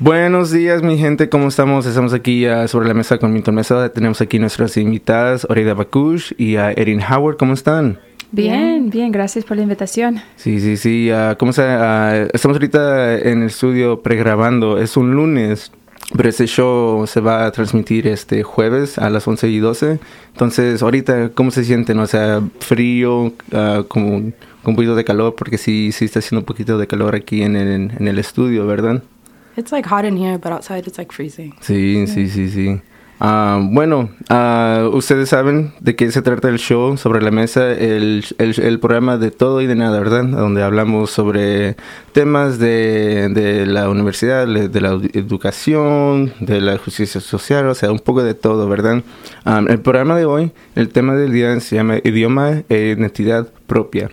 Buenos 0.00 0.52
días, 0.52 0.80
mi 0.80 0.96
gente, 0.96 1.28
¿cómo 1.28 1.48
estamos? 1.48 1.84
Estamos 1.84 2.12
aquí 2.12 2.46
uh, 2.46 2.68
sobre 2.68 2.86
la 2.86 2.94
mesa 2.94 3.18
con 3.18 3.32
Milton 3.32 3.56
Mesa. 3.56 3.88
Tenemos 3.88 4.20
aquí 4.20 4.38
nuestras 4.38 4.76
invitadas, 4.76 5.44
Oreida 5.50 5.74
Bakush 5.74 6.34
y 6.38 6.56
uh, 6.56 6.72
Erin 6.76 7.02
Howard. 7.02 7.36
¿Cómo 7.36 7.52
están? 7.52 7.98
Bien, 8.30 8.90
bien, 8.90 9.10
gracias 9.10 9.44
por 9.44 9.56
la 9.56 9.64
invitación. 9.64 10.20
Sí, 10.36 10.60
sí, 10.60 10.76
sí. 10.76 11.10
Uh, 11.10 11.36
¿Cómo 11.36 11.50
está? 11.50 12.26
estamos 12.32 12.54
ahorita 12.54 13.18
en 13.18 13.42
el 13.42 13.48
estudio 13.48 14.00
pregrabando. 14.00 14.78
Es 14.78 14.96
un 14.96 15.16
lunes, 15.16 15.72
pero 16.16 16.28
este 16.28 16.46
show 16.46 17.04
se 17.08 17.18
va 17.20 17.46
a 17.46 17.50
transmitir 17.50 18.06
este 18.06 18.44
jueves 18.44 18.98
a 18.98 19.10
las 19.10 19.26
11 19.26 19.48
y 19.48 19.58
12. 19.58 19.98
Entonces, 20.32 20.80
ahorita, 20.80 21.30
¿cómo 21.30 21.50
se 21.50 21.64
sienten? 21.64 21.98
O 21.98 22.06
sea, 22.06 22.40
frío, 22.60 23.32
como 23.88 24.10
con 24.10 24.34
un 24.64 24.76
poquito 24.76 24.94
de 24.94 25.02
calor, 25.02 25.34
porque 25.34 25.58
sí, 25.58 25.90
sí 25.90 26.04
está 26.04 26.20
haciendo 26.20 26.42
un 26.42 26.46
poquito 26.46 26.78
de 26.78 26.86
calor 26.86 27.16
aquí 27.16 27.42
en 27.42 27.56
el, 27.56 27.90
en 27.98 28.06
el 28.06 28.20
estudio, 28.20 28.64
¿verdad? 28.64 29.02
It's 29.58 29.72
like 29.72 29.88
hot 29.88 30.04
in 30.04 30.16
here, 30.16 30.38
but 30.38 30.52
outside 30.52 30.86
it's 30.86 30.98
like 30.98 31.12
freezing. 31.12 31.52
Sí, 31.60 32.06
sí, 32.06 32.28
sí, 32.28 32.48
sí. 32.48 32.80
Uh, 33.20 33.58
bueno, 33.72 34.10
uh, 34.30 34.88
ustedes 34.96 35.30
saben 35.30 35.72
de 35.80 35.96
qué 35.96 36.12
se 36.12 36.22
trata 36.22 36.48
el 36.48 36.60
show 36.60 36.96
sobre 36.96 37.20
la 37.20 37.32
mesa, 37.32 37.72
el, 37.72 38.24
el, 38.38 38.60
el, 38.60 38.78
programa 38.78 39.18
de 39.18 39.32
todo 39.32 39.60
y 39.60 39.66
de 39.66 39.74
nada, 39.74 39.98
¿verdad? 39.98 40.22
Donde 40.26 40.62
hablamos 40.62 41.10
sobre 41.10 41.74
temas 42.12 42.60
de, 42.60 43.28
de, 43.30 43.66
la 43.66 43.88
universidad, 43.88 44.46
de 44.46 44.80
la 44.80 44.90
educación, 45.12 46.32
de 46.38 46.60
la 46.60 46.78
justicia 46.78 47.20
social, 47.20 47.66
o 47.66 47.74
sea, 47.74 47.90
un 47.90 47.98
poco 47.98 48.22
de 48.22 48.34
todo, 48.34 48.68
¿verdad? 48.68 49.02
Um, 49.44 49.66
el 49.68 49.80
programa 49.80 50.16
de 50.16 50.24
hoy, 50.24 50.52
el 50.76 50.90
tema 50.90 51.16
del 51.16 51.32
día 51.32 51.58
se 51.58 51.74
llama 51.74 51.96
idioma 52.04 52.62
e 52.68 52.94
identidad 52.96 53.48
propia. 53.66 54.08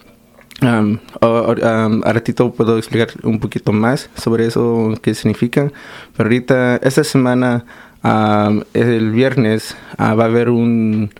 Um, 0.66 2.02
ratito 2.02 2.52
puedo 2.52 2.78
explicar 2.78 3.10
un 3.24 3.40
poquito 3.40 3.72
más 3.72 4.10
sobre 4.16 4.48
eso, 4.48 4.94
qué 5.02 5.14
significa. 5.14 5.72
Pero 6.16 6.28
ahorita, 6.28 6.78
esta 6.78 7.04
semana, 7.04 7.66
el 8.74 9.12
viernes, 9.12 9.76
uh, 10.00 10.16
va 10.16 10.24
a 10.24 10.28
haber 10.28 10.50
un, 10.50 11.12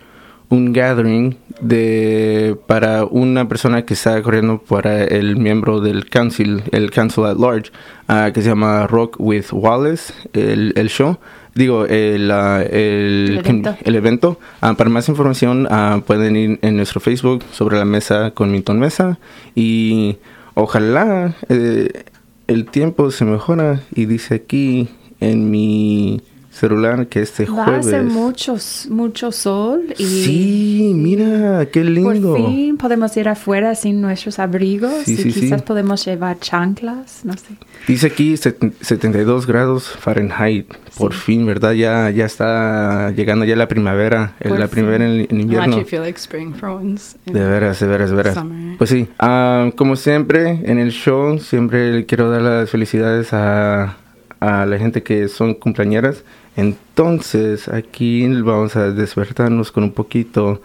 un 0.48 0.72
gathering 0.72 1.36
de 1.60 2.56
para 2.66 3.04
una 3.04 3.48
persona 3.48 3.84
que 3.84 3.94
está 3.94 4.20
corriendo 4.22 4.58
para 4.58 5.04
el 5.04 5.36
miembro 5.36 5.80
del 5.80 6.08
council, 6.08 6.62
el 6.72 6.90
council 6.90 7.24
at 7.24 7.36
large, 7.36 7.72
uh, 8.08 8.32
que 8.32 8.42
se 8.42 8.48
llama 8.48 8.86
Rock 8.86 9.16
with 9.18 9.46
Wallace, 9.52 10.12
el, 10.32 10.72
el 10.76 10.88
show 10.88 11.18
digo, 11.56 11.86
el, 11.86 12.30
el, 12.30 13.42
el 13.84 13.94
evento. 13.96 14.38
Ah, 14.60 14.74
para 14.74 14.90
más 14.90 15.08
información 15.08 15.66
uh, 15.66 16.00
pueden 16.02 16.36
ir 16.36 16.58
en 16.62 16.76
nuestro 16.76 17.00
Facebook 17.00 17.42
sobre 17.52 17.78
la 17.78 17.84
mesa 17.84 18.30
con 18.32 18.52
Milton 18.52 18.78
Mesa 18.78 19.18
y 19.54 20.18
ojalá 20.54 21.34
eh, 21.48 22.04
el 22.46 22.66
tiempo 22.66 23.10
se 23.10 23.24
mejora 23.24 23.80
y 23.94 24.04
dice 24.04 24.34
aquí 24.34 24.88
en 25.20 25.50
mi 25.50 26.20
celular 26.56 27.06
que 27.08 27.20
este 27.20 27.46
jueves. 27.46 27.68
Va 27.68 27.76
a 27.76 27.78
hacer 27.78 28.04
mucho, 28.04 28.56
mucho 28.88 29.30
sol. 29.30 29.94
Y 29.98 30.04
sí, 30.04 30.92
mira, 30.94 31.66
qué 31.66 31.84
lindo. 31.84 32.34
Por 32.34 32.46
fin 32.46 32.76
podemos 32.78 33.16
ir 33.16 33.28
afuera 33.28 33.74
sin 33.74 34.00
nuestros 34.00 34.38
abrigos 34.38 35.06
y 35.06 35.16
quizás 35.16 35.62
podemos 35.62 36.04
llevar 36.04 36.38
chanclas, 36.38 37.20
no 37.24 37.34
sé. 37.34 37.56
Dice 37.86 38.06
aquí 38.06 38.36
72 38.36 39.46
grados 39.46 39.84
Fahrenheit. 39.88 40.66
Por 40.96 41.12
fin, 41.12 41.44
¿verdad? 41.44 41.72
Ya, 41.72 42.08
ya 42.10 42.24
está 42.24 43.10
llegando 43.10 43.44
ya 43.44 43.54
la 43.54 43.68
primavera, 43.68 44.34
la 44.40 44.68
primavera 44.68 45.04
en, 45.04 45.26
invierno. 45.40 45.76
De 45.76 47.44
veras, 47.44 47.80
de 47.80 47.86
veras, 47.86 48.10
de 48.10 48.16
veras. 48.16 48.38
Pues 48.78 48.90
sí, 48.90 49.06
uh, 49.20 49.70
como 49.76 49.96
siempre 49.96 50.62
en 50.64 50.78
el 50.78 50.90
show, 50.90 51.38
siempre 51.38 52.06
quiero 52.06 52.30
dar 52.30 52.40
las 52.40 52.70
felicidades 52.70 53.34
a, 53.34 53.96
a 54.40 54.64
la 54.64 54.78
gente 54.78 55.02
que 55.02 55.28
son 55.28 55.54
cumpleañeras 55.54 56.24
entonces, 56.56 57.68
aquí 57.68 58.26
vamos 58.26 58.76
a 58.76 58.90
despertarnos 58.90 59.70
con 59.70 59.84
un 59.84 59.92
poquito 59.92 60.62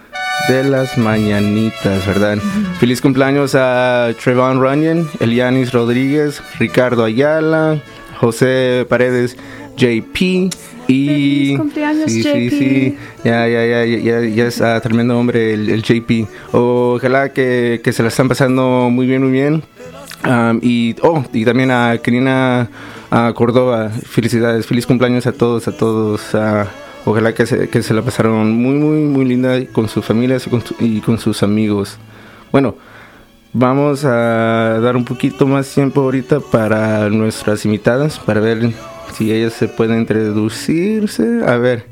de 0.48 0.64
las 0.64 0.98
mañanitas, 0.98 2.08
¿verdad? 2.08 2.38
Feliz 2.80 3.02
cumpleaños 3.02 3.56
a 3.56 4.14
Trevon 4.24 4.62
Runyon, 4.62 5.10
Elianis 5.20 5.74
Rodríguez, 5.74 6.42
Ricardo 6.60 7.04
Ayala, 7.04 7.82
José 8.20 8.86
Paredes, 8.88 9.36
JP 9.76 10.22
y 10.88 11.08
Feliz 11.08 11.58
cumpleaños, 11.58 12.12
sí, 12.12 12.24
JP. 12.24 12.34
sí, 12.34 12.50
sí, 12.50 12.98
ya, 13.26 13.48
ya, 13.48 13.66
ya, 13.66 13.86
ya, 13.86 14.22
ya 14.22 14.48
es 14.48 14.62
uh, 14.62 14.80
tremendo 14.82 15.20
hombre 15.20 15.54
el, 15.54 15.84
JP. 15.84 16.28
Ojalá 16.54 17.34
que, 17.34 17.82
que, 17.84 17.92
se 17.92 18.02
la 18.02 18.08
están 18.08 18.30
pasando 18.30 18.90
muy 18.90 19.08
bien, 19.08 19.24
muy 19.24 19.32
bien. 19.32 19.64
Um, 20.26 20.60
y, 20.62 20.96
oh, 21.02 21.26
y 21.34 21.44
también 21.44 21.72
a 21.72 21.98
Karina 22.02 22.70
a 23.12 23.32
Córdoba. 23.34 23.90
Felicidades, 23.90 24.66
feliz 24.66 24.88
cumpleaños 24.88 25.28
a 25.28 25.34
todos, 25.34 25.68
a 25.68 25.78
todos. 25.78 26.22
ojalá 27.06 27.36
que 27.36 27.46
se, 27.46 27.70
que 27.70 27.84
se 27.84 27.94
la 27.94 28.02
pasaron 28.02 28.52
muy, 28.54 28.76
muy, 28.76 29.02
muy 29.02 29.26
linda 29.26 29.64
con 29.72 29.88
sus 29.88 30.04
familias 30.04 30.48
y 30.48 30.50
con, 30.50 30.64
y 30.80 31.02
con 31.02 31.20
sus 31.20 31.44
amigos. 31.44 31.98
Bueno, 32.52 32.76
vamos 33.54 34.06
a 34.06 34.80
dar 34.82 34.96
un 34.96 35.06
poquito 35.06 35.46
más 35.46 35.72
tiempo 35.72 36.02
ahorita 36.02 36.40
para 36.40 37.10
nuestras 37.10 37.66
invitadas, 37.66 38.18
para 38.18 38.40
ver 38.40 38.72
si 39.14 39.32
ellas 39.32 39.54
se 39.54 39.68
pueden 39.68 40.00
introducirse. 40.00 41.42
A 41.46 41.58
ver, 41.58 41.86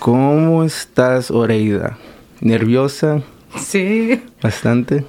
¿cómo 0.00 0.64
estás, 0.64 1.30
Oreida? 1.30 1.96
¿Nerviosa? 2.40 3.22
Sí. 3.56 4.20
¿Bastante? 4.42 5.04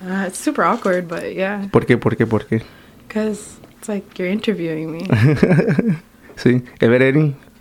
Uh, 0.00 0.26
it's 0.28 0.38
super 0.38 0.64
awkward, 0.64 1.08
but 1.08 1.34
yeah. 1.34 1.68
¿Por 1.72 1.84
qué, 1.84 1.98
por 1.98 2.16
qué, 2.16 2.26
por 2.26 2.46
qué? 2.46 2.62
Because 3.08 3.58
It's 3.86 3.88
like 3.88 4.18
you're 4.18 4.28
interviewing 4.28 4.90
me. 4.90 4.98
sí. 6.36 6.64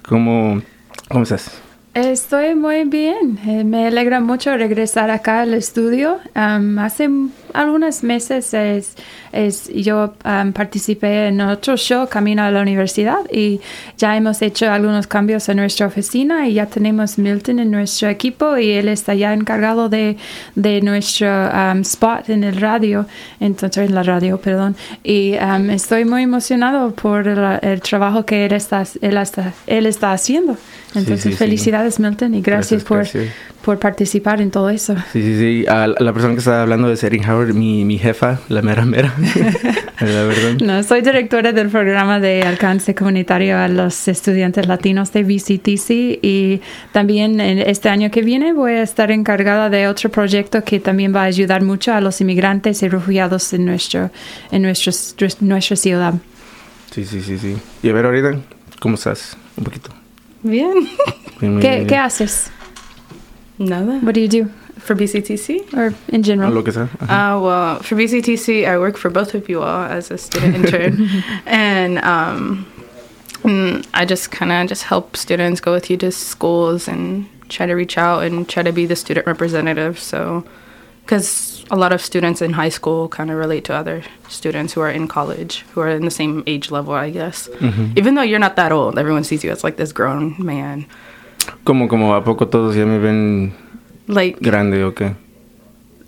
¿cómo, 0.02 0.60
¿cómo 1.08 1.24
estás? 1.24 1.62
Estoy 1.94 2.56
muy 2.56 2.86
bien. 2.86 3.38
Eh, 3.46 3.64
me 3.64 3.86
alegra 3.86 4.20
mucho 4.22 4.58
regresar 4.58 5.12
acá 5.12 5.42
al 5.42 5.54
estudio. 5.54 6.20
Um, 6.36 6.80
hace 6.80 7.10
algunos 7.56 8.04
meses 8.04 8.54
es, 8.54 8.96
es 9.32 9.70
yo 9.74 10.14
um, 10.26 10.52
participé 10.54 11.28
en 11.28 11.42
otro 11.42 11.78
show, 11.78 12.08
Camino 12.08 12.44
a 12.44 12.52
la 12.52 12.62
Universidad, 12.62 13.20
y 13.32 13.62
ya 13.98 14.16
hemos 14.16 14.42
hecho 14.42 14.70
algunos 14.70 15.08
cambios 15.08 15.48
en 15.50 15.58
nuestra 15.58 15.88
oficina 15.88 16.48
y 16.48 16.54
ya 16.56 16.66
tenemos 16.66 17.18
Milton 17.18 17.60
en 17.60 17.72
nuestro 17.72 18.10
equipo 18.10 18.58
y 18.58 18.72
él 18.72 18.88
está 18.90 19.14
ya 19.14 19.34
encargado 19.34 19.90
de, 19.90 20.18
de 20.56 20.82
nuestro 20.82 21.28
um, 21.28 21.82
spot 21.82 22.30
en 22.30 22.44
el 22.44 22.58
radio, 22.58 23.06
entonces 23.40 23.88
en 23.88 23.96
la 23.96 24.04
radio, 24.04 24.38
perdón. 24.40 24.76
Y 25.04 25.34
estoy 25.70 26.06
muy 26.06 26.24
emocionado 26.24 26.92
por 26.92 27.28
el, 27.28 27.82
trabajo 27.82 28.26
que 28.26 28.46
él 28.46 28.54
está, 28.54 28.84
él 29.02 29.18
está, 29.18 29.54
él 29.68 29.86
está 29.86 30.12
haciendo. 30.12 30.58
Entonces, 30.94 31.38
felicidades, 31.38 32.00
Milton, 32.00 32.36
y 32.36 32.42
gracias, 32.42 32.84
por, 32.84 33.06
por 33.66 33.80
participar 33.80 34.42
en 34.42 34.52
todo 34.52 34.70
eso. 34.70 34.96
Sí, 35.12 35.24
sí, 35.24 35.40
sí. 35.40 35.66
A 35.68 35.88
la 35.88 36.14
persona 36.14 36.34
que 36.34 36.40
estaba 36.40 36.62
hablando 36.62 36.88
de 36.88 37.00
Erin 37.02 37.28
Howard, 37.28 37.56
mi, 37.56 37.84
mi 37.84 37.98
jefa, 37.98 38.40
la 38.48 38.62
mera 38.62 38.86
mera. 38.86 39.12
la 40.00 40.06
verdad. 40.06 40.60
No, 40.62 40.84
soy 40.84 41.02
directora 41.02 41.52
del 41.52 41.70
programa 41.70 42.20
de 42.20 42.44
alcance 42.44 42.94
comunitario 42.94 43.58
a 43.58 43.68
los 43.68 44.08
estudiantes 44.08 44.68
latinos 44.68 45.12
de 45.14 45.24
VCTC 45.24 46.20
y 46.22 46.62
también 46.92 47.42
este 47.42 47.90
año 47.90 48.12
que 48.12 48.22
viene 48.22 48.54
voy 48.54 48.74
a 48.74 48.84
estar 48.84 49.10
encargada 49.10 49.72
de 49.72 49.88
otro 49.88 50.12
proyecto 50.12 50.64
que 50.64 50.80
también 50.80 51.14
va 51.16 51.22
a 51.22 51.26
ayudar 51.26 51.64
mucho 51.64 51.92
a 51.92 52.02
los 52.02 52.22
inmigrantes 52.22 52.84
y 52.84 52.88
refugiados 52.88 53.52
en, 53.54 53.66
nuestro, 53.66 54.12
en 54.52 54.62
nuestro, 54.62 54.94
nuestra 55.40 55.76
ciudad. 55.76 56.14
Sí, 56.92 57.04
sí, 57.04 57.20
sí, 57.22 57.40
sí. 57.40 57.58
Y 57.82 57.90
a 57.90 57.94
ver, 57.94 58.06
ahorita, 58.06 58.36
¿cómo 58.80 58.94
estás? 58.94 59.36
Un 59.58 59.64
poquito. 59.64 59.90
Bien. 60.44 60.88
¿Qué, 61.40 61.86
¿Qué, 61.88 61.98
haces? 61.98 62.52
Nada. 63.58 64.00
What 64.00 64.16
do 64.16 64.22
you 64.22 64.28
do? 64.28 64.52
For 64.78 64.96
BCTC? 64.96 65.74
Or 65.74 65.96
in 66.10 66.24
general? 66.24 66.52
Lo 66.52 66.62
que 66.62 66.72
sea. 66.72 66.82
Uh, 67.02 67.40
well, 67.40 67.80
for 67.80 67.96
BCTC, 67.96 68.68
I 68.68 68.78
work 68.78 68.98
for 68.98 69.10
both 69.10 69.34
of 69.34 69.48
you 69.48 69.62
all 69.62 69.84
as 69.84 70.12
a 70.12 70.18
student 70.18 70.56
intern. 70.66 71.24
and 71.46 71.98
um, 72.00 72.66
mm, 73.44 73.88
I 73.94 74.06
just 74.06 74.32
kind 74.32 74.52
of 74.52 74.68
just 74.68 74.84
help 74.84 75.16
students 75.16 75.62
go 75.62 75.72
with 75.72 75.90
you 75.90 75.98
to 75.98 76.12
schools 76.12 76.88
and 76.88 77.28
try 77.48 77.66
to 77.66 77.74
reach 77.74 77.98
out 77.98 78.24
and 78.24 78.48
try 78.50 78.64
to 78.64 78.74
be 78.74 78.86
the 78.86 78.96
student 78.96 79.26
representative. 79.26 80.00
So, 80.00 80.44
because 81.06 81.64
a 81.72 81.76
lot 81.76 81.94
of 81.94 82.02
students 82.02 82.42
in 82.42 82.54
high 82.54 82.70
school 82.70 83.08
kind 83.08 83.32
of 83.32 83.38
relate 83.38 83.64
to 83.66 83.74
other 83.74 84.04
students 84.28 84.74
who 84.74 84.82
are 84.82 84.90
in 84.90 85.08
college, 85.08 85.62
who 85.72 85.82
are 85.82 85.90
in 85.90 86.04
the 86.04 86.12
same 86.12 86.44
age 86.48 86.70
level, 86.72 86.94
I 86.94 87.12
guess. 87.12 87.48
Mm-hmm. 87.48 87.98
Even 87.98 88.16
though 88.16 88.24
you're 88.24 88.40
not 88.40 88.56
that 88.56 88.72
old, 88.72 88.98
everyone 89.00 89.24
sees 89.24 89.44
you 89.44 89.52
as 89.52 89.64
like 89.64 89.78
this 89.78 89.92
grown 89.92 90.36
man. 90.44 90.86
Como, 91.64 91.88
como 91.88 92.16
a 92.16 92.24
poco 92.24 92.48
todos 92.48 92.76
ya 92.76 92.86
me 92.86 93.00
ven 93.00 93.54
like, 94.08 94.38
grande 94.42 94.84
o 94.84 94.94
qué? 94.94 95.16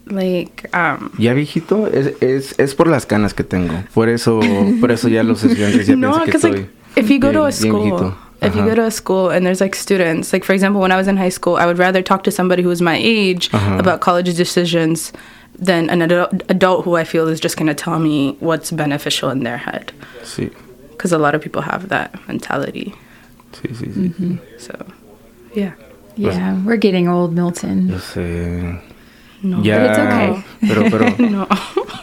Like, 0.05 0.69
um, 0.73 1.09
ya 1.17 1.33
viejito 1.33 1.87
es, 1.87 2.13
es, 2.21 2.55
es 2.57 2.75
por 2.75 2.87
las 2.87 3.05
canas 3.05 3.33
que 3.33 3.43
tengo. 3.43 3.73
Por 3.93 4.07
eso, 4.07 4.39
por 4.79 4.91
eso 4.91 5.09
ya 5.09 5.23
los 5.23 5.43
estudiantes 5.43 5.87
ya 5.87 5.95
no, 5.97 6.23
piensan 6.23 6.53
que. 6.53 6.57
Like, 6.59 6.69
if 6.95 7.09
you 7.09 7.19
go 7.19 7.31
to 7.31 7.45
a 7.45 7.51
school, 7.51 8.15
if 8.41 8.55
you 8.55 8.63
go 8.63 8.73
to 8.73 8.85
a 8.85 8.91
school 8.91 9.29
and 9.29 9.45
there's 9.45 9.59
like 9.59 9.75
students, 9.75 10.31
like 10.31 10.45
for 10.45 10.53
example, 10.53 10.79
when 10.81 10.91
I 10.91 10.95
was 10.95 11.07
in 11.07 11.17
high 11.17 11.31
school, 11.31 11.57
I 11.57 11.65
would 11.65 11.77
rather 11.77 12.01
talk 12.01 12.23
to 12.23 12.31
somebody 12.31 12.63
who 12.63 12.69
was 12.69 12.81
my 12.81 12.97
age 12.97 13.49
uh-huh. 13.53 13.77
about 13.79 13.99
college 13.99 14.33
decisions 14.35 15.11
than 15.59 15.89
an 15.89 16.01
adult, 16.01 16.43
adult 16.49 16.85
who 16.85 16.95
I 16.95 17.03
feel 17.03 17.27
is 17.27 17.39
just 17.39 17.57
going 17.57 17.67
to 17.67 17.73
tell 17.73 17.99
me 17.99 18.37
what's 18.39 18.71
beneficial 18.71 19.29
in 19.29 19.43
their 19.43 19.57
head. 19.57 19.91
Sí. 20.23 20.51
because 20.97 21.11
a 21.11 21.17
lot 21.17 21.35
of 21.35 21.41
people 21.41 21.61
have 21.61 21.89
that 21.89 22.27
mentality. 22.27 22.93
Sí, 23.53 23.69
sí, 23.73 23.93
sí. 23.93 24.39
So, 24.59 24.73
yeah. 25.57 25.73
Yeah, 26.15 26.57
we're 26.65 26.77
getting 26.77 27.07
old, 27.07 27.33
Milton. 27.33 27.89
Yo 27.89 27.97
sé. 27.99 28.81
No. 29.43 29.61
Ya, 29.61 29.77
But 29.77 29.89
it's 29.89 29.99
okay. 29.99 30.43
pero, 30.67 30.89
pero, 30.89 31.29
No. 31.29 31.47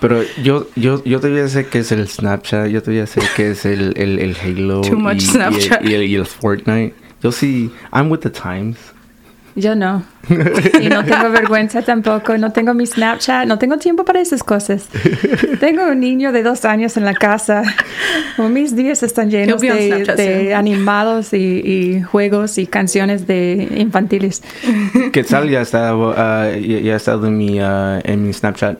pero 0.00 0.22
yo, 0.40 0.66
yo, 0.76 1.02
yo 1.04 1.18
todavía 1.18 1.48
sé 1.48 1.66
que 1.66 1.80
es 1.80 1.90
el 1.90 2.06
Snapchat, 2.06 2.68
yo 2.68 2.80
todavía 2.80 3.06
sé 3.08 3.20
que 3.34 3.50
es 3.50 3.64
el, 3.66 3.92
el, 3.96 4.20
el 4.20 4.36
Halo 4.36 4.82
Too 4.82 4.96
much 4.96 5.16
y, 5.16 5.26
Snapchat. 5.26 5.82
Y, 5.82 5.86
el, 5.86 5.92
y, 5.92 5.94
el, 5.94 6.10
y 6.10 6.14
el 6.14 6.26
Fortnite. 6.26 6.94
Yo 7.22 7.32
sí, 7.32 7.72
I'm 7.92 8.08
with 8.10 8.20
the 8.20 8.30
times. 8.30 8.78
Yo 9.56 9.76
no. 9.76 10.02
Y 10.80 10.88
no 10.88 11.04
tengo 11.04 11.30
vergüenza 11.32 11.82
tampoco. 11.82 12.36
No 12.38 12.52
tengo 12.52 12.74
mi 12.74 12.86
Snapchat. 12.86 13.46
No 13.46 13.58
tengo 13.58 13.78
tiempo 13.78 14.04
para 14.04 14.20
esas 14.20 14.42
cosas. 14.42 14.88
Tengo 15.60 15.84
un 15.84 16.00
niño 16.00 16.32
de 16.32 16.42
dos 16.42 16.64
años 16.64 16.96
en 16.96 17.04
la 17.04 17.14
casa. 17.14 17.62
Como 18.36 18.48
mis 18.48 18.74
días 18.74 19.02
están 19.02 19.30
llenos 19.30 19.60
de, 19.60 19.86
Snapchat 19.88 20.16
de 20.16 20.44
soon. 20.46 20.54
animados 20.54 21.32
y, 21.32 21.36
y 21.36 22.02
juegos 22.02 22.58
y 22.58 22.66
canciones 22.66 23.26
de 23.26 23.68
infantiles. 23.76 24.42
Quetzal 25.12 25.48
ya 25.48 25.62
ah, 25.72 26.50
ya, 26.50 26.80
ya 26.80 26.94
ha 26.94 26.96
estado 26.96 27.28
en 27.28 27.36
mi, 27.36 27.60
ah, 27.60 28.00
en 28.02 28.26
mi 28.26 28.32
Snapchat 28.32 28.78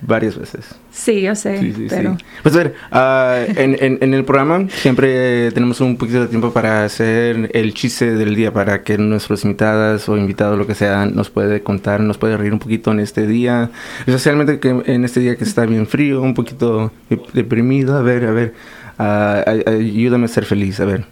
varias 0.00 0.38
veces. 0.38 0.74
Sí, 0.98 1.20
yo 1.22 1.34
sé. 1.36 1.58
Sí, 1.60 1.72
sí, 1.72 1.86
pero 1.88 2.16
sí. 2.18 2.24
Pues 2.42 2.54
a 2.56 2.58
ver, 2.58 2.74
ah, 2.90 3.38
en, 3.46 3.76
en, 3.80 3.98
en 4.00 4.14
el 4.14 4.24
programa 4.24 4.66
siempre 4.68 5.52
tenemos 5.52 5.80
un 5.80 5.96
poquito 5.96 6.22
de 6.22 6.26
tiempo 6.26 6.52
para 6.52 6.84
hacer 6.84 7.50
el 7.54 7.72
chiste 7.72 8.14
del 8.16 8.34
día, 8.34 8.52
para 8.52 8.82
que 8.82 8.98
nuestros 8.98 9.44
invitadas 9.44 10.08
o 10.08 10.16
invitados, 10.16 10.58
lo 10.58 10.66
que 10.66 10.74
sea, 10.74 11.06
nos 11.06 11.30
puede 11.30 11.62
contar, 11.62 12.00
nos 12.00 12.18
puede 12.18 12.36
reír 12.36 12.52
un 12.52 12.58
poquito 12.58 12.90
en 12.90 12.98
este 12.98 13.28
día. 13.28 13.70
Especialmente 14.06 14.58
que 14.58 14.70
en 14.70 15.04
este 15.04 15.20
día 15.20 15.36
que 15.36 15.44
está 15.44 15.64
bien 15.66 15.86
frío, 15.86 16.20
un 16.20 16.34
poquito 16.34 16.90
dep- 17.08 17.30
deprimido. 17.32 17.96
A 17.96 18.02
ver, 18.02 18.24
a 18.24 18.32
ver, 18.32 18.54
ay- 18.98 19.62
ayúdame 19.66 20.24
a 20.24 20.28
ser 20.28 20.44
feliz, 20.46 20.80
a 20.80 20.84
ver. 20.84 21.04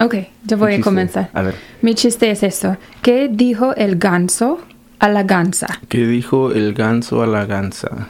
Ok, 0.00 0.14
yo 0.44 0.56
voy 0.56 0.74
a 0.74 0.80
comenzar. 0.80 1.30
A 1.34 1.42
ver, 1.42 1.54
Mi 1.82 1.94
chiste 1.94 2.30
es 2.30 2.42
esto. 2.42 2.76
¿Qué 3.02 3.28
dijo 3.30 3.74
el 3.74 3.96
ganso 3.96 4.60
a 5.00 5.08
la 5.08 5.24
gansa? 5.24 5.80
¿qué 5.88 6.06
dijo 6.06 6.52
el 6.52 6.74
ganso 6.74 7.22
a 7.22 7.26
la 7.26 7.44
gansa? 7.44 8.08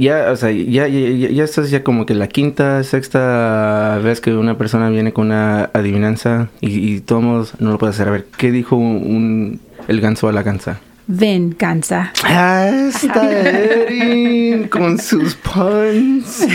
Ya, 0.00 0.30
o 0.32 0.36
sea, 0.36 0.50
ya, 0.50 0.88
ya, 0.88 1.28
ya, 1.28 1.44
esto 1.44 1.60
es 1.60 1.70
ya 1.70 1.84
como 1.84 2.06
que 2.06 2.14
la 2.14 2.26
quinta, 2.26 2.82
sexta 2.84 4.00
vez 4.02 4.22
que 4.22 4.32
una 4.32 4.56
persona 4.56 4.88
viene 4.88 5.12
con 5.12 5.26
una 5.26 5.68
adivinanza 5.74 6.48
y, 6.62 6.94
y 6.94 7.00
todos 7.00 7.52
no 7.60 7.72
lo 7.72 7.78
puede 7.78 7.90
hacer. 7.90 8.08
A 8.08 8.12
ver, 8.12 8.26
¿qué 8.38 8.50
dijo 8.50 8.76
un, 8.76 9.60
el 9.88 10.00
ganso 10.00 10.28
a 10.28 10.32
la 10.32 10.42
gansa? 10.42 10.80
Ven, 11.12 11.56
gansa. 11.58 12.12
Ah, 12.22 12.70
está 12.88 13.30
Erin 13.30 14.68
con 14.68 14.96
sus 14.96 15.34
puns. 15.34 16.42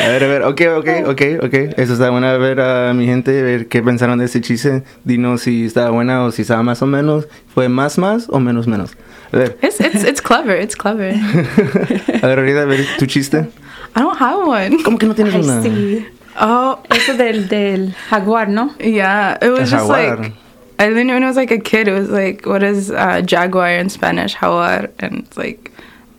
a 0.00 0.08
ver, 0.08 0.24
a 0.24 0.26
ver, 0.28 0.42
ok, 0.44 0.60
ok, 0.78 0.88
ok, 1.08 1.22
ok. 1.42 1.54
Eso 1.76 1.94
está 1.94 2.08
bueno. 2.10 2.28
A 2.28 2.38
ver, 2.38 2.60
a 2.60 2.94
mi 2.94 3.06
gente, 3.06 3.40
a 3.40 3.42
ver 3.42 3.66
qué 3.66 3.82
pensaron 3.82 4.20
de 4.20 4.26
ese 4.26 4.40
chiste. 4.40 4.84
Dinos 5.02 5.40
si 5.40 5.64
estaba 5.64 5.90
buena 5.90 6.22
o 6.22 6.30
si 6.30 6.42
estaba 6.42 6.62
más 6.62 6.82
o 6.82 6.86
menos. 6.86 7.26
¿Fue 7.52 7.68
más, 7.68 7.98
más 7.98 8.28
o 8.28 8.38
menos, 8.38 8.68
menos? 8.68 8.96
A 9.32 9.36
ver, 9.36 9.56
It's, 9.62 9.80
it's, 9.80 10.02
it's 10.04 10.20
clever. 10.20 10.54
It's 10.54 10.74
clever. 10.74 11.08
a 11.10 11.12
ver, 11.12 12.38
ahorita, 12.38 12.62
a 12.62 12.66
ver, 12.66 12.84
tu 12.98 13.06
chiste. 13.06 13.50
I 13.94 14.00
don't 14.00 14.16
have 14.18 14.46
one. 14.46 14.82
¿Cómo 14.84 14.98
que 14.98 15.06
no 15.08 15.14
tienes 15.14 15.34
Ay, 15.34 15.40
una? 15.42 15.62
sí. 15.62 16.06
Oh, 16.40 16.78
Eso 16.90 17.16
del, 17.16 17.48
del 17.48 17.92
jaguar, 18.08 18.48
¿no? 18.48 18.74
yeah. 18.80 19.36
It 19.42 19.50
was 19.50 19.72
A 19.72 19.76
just 19.76 19.88
jaguar. 19.88 20.16
like, 20.18 20.32
I 20.78 20.94
think 20.94 21.10
when 21.10 21.22
I 21.22 21.26
was 21.26 21.36
like 21.36 21.50
a 21.50 21.58
kid, 21.58 21.88
it 21.88 21.92
was 21.92 22.08
like, 22.08 22.46
what 22.46 22.62
is 22.62 22.90
uh, 22.90 23.20
jaguar 23.22 23.68
in 23.68 23.88
Spanish? 23.90 24.34
Jaguar. 24.34 24.88
And 25.00 25.18
it's 25.26 25.36
like, 25.36 25.70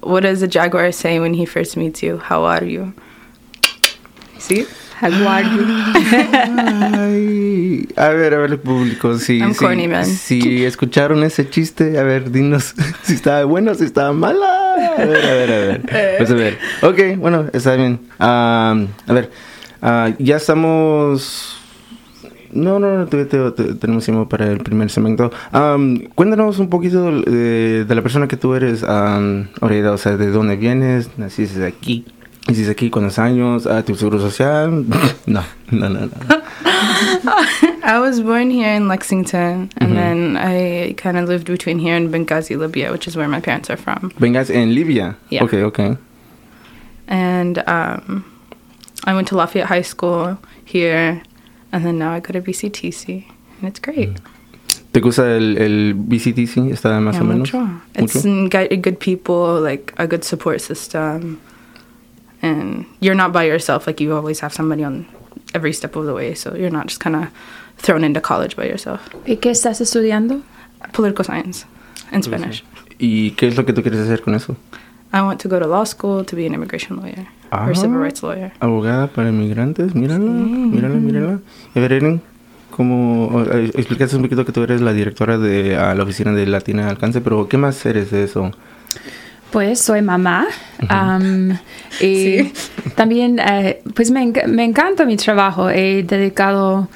what 0.01 0.21
does 0.23 0.41
a 0.41 0.47
jaguar 0.47 0.91
say 0.91 1.19
when 1.19 1.33
he 1.33 1.45
first 1.45 1.75
meets 1.77 2.03
you? 2.03 2.17
How 2.17 2.43
are 2.43 2.63
you? 2.63 2.93
See? 4.37 4.65
Jaguar. 5.01 5.43
Ay, 6.93 7.87
a 7.95 8.09
ver, 8.09 8.33
a 8.33 8.37
ver, 8.37 8.51
el 8.51 8.59
público, 8.59 9.17
si, 9.17 9.39
I'm 9.39 9.53
si, 9.53 9.59
corny, 9.65 9.87
man. 9.87 10.05
si 10.05 10.63
escucharon 10.63 11.23
ese 11.23 11.49
chiste, 11.49 11.97
a 11.97 12.03
ver, 12.03 12.31
dinos 12.31 12.75
si 13.03 13.13
estaba 13.13 13.43
bueno, 13.45 13.73
si 13.75 13.83
estaba 13.85 14.13
mala. 14.13 14.73
A 14.97 15.05
ver, 15.05 15.25
a 15.25 15.33
ver, 15.33 15.51
a 15.51 15.57
ver. 15.57 15.81
Pues 16.17 16.29
a 16.31 16.33
ver. 16.35 16.57
Ok, 16.83 17.17
bueno, 17.17 17.47
está 17.53 17.75
bien. 17.75 17.99
Am, 18.19 18.87
a 19.07 19.13
ver, 19.13 19.31
ah, 19.81 20.09
ya 20.19 20.37
estamos... 20.37 21.57
No, 22.53 22.79
no, 22.79 22.97
no, 22.97 23.05
te- 23.07 23.23
te- 23.25 23.73
tenemos 23.75 24.03
tiempo 24.03 24.27
para 24.27 24.51
el 24.51 24.57
primer 24.59 24.89
segmento. 24.89 25.31
Am, 25.53 25.99
cuéntanos 26.15 26.59
un 26.59 26.69
poquito 26.69 27.09
de, 27.21 27.85
de 27.85 27.95
la 27.95 28.01
persona 28.01 28.27
que 28.27 28.35
tú 28.35 28.53
eres, 28.55 28.83
um, 28.83 29.45
o 29.61 29.97
sea, 29.97 30.17
de 30.17 30.29
dónde 30.31 30.57
vienes, 30.57 31.09
naciste 31.17 31.65
aquí, 31.65 32.05
aquí, 32.69 32.89
cuántos 32.89 33.19
años, 33.19 33.65
ah, 33.67 33.81
tu 33.83 33.95
seguro 33.95 34.19
social. 34.19 34.71
no, 35.27 35.43
no, 35.71 35.89
no, 35.89 36.05
no. 36.07 36.11
I 37.83 37.99
was 37.99 38.19
born 38.21 38.49
here 38.49 38.73
in 38.75 38.87
Lexington, 38.87 39.69
and 39.77 39.95
then 39.95 40.37
I 40.37 40.93
kind 40.97 41.17
of 41.17 41.27
lived 41.27 41.47
between 41.47 41.79
here 41.79 41.95
and 41.95 42.09
Benghazi, 42.13 42.57
Libya, 42.57 42.91
which 42.91 43.07
is 43.07 43.15
where 43.15 43.27
my 43.27 43.39
parents 43.39 43.69
are 43.69 43.77
from. 43.77 44.11
Benghazi 44.19 44.51
in 44.55 44.73
Libya. 44.75 45.15
Yeah. 45.29 45.43
Ok, 45.43 45.53
ok. 45.63 45.97
And 47.07 47.57
um, 47.67 48.25
I 49.05 49.13
went 49.13 49.27
to 49.29 49.35
Lafayette 49.35 49.67
High 49.67 49.81
School 49.83 50.37
here, 50.65 51.21
and 51.71 51.85
then 51.85 51.97
now 51.99 52.11
I 52.13 52.19
go 52.19 52.33
to 52.33 52.41
BCTC, 52.41 53.25
and 53.59 53.67
it's 53.69 53.79
great. 53.79 54.19
¿Te 54.93 54.99
gusta 54.99 55.23
el, 55.23 55.57
el 55.57 55.93
BCTC? 55.93 56.71
¿Está 56.71 56.99
más 57.01 57.13
Yeah, 57.15 57.21
o 57.21 57.25
menos? 57.25 57.53
mucho. 57.53 57.81
It's 57.95 58.15
Mucho? 58.15 58.27
mm, 58.27 58.49
got 58.49 58.81
good 58.81 58.99
people, 58.99 59.59
like 59.61 59.93
a 59.97 60.05
good 60.07 60.23
support 60.23 60.59
system, 60.61 61.39
and 62.41 62.85
you're 62.99 63.15
not 63.15 63.31
by 63.31 63.43
yourself. 63.45 63.87
Like 63.87 64.01
you 64.03 64.15
always 64.15 64.39
have 64.41 64.53
somebody 64.53 64.83
on 64.83 65.05
every 65.53 65.73
step 65.73 65.95
of 65.95 66.05
the 66.05 66.13
way, 66.13 66.33
so 66.35 66.55
you're 66.55 66.71
not 66.71 66.87
just 66.87 66.99
kind 66.99 67.15
of 67.15 67.27
thrown 67.77 68.03
into 68.03 68.21
college 68.21 68.55
by 68.55 68.65
yourself. 68.67 68.99
¿Y 69.25 69.37
qué 69.37 69.49
estás 69.51 69.81
estudiando? 69.81 70.41
Political 70.93 71.25
science 71.25 71.65
and 72.11 72.23
Spanish. 72.23 72.63
¿Y 72.99 73.31
qué 73.31 73.47
es 73.47 73.55
lo 73.57 73.65
que 73.65 73.73
tú 73.73 73.81
quieres 73.81 73.99
hacer 74.01 74.21
con 74.21 74.35
eso? 74.35 74.55
I 75.13 75.21
want 75.21 75.41
to 75.41 75.49
go 75.49 75.59
to 75.59 75.67
law 75.67 75.83
school 75.85 76.23
to 76.25 76.35
be 76.35 76.45
an 76.45 76.53
immigration 76.53 76.97
lawyer 76.97 77.27
or 77.51 77.75
civil 77.75 77.97
Ah. 77.97 78.03
rights 78.03 78.23
lawyer. 78.23 78.53
Abogada 78.61 79.07
para 79.07 79.29
inmigrantes, 79.29 79.93
mírala, 79.93 80.19
mírala, 80.19 80.95
mírala. 80.95 81.39
A 81.75 81.79
ver, 81.79 81.91
Erin, 81.93 82.21
¿cómo 82.69 83.43
explicaste 83.75 84.15
un 84.15 84.21
poquito 84.23 84.45
que 84.45 84.51
tú 84.53 84.63
eres 84.63 84.79
la 84.81 84.93
directora 84.93 85.37
de 85.37 85.75
ah, 85.75 85.93
la 85.95 86.03
oficina 86.03 86.31
de 86.31 86.45
Latina 86.47 86.87
Alcance, 86.87 87.19
pero 87.19 87.47
¿qué 87.49 87.57
más 87.57 87.85
eres 87.85 88.09
de 88.11 88.23
eso? 88.23 88.51
Pues 89.51 89.81
soy 89.81 90.01
mamá. 90.01 90.47
am, 90.89 91.57
y 91.99 92.51
también, 92.95 93.37
eh, 93.39 93.81
pues 93.95 94.09
me, 94.11 94.23
enc- 94.23 94.47
me 94.47 94.63
encanta 94.63 95.05
mi 95.05 95.17
trabajo. 95.17 95.69
He 95.69 96.03
dedicado 96.03 96.87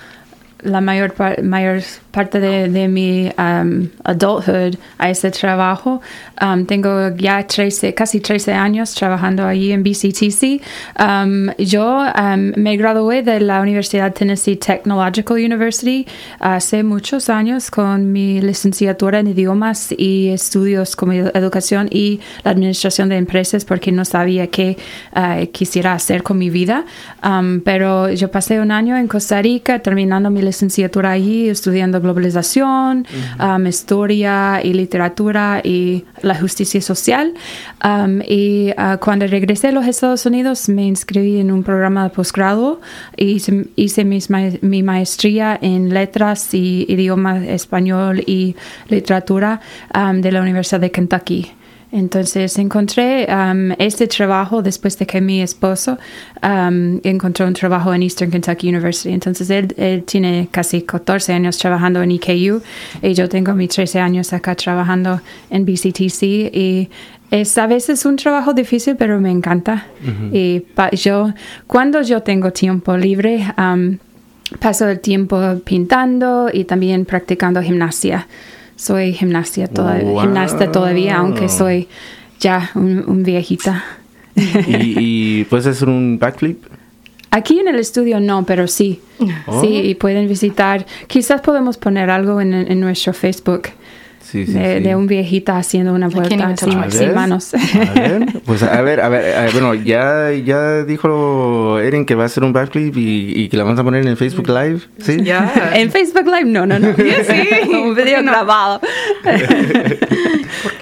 la 0.66 0.82
mayor, 0.82 1.14
par- 1.14 1.42
mayor 1.44 1.82
parte 2.12 2.40
de, 2.40 2.70
de 2.70 2.88
mi 2.88 3.32
am, 3.38 3.90
adulthood 4.04 4.76
a 4.98 5.10
ese 5.10 5.32
trabajo. 5.32 6.02
Am, 6.38 6.66
tengo 6.66 7.10
ya 7.18 7.46
13, 7.46 7.94
casi 7.94 8.20
13 8.20 8.54
años 8.54 8.94
trabajando 8.94 9.46
allí 9.46 9.72
en 9.72 9.84
BCTC. 9.84 10.62
Am, 10.96 11.52
yo 11.58 12.00
am, 12.14 12.54
me 12.56 12.78
gradué 12.78 13.22
de 13.24 13.40
la 13.40 13.62
Universidad 13.62 14.14
Tennessee 14.14 14.56
Technological 14.56 15.38
University 15.38 16.06
hace 16.40 16.84
muchos 16.84 17.30
años 17.30 17.70
con 17.70 18.12
mi 18.12 18.42
licenciatura 18.42 19.20
en 19.20 19.28
idiomas 19.28 19.94
y 19.98 20.30
estudios 20.30 20.96
como 20.96 21.14
edu- 21.14 21.32
educación 21.34 21.88
y 21.92 22.20
la 22.44 22.52
administración 22.52 23.10
de 23.10 23.18
empresas 23.18 23.66
porque 23.66 23.92
no 23.92 24.06
sabía 24.06 24.48
qué 24.48 24.78
eh, 25.16 25.50
quisiera 25.52 25.94
hacer 25.94 26.24
con 26.24 26.38
mi 26.38 26.50
vida. 26.50 26.86
Am, 27.22 27.62
pero 27.64 28.10
yo 28.12 28.32
pasé 28.32 28.60
un 28.60 28.72
año 28.72 28.96
en 28.98 29.08
Costa 29.08 29.42
Rica 29.42 29.80
terminando 29.80 30.30
mi 30.32 30.42
licenciatura 30.42 30.55
allí, 31.06 31.50
estudiando 31.50 32.00
globalización, 32.02 33.06
am, 33.38 33.68
historia 33.68 34.62
y 34.64 34.74
literatura 34.74 35.62
y 35.64 36.06
la 36.22 36.36
justicia 36.36 36.82
social. 36.82 37.34
Am, 37.80 38.22
y 38.28 38.72
ah, 38.78 38.98
cuando 39.00 39.28
regresé 39.28 39.68
a 39.70 39.72
los 39.72 39.86
Estados 39.88 40.26
Unidos 40.26 40.70
me 40.70 40.86
inscribí 40.86 41.40
en 41.40 41.52
un 41.52 41.64
programa 41.64 42.04
de 42.04 42.10
posgrado 42.10 42.82
y 43.18 43.26
hice, 43.36 43.68
hice 43.76 44.06
mis 44.06 44.30
ma- 44.30 44.52
mi 44.62 44.84
maestría 44.84 45.58
en 45.62 45.94
letras 45.94 46.54
y 46.54 46.86
idioma 46.88 47.46
español 47.46 48.24
y 48.26 48.56
literatura 48.90 49.62
am, 49.94 50.22
de 50.22 50.32
la 50.32 50.42
Universidad 50.42 50.80
de 50.82 50.92
Kentucky. 50.92 51.52
Entonces 51.98 52.58
encontré 52.58 53.26
um, 53.30 53.72
este 53.80 54.06
trabajo 54.08 54.62
después 54.62 54.98
de 55.00 55.06
que 55.06 55.22
mi 55.22 55.42
esposo 55.42 55.98
um, 56.44 57.00
encontró 57.04 57.48
un 57.48 57.54
trabajo 57.54 57.94
en 57.94 58.04
Eastern 58.04 58.32
Kentucky 58.32 58.68
University. 58.68 59.14
Entonces 59.14 59.50
él, 59.50 59.74
él 59.78 60.04
tiene 60.04 60.50
casi 60.52 60.82
14 60.82 61.32
años 61.32 61.58
trabajando 61.58 62.02
en 62.04 62.12
EKU 62.12 62.62
y 63.02 63.14
yo 63.14 63.30
tengo 63.30 63.54
mis 63.54 63.70
13 63.70 64.02
años 64.02 64.34
acá 64.34 64.56
trabajando 64.56 65.22
en 65.50 65.66
BCTC 65.66 66.24
y 66.54 66.90
es 67.32 67.58
a 67.58 67.66
veces 67.66 68.06
un 68.06 68.18
trabajo 68.18 68.54
difícil, 68.54 68.98
pero 68.98 69.20
me 69.22 69.32
encanta. 69.32 69.86
Y 70.34 70.60
pa- 70.60 70.92
yo, 70.92 71.34
cuando 71.66 72.02
yo 72.02 72.22
tengo 72.24 72.52
tiempo 72.52 72.98
libre, 72.98 73.42
um, 73.58 73.98
paso 74.60 74.88
el 74.90 75.00
tiempo 75.00 75.40
pintando 75.64 76.50
y 76.52 76.66
también 76.66 77.06
practicando 77.06 77.62
gimnasia. 77.62 78.28
Soy 78.76 79.14
gimnasia 79.14 79.68
toda- 79.68 80.00
Wow. 80.00 80.22
gimnasta 80.22 80.72
todavía, 80.72 81.18
aunque 81.18 81.50
soy 81.50 81.88
ya 82.40 82.72
un, 82.76 83.04
un 83.08 83.24
viejita. 83.24 83.84
y, 84.36 85.40
y 85.40 85.44
puedes 85.46 85.66
hacer 85.68 85.88
un 85.88 86.18
backflip. 86.20 86.64
Aquí 87.32 87.60
en 87.60 87.68
el 87.68 87.76
estudio 87.80 88.20
no, 88.20 88.46
pero 88.46 88.68
sí. 88.68 89.00
Oh. 89.48 89.62
Sí, 89.62 89.68
y 89.68 89.96
pueden 89.96 90.28
visitar. 90.28 90.86
Quizás 91.08 91.42
podemos 91.42 91.78
poner 91.78 92.10
algo 92.10 92.40
en, 92.42 92.54
en 92.54 92.80
nuestro 92.80 93.14
Facebook 93.14 93.64
Sí, 94.26 94.48
sí, 94.48 94.54
de, 94.54 94.78
sí. 94.78 94.84
de 94.84 94.96
un 94.96 95.06
viejita 95.06 95.58
haciendo 95.58 95.94
una 95.94 96.10
touch 96.10 96.30
sin, 96.58 96.92
sin 96.92 97.14
manos. 97.14 97.54
A 97.54 97.94
ver, 97.94 98.26
pues 98.44 98.64
a 98.64 98.82
ver, 98.82 99.00
a 99.00 99.08
ver, 99.08 99.36
a 99.36 99.42
ver, 99.44 99.52
bueno, 99.52 99.76
ya, 99.76 100.32
ya 100.32 100.84
dijo 100.84 101.80
Erin 101.80 102.06
que 102.06 102.16
va 102.16 102.24
a 102.24 102.26
hacer 102.26 102.44
un 102.44 102.52
backflip 102.52 102.98
y, 102.98 103.34
y 103.36 103.50
que 103.50 103.58
la 103.58 103.64
vamos 103.64 103.80
a 103.80 103.84
poner 103.84 104.02
en 104.02 104.08
el 104.08 104.18
Facebook 104.18 104.48
Live, 104.48 104.80
¿sí? 104.98 105.22
Yeah. 105.22 105.72
en 105.76 105.92
Facebook 105.92 106.26
Live, 106.26 106.46
no, 106.46 106.66
no, 106.66 106.80
no. 106.80 106.96
sí. 106.96 107.70
un 107.72 107.94
video 107.94 108.24
grabado. 108.24 108.82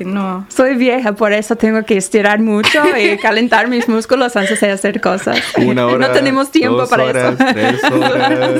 Porque 0.03 0.15
no. 0.15 0.45
Soy 0.49 0.75
vieja, 0.75 1.13
por 1.13 1.33
eso 1.33 1.55
tengo 1.55 1.83
que 1.83 1.97
estirar 1.97 2.39
mucho 2.39 2.81
y 2.97 3.17
calentar 3.21 3.67
mis 3.67 3.87
músculos 3.87 4.35
antes 4.35 4.59
de 4.59 4.71
hacer 4.71 5.01
cosas. 5.01 5.41
Una 5.57 5.85
hora, 5.87 6.07
no 6.07 6.13
tenemos 6.13 6.51
tiempo 6.51 6.77
dos 6.77 6.89
para 6.89 7.03
horas, 7.03 7.35
eso. 7.35 7.53
tres 7.53 7.83
horas. 7.83 8.51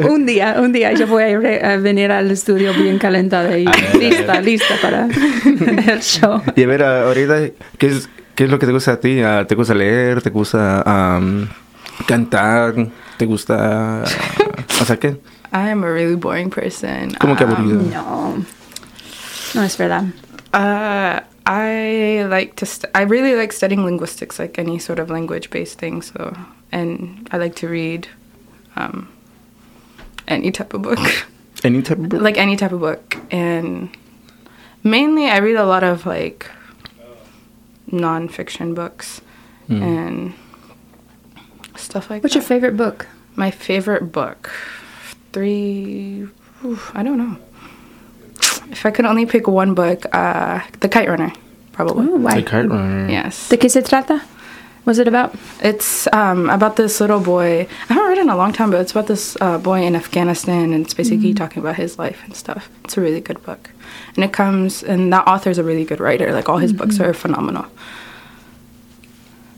un 0.08 0.26
día, 0.26 0.56
un 0.58 0.72
día 0.72 0.92
yo 0.92 1.06
voy 1.06 1.24
a, 1.24 1.30
ir 1.30 1.64
a 1.64 1.76
venir 1.78 2.12
al 2.12 2.30
estudio 2.30 2.72
bien 2.74 2.98
calentada 2.98 3.58
y 3.58 3.66
lista, 3.98 4.40
lista 4.40 4.74
para 4.80 5.06
el 5.92 6.00
show. 6.00 6.42
Y 6.54 6.62
a 6.62 6.66
ver, 6.66 6.82
ahorita, 6.82 7.38
¿qué 7.78 7.86
es, 7.86 8.08
¿qué 8.34 8.44
es 8.44 8.50
lo 8.50 8.58
que 8.58 8.66
te 8.66 8.72
gusta 8.72 8.92
a 8.92 9.00
ti? 9.00 9.20
Ah, 9.20 9.44
¿Te 9.46 9.54
gusta 9.54 9.74
leer? 9.74 10.22
¿Te 10.22 10.30
gusta 10.30 10.82
am, 10.82 11.48
cantar? 12.06 12.74
¿Te 13.16 13.26
gusta...? 13.26 14.02
o 14.80 14.84
sea, 14.84 14.96
¿qué? 14.98 15.16
I 15.52 15.70
am 15.70 15.84
a 15.84 15.90
really 15.90 16.16
boring 16.16 16.50
person. 16.50 17.12
¿Cómo 17.18 17.36
que 17.36 17.44
Um, 17.44 17.52
aburrido? 17.52 17.82
No, 17.82 18.44
no 19.54 19.62
es 19.62 19.78
verdad. 19.78 20.04
Uh, 20.52 21.20
I 21.44 22.26
like 22.28 22.56
to. 22.56 22.66
St- 22.66 22.90
I 22.94 23.02
really 23.02 23.34
like 23.34 23.52
studying 23.52 23.84
linguistics, 23.84 24.38
like 24.38 24.58
any 24.58 24.78
sort 24.78 24.98
of 24.98 25.10
language-based 25.10 25.78
thing. 25.78 26.02
So, 26.02 26.36
and 26.72 27.28
I 27.32 27.36
like 27.36 27.54
to 27.56 27.68
read, 27.68 28.08
um, 28.76 29.08
any 30.28 30.50
type 30.50 30.72
of 30.74 30.82
book, 30.82 30.98
Any 31.64 31.82
type 31.82 31.98
of 31.98 32.08
book? 32.08 32.20
like 32.22 32.36
any 32.38 32.56
type 32.56 32.72
of 32.72 32.80
book, 32.80 33.16
and 33.30 33.88
mainly 34.82 35.26
I 35.26 35.38
read 35.38 35.56
a 35.56 35.64
lot 35.66 35.82
of 35.84 36.04
like 36.06 36.50
non-fiction 37.90 38.74
books 38.74 39.20
Mm. 39.68 39.82
and 39.82 40.34
stuff 41.76 42.08
like 42.08 42.22
that. 42.22 42.26
What's 42.26 42.34
that. 42.34 42.40
your 42.40 42.46
favorite 42.46 42.76
book? 42.76 43.08
My 43.34 43.50
favorite 43.50 44.12
book, 44.12 44.50
three. 45.32 46.26
oof, 46.64 46.92
I 46.94 47.02
don't 47.02 47.18
know. 47.18 47.36
If 48.70 48.84
I 48.84 48.90
could 48.90 49.04
only 49.04 49.26
pick 49.26 49.46
one 49.48 49.74
book, 49.74 50.06
uh, 50.12 50.60
The 50.80 50.88
Kite 50.88 51.08
Runner, 51.08 51.32
probably. 51.72 52.06
Oh, 52.08 52.16
why? 52.16 52.40
The 52.40 52.42
Kite 52.42 52.68
Runner. 52.68 53.08
Yes. 53.10 53.48
¿De 53.48 53.56
qué 53.56 53.70
se 53.70 53.82
trata? 53.82 54.22
What's 54.84 55.00
it 55.00 55.08
about? 55.08 55.34
It's 55.62 56.06
um, 56.12 56.48
about 56.48 56.76
this 56.76 57.00
little 57.00 57.18
boy. 57.18 57.66
I 57.88 57.92
haven't 57.92 58.08
read 58.08 58.18
it 58.18 58.20
in 58.20 58.28
a 58.28 58.36
long 58.36 58.52
time, 58.52 58.70
but 58.70 58.80
it's 58.80 58.92
about 58.92 59.08
this 59.08 59.36
uh, 59.40 59.58
boy 59.58 59.82
in 59.82 59.96
Afghanistan, 59.96 60.72
and 60.72 60.84
it's 60.84 60.94
basically 60.94 61.34
talking 61.34 61.60
about 61.60 61.74
his 61.74 61.98
life 61.98 62.22
and 62.24 62.36
stuff. 62.36 62.68
It's 62.84 62.96
a 62.96 63.00
really 63.00 63.20
good 63.20 63.42
book, 63.42 63.70
and 64.14 64.22
it 64.22 64.32
comes. 64.32 64.84
And 64.84 65.12
that 65.12 65.26
author's 65.26 65.58
a 65.58 65.64
really 65.64 65.84
good 65.84 65.98
writer. 65.98 66.32
Like 66.32 66.48
all 66.48 66.58
his 66.58 66.72
books 66.72 67.00
are 67.00 67.12
phenomenal. 67.12 67.66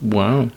Wow. 0.01 0.49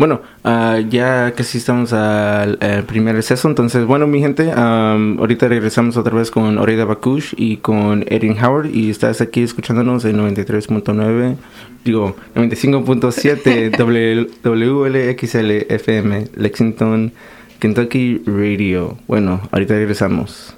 Bueno, 0.00 0.22
ah, 0.44 0.78
ya 0.88 1.34
casi 1.36 1.58
estamos 1.58 1.92
al 1.92 2.56
primer 2.86 3.14
receso, 3.16 3.46
entonces, 3.48 3.84
bueno, 3.84 4.06
mi 4.06 4.20
gente, 4.20 4.50
am, 4.50 5.18
ahorita 5.18 5.46
regresamos 5.46 5.98
otra 5.98 6.14
vez 6.16 6.30
con 6.30 6.56
Orida 6.56 6.86
Bakush 6.86 7.34
y 7.36 7.58
con 7.58 8.06
Erin 8.08 8.42
Howard 8.42 8.70
y 8.74 8.88
estás 8.88 9.20
aquí 9.20 9.42
escuchándonos 9.42 10.06
en 10.06 10.16
93.9, 10.16 11.36
digo, 11.84 12.16
95.7 12.34 13.76
W- 13.76 14.30
WLXL 14.42 15.50
FM, 15.68 16.28
Lexington, 16.34 17.12
Kentucky 17.58 18.22
Radio. 18.24 18.96
Bueno, 19.06 19.42
ahorita 19.52 19.74
regresamos. 19.74 20.56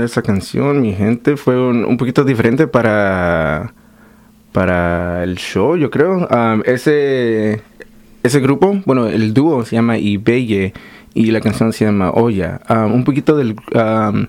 De 0.00 0.06
esa 0.06 0.22
canción, 0.22 0.80
mi 0.82 0.92
gente, 0.94 1.36
fue 1.36 1.54
un, 1.60 1.84
un 1.84 1.96
poquito 1.96 2.24
diferente 2.24 2.66
para, 2.66 3.72
para 4.52 5.22
el 5.22 5.36
show, 5.36 5.76
yo 5.76 5.90
creo. 5.90 6.26
Um, 6.28 6.62
ese, 6.64 7.62
ese 8.22 8.40
grupo, 8.40 8.80
bueno, 8.86 9.06
el 9.06 9.32
dúo 9.32 9.64
se 9.64 9.76
llama 9.76 9.96
Ibeye 9.98 10.72
y 11.14 11.30
la 11.30 11.40
canción 11.40 11.72
se 11.72 11.84
llama 11.84 12.10
Oya. 12.10 12.60
Um, 12.68 12.92
un 12.94 13.04
poquito 13.04 13.36
del, 13.36 13.54
um, 13.74 14.26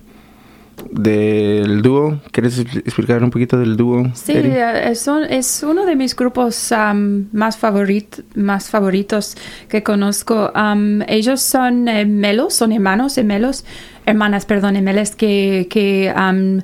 del 0.92 1.82
dúo, 1.84 2.20
¿quieres 2.32 2.60
expl- 2.60 2.80
explicar 2.80 3.24
un 3.24 3.30
poquito 3.30 3.58
del 3.58 3.78
dúo? 3.78 4.10
Sí, 4.16 4.34
eh, 4.36 4.90
es, 4.90 5.08
un- 5.08 5.24
es 5.26 5.64
uno 5.68 5.86
de 5.86 5.96
mis 5.96 6.16
grupos 6.16 6.74
más, 7.32 7.58
favorit, 7.58 8.20
más 8.36 8.70
favoritos 8.70 9.38
que 9.70 9.84
conozco. 9.84 10.52
Ellos 11.08 11.42
son 11.42 11.88
eh, 11.88 12.06
melos, 12.06 12.56
son 12.56 12.72
hermanos 12.72 13.16
gemelos, 13.16 13.64
hermanas, 14.06 14.46
perdón, 14.46 14.76
gemelas 14.76 15.16
que, 15.16 15.68
que 15.70 16.12
am, 16.16 16.62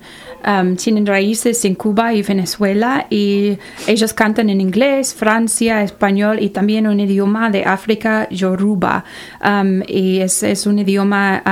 tienen 0.78 1.06
raíces 1.06 1.64
en 1.66 1.76
Cuba 1.76 2.14
y 2.14 2.22
Venezuela 2.22 3.08
y 3.10 3.58
ellos 3.88 4.14
cantan 4.14 4.50
en 4.50 4.62
inglés, 4.62 5.14
Francia, 5.14 5.84
español 5.84 6.38
y 6.42 6.50
también 6.50 6.88
un 6.88 7.00
idioma 7.00 7.50
de 7.50 7.64
África, 7.66 8.28
Yoruba. 8.30 9.04
Y 9.88 10.20
es, 10.20 10.44
es 10.44 10.66
un 10.66 10.80
idioma 10.80 11.44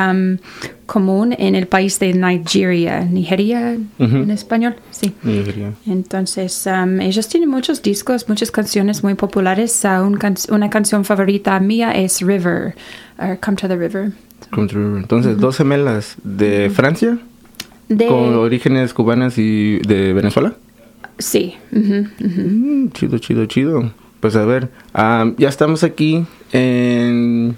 común 0.86 1.36
en 1.38 1.56
el 1.56 1.66
país 1.68 2.00
de 2.00 2.14
Nigeria, 2.14 3.02
Nigeria 3.02 3.76
en 4.00 4.32
español, 4.32 4.76
sí. 4.92 5.14
Nigeria. 5.24 5.72
Entonces, 5.88 6.68
um, 6.68 7.02
ellos 7.02 7.28
tienen 7.28 7.50
muchos 7.50 7.82
discos, 7.82 8.30
muchas 8.30 8.52
canciones 8.52 9.04
muy 9.04 9.16
populares. 9.16 9.84
Uh, 9.84 10.04
un 10.06 10.16
can- 10.16 10.36
una 10.50 10.70
canción 10.70 11.04
favorita 11.04 11.60
mía 11.60 11.92
es 11.92 12.22
River, 12.22 12.76
or 13.18 13.38
Come 13.40 13.58
to 13.58 13.68
the 13.68 13.76
River. 13.76 14.12
Entonces, 14.58 15.38
dos 15.38 15.58
gemelas 15.58 16.16
de 16.24 16.70
Francia, 16.70 17.18
De, 17.90 18.08
con 18.08 18.34
orígenes 18.36 18.94
cubanas 18.94 19.38
y 19.38 19.80
de 19.80 20.14
Venezuela. 20.14 20.54
Sí. 21.20 21.56
Mm, 21.72 22.90
chido, 22.90 23.18
chido, 23.18 23.46
chido. 23.46 23.92
Pues 24.20 24.36
a 24.36 24.46
ver, 24.46 24.70
ya 25.38 25.50
estamos 25.50 25.84
aquí 25.84 26.26
en, 26.52 27.56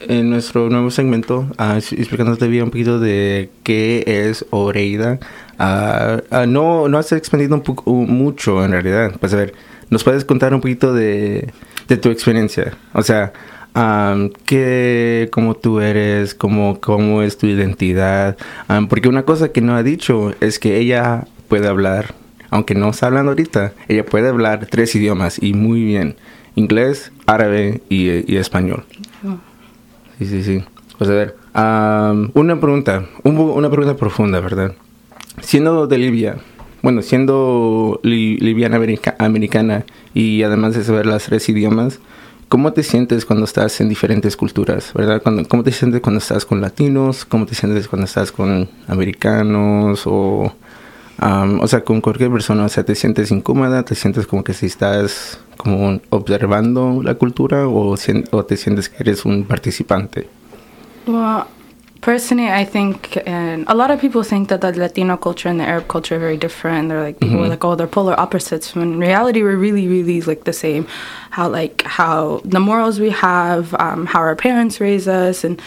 en 0.00 0.30
nuestro 0.30 0.68
nuevo 0.68 0.90
segmento, 0.90 1.48
ah, 1.56 1.76
es- 1.78 1.92
explicándote 1.92 2.46
bien 2.48 2.64
un 2.64 2.70
poquito 2.70 2.98
de 2.98 3.50
qué 3.62 4.04
es 4.06 4.44
Oreida. 4.50 5.18
Ah, 5.58 6.20
ah, 6.30 6.46
no, 6.46 6.88
no 6.88 6.98
has 6.98 7.12
expandido 7.12 7.54
un 7.54 7.62
poco, 7.62 7.90
un- 7.90 8.10
mucho 8.12 8.62
en 8.64 8.72
realidad. 8.72 9.12
Pues 9.18 9.32
a 9.32 9.36
ver, 9.36 9.54
¿nos 9.88 10.04
puedes 10.04 10.24
contar 10.24 10.52
un 10.54 10.60
poquito 10.60 10.92
de, 10.92 11.48
de 11.88 11.96
tu 11.96 12.10
experiencia? 12.10 12.74
O 12.92 13.02
sea, 13.02 13.32
am, 13.74 14.30
qué, 14.46 15.28
cómo 15.32 15.54
tú 15.54 15.80
eres, 15.80 16.34
cómo, 16.34 16.80
cómo 16.80 17.22
es 17.22 17.38
tu 17.38 17.46
identidad. 17.46 18.36
Am, 18.68 18.88
porque 18.88 19.08
una 19.08 19.22
cosa 19.24 19.52
que 19.52 19.60
no 19.60 19.74
ha 19.76 19.82
dicho 19.82 20.32
es 20.40 20.58
que 20.58 20.78
ella 20.78 21.26
puede 21.48 21.68
hablar 21.68 22.14
aunque 22.52 22.74
no 22.74 22.88
está 22.90 23.06
hablando 23.06 23.30
ahorita, 23.30 23.74
ella 23.86 24.04
puede 24.04 24.28
hablar 24.28 24.66
tres 24.68 24.92
idiomas 24.96 25.40
y 25.40 25.54
muy 25.54 25.84
bien. 25.84 26.16
Inglés, 26.56 27.12
árabe 27.26 27.80
y, 27.88 28.08
y 28.32 28.38
español. 28.38 28.82
Sí, 30.18 30.26
sí, 30.26 30.42
sí. 30.42 30.64
Pues 30.98 31.08
a 31.10 31.12
ver, 31.14 31.36
am, 31.54 32.32
una 32.34 32.58
pregunta, 32.60 33.06
un 33.22 33.36
una 33.38 33.70
pregunta 33.70 33.96
profunda, 33.96 34.40
¿verdad? 34.40 34.72
Siendo 35.40 35.86
de 35.86 35.98
Libia, 35.98 36.38
bueno, 36.82 37.02
siendo 37.02 38.00
li- 38.02 38.36
libiana 38.38 38.76
america- 38.78 39.14
americana 39.18 39.84
y 40.12 40.42
además 40.42 40.74
de 40.74 40.82
saber 40.82 41.06
las 41.06 41.24
tres 41.26 41.48
idiomas, 41.48 42.00
¿cómo 42.50 42.72
te 42.72 42.82
sientes 42.82 43.24
cuando 43.24 43.44
estás 43.44 43.80
en 43.80 43.88
diferentes 43.88 44.36
culturas, 44.36 44.92
verdad? 44.92 45.22
¿Cómo 45.48 45.62
te 45.62 45.70
sientes 45.70 46.00
cuando 46.00 46.18
estás 46.18 46.44
con 46.44 46.60
latinos? 46.60 47.24
¿Cómo 47.24 47.46
te 47.46 47.54
sientes 47.54 47.86
cuando 47.88 48.04
estás 48.04 48.32
con 48.32 48.68
americanos 48.88 50.02
o... 50.04 50.52
O 51.22 51.68
sea, 51.68 51.84
con 51.84 52.00
cualquier 52.00 52.30
persona, 52.30 52.64
o 52.64 52.68
sea, 52.70 52.82
¿te 52.82 52.94
sientes 52.94 53.30
incómoda? 53.30 53.82
¿Te 53.84 53.94
sientes 53.94 54.26
como 54.26 54.42
que 54.42 54.54
si 54.54 54.66
estás 54.66 55.38
como 55.58 56.00
observando 56.08 57.02
la 57.04 57.14
cultura 57.14 57.68
o, 57.68 57.94
te 57.96 58.56
sientes 58.56 58.88
que 58.88 58.96
eres 58.98 59.26
un 59.26 59.44
participante? 59.44 60.28
Personally, 62.00 62.48
I 62.48 62.64
think, 62.64 63.18
and 63.26 63.64
a 63.68 63.74
lot 63.74 63.90
of 63.90 64.00
people 64.00 64.22
think 64.22 64.48
that 64.48 64.60
the 64.60 64.72
Latino 64.72 65.16
culture 65.16 65.48
and 65.48 65.60
the 65.60 65.64
Arab 65.64 65.88
culture 65.88 66.16
are 66.16 66.18
very 66.18 66.36
different. 66.36 66.88
They're 66.88 67.02
like 67.02 67.20
people 67.20 67.44
are 67.44 67.48
like, 67.48 67.64
oh, 67.64 67.74
they're 67.74 67.86
polar 67.86 68.18
opposites. 68.18 68.74
When 68.74 68.94
in 68.94 69.00
reality, 69.00 69.42
we're 69.42 69.56
really, 69.56 69.86
really 69.88 70.20
like 70.22 70.44
the 70.44 70.52
same. 70.52 70.86
How 71.30 71.48
like 71.48 71.82
how 71.82 72.40
the 72.44 72.60
morals 72.60 73.00
we 73.00 73.10
have, 73.10 73.74
um, 73.74 74.06
how 74.06 74.20
our 74.20 74.36
parents 74.36 74.80
raise 74.80 75.08
us, 75.08 75.44
and 75.44 75.60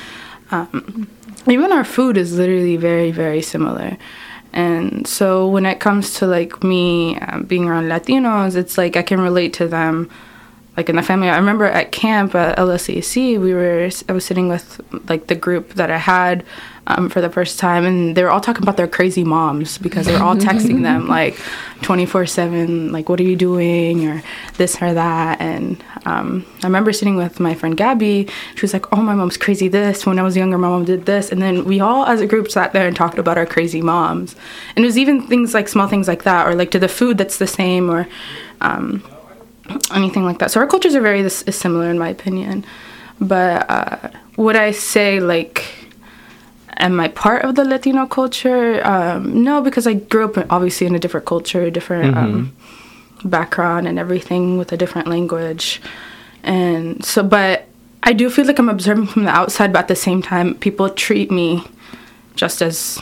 um, 0.51 1.07
even 1.47 1.71
our 1.71 1.83
food 1.83 2.17
is 2.17 2.37
literally 2.37 2.77
very, 2.77 3.11
very 3.11 3.41
similar. 3.41 3.97
And 4.53 5.07
so 5.07 5.47
when 5.47 5.65
it 5.65 5.79
comes 5.79 6.13
to 6.15 6.27
like 6.27 6.63
me 6.63 7.17
um, 7.19 7.43
being 7.43 7.67
around 7.67 7.85
Latinos, 7.85 8.55
it's 8.55 8.77
like 8.77 8.95
I 8.95 9.01
can 9.01 9.19
relate 9.19 9.53
to 9.53 9.67
them 9.67 10.09
like 10.75 10.89
in 10.89 10.95
the 10.95 11.03
family. 11.03 11.29
I 11.29 11.37
remember 11.37 11.65
at 11.65 11.91
camp 11.91 12.33
at 12.35 12.57
LSAC, 12.57 13.39
we 13.39 13.53
were 13.53 13.89
I 14.09 14.11
was 14.11 14.25
sitting 14.25 14.49
with 14.49 14.81
like 15.07 15.27
the 15.27 15.35
group 15.35 15.73
that 15.75 15.91
I 15.91 15.97
had 15.97 16.43
um, 16.87 17.09
for 17.09 17.21
the 17.21 17.29
first 17.29 17.59
time, 17.59 17.85
and 17.85 18.15
they 18.15 18.23
were 18.23 18.31
all 18.31 18.41
talking 18.41 18.63
about 18.63 18.75
their 18.75 18.87
crazy 18.87 19.23
moms 19.23 19.77
because 19.77 20.07
they 20.07 20.13
were 20.13 20.23
all 20.23 20.35
texting 20.35 20.81
them 20.81 21.07
like 21.19 21.39
twenty 21.83 22.07
four 22.07 22.25
seven, 22.25 22.91
like 22.91 23.07
what 23.07 23.19
are 23.19 23.23
you 23.23 23.35
doing 23.35 24.07
or 24.07 24.23
this 24.57 24.81
or 24.81 24.93
that. 24.95 25.39
And 25.39 25.81
um, 26.05 26.45
I 26.63 26.65
remember 26.65 26.91
sitting 26.91 27.15
with 27.15 27.39
my 27.39 27.53
friend 27.53 27.77
Gabby. 27.77 28.27
She 28.55 28.61
was 28.61 28.73
like, 28.73 28.91
"Oh, 28.91 29.01
my 29.01 29.13
mom's 29.13 29.37
crazy. 29.37 29.67
This 29.67 30.07
when 30.07 30.17
I 30.17 30.23
was 30.23 30.35
younger, 30.35 30.57
my 30.57 30.69
mom 30.69 30.85
did 30.85 31.05
this." 31.05 31.31
And 31.31 31.41
then 31.41 31.65
we 31.65 31.79
all, 31.79 32.05
as 32.05 32.19
a 32.19 32.27
group, 32.27 32.49
sat 32.49 32.73
there 32.73 32.87
and 32.87 32.95
talked 32.95 33.19
about 33.19 33.37
our 33.37 33.45
crazy 33.45 33.81
moms. 33.81 34.35
And 34.75 34.83
it 34.83 34.87
was 34.87 34.97
even 34.97 35.27
things 35.27 35.53
like 35.53 35.67
small 35.67 35.87
things 35.87 36.07
like 36.07 36.23
that, 36.23 36.47
or 36.47 36.55
like 36.55 36.71
to 36.71 36.79
the 36.79 36.89
food 36.89 37.19
that's 37.19 37.37
the 37.37 37.47
same, 37.47 37.91
or 37.91 38.07
um, 38.59 39.03
anything 39.91 40.23
like 40.23 40.39
that. 40.39 40.51
So 40.51 40.59
our 40.59 40.67
cultures 40.67 40.95
are 40.95 41.01
very 41.01 41.21
this, 41.21 41.41
is 41.43 41.55
similar 41.55 41.89
in 41.89 41.97
my 41.97 42.09
opinion. 42.09 42.65
But 43.19 43.69
uh, 43.69 44.09
would 44.37 44.55
I 44.55 44.71
say 44.71 45.19
like 45.19 45.65
am 46.77 46.99
I 46.99 47.07
part 47.07 47.43
of 47.43 47.55
the 47.55 47.63
Latino 47.63 48.05
culture? 48.05 48.85
Um, 48.85 49.43
no, 49.43 49.61
because 49.61 49.87
I 49.87 49.93
grew 49.93 50.25
up 50.25 50.45
obviously 50.51 50.87
in 50.87 50.95
a 50.95 50.99
different 50.99 51.25
culture, 51.25 51.69
different 51.69 52.15
um, 52.17 52.55
background, 53.23 53.87
and 53.87 53.99
everything 53.99 54.57
with 54.57 54.71
a 54.71 54.77
different 54.77 55.07
language. 55.07 55.81
And 56.43 57.03
so, 57.05 57.23
but 57.23 57.67
I 58.03 58.13
do 58.13 58.29
feel 58.29 58.45
like 58.45 58.59
I'm 58.59 58.69
observing 58.69 59.07
from 59.07 59.23
the 59.23 59.31
outside, 59.31 59.71
but 59.71 59.79
at 59.79 59.87
the 59.87 59.95
same 59.95 60.21
time, 60.21 60.55
people 60.55 60.89
treat 60.89 61.31
me 61.31 61.63
just 62.35 62.61
as 62.61 63.01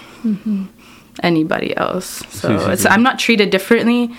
anybody 1.23 1.75
else. 1.75 2.23
So 2.29 2.49
Sí, 2.49 2.59
sí, 2.59 2.73
it's. 2.73 2.85
I'm 2.85 3.03
not 3.03 3.17
treated 3.19 3.49
differently 3.49 4.15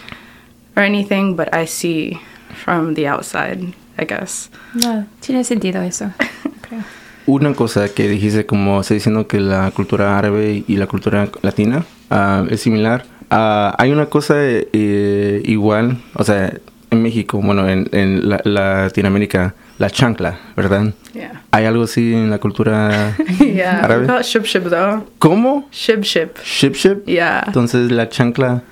or 0.77 0.83
anything, 0.83 1.37
but 1.37 1.55
I 1.55 1.67
see 1.67 2.21
from 2.65 2.95
the 2.95 3.09
outside, 3.09 3.75
I 3.99 4.05
guess. 4.05 4.51
No, 4.75 5.07
tiene 5.21 5.45
sentido 5.45 5.83
eso. 5.83 6.11
creo. 6.61 6.81
Una 7.27 7.55
cosa 7.55 7.89
que 7.89 8.09
dijiste, 8.09 8.47
como 8.47 8.81
está 8.81 8.95
diciendo 8.95 9.27
que 9.29 9.39
la 9.41 9.71
cultura 9.71 10.19
árabe 10.19 10.65
y 10.67 10.77
la 10.77 10.87
cultura 10.87 11.29
latina 11.43 11.85
ah, 12.11 12.45
es 12.51 12.61
similar. 12.61 13.05
Ah, 13.31 13.75
hay 13.79 13.93
una 13.93 14.07
cosa 14.07 14.35
eh, 14.39 15.41
igual, 15.45 15.99
o 16.15 16.25
sea, 16.25 16.53
en 16.91 17.03
México, 17.03 17.41
bueno, 17.41 17.69
en, 17.69 17.89
en 17.93 18.29
la- 18.29 18.43
Latinoamérica, 18.45 19.55
la 19.79 19.89
chancla, 19.89 20.39
¿verdad? 20.57 20.93
Yeah. 21.15 21.43
¿Hay 21.51 21.65
algo 21.65 21.85
así 21.85 22.13
en 22.13 22.29
la 22.29 22.39
cultura 22.39 23.17
yeah. 23.39 23.81
Árabe? 23.85 24.07
it 24.21 24.25
shib 24.27 24.45
shib 24.45 24.69
though. 24.69 25.05
¿Cómo? 25.19 25.69
Shib 25.73 26.03
shib. 26.03 26.31
Ship 26.45 26.75
ship. 26.75 27.05
Yeah. 27.07 27.45
Entonces 27.47 27.91
la 27.91 28.09
chancla, 28.09 28.63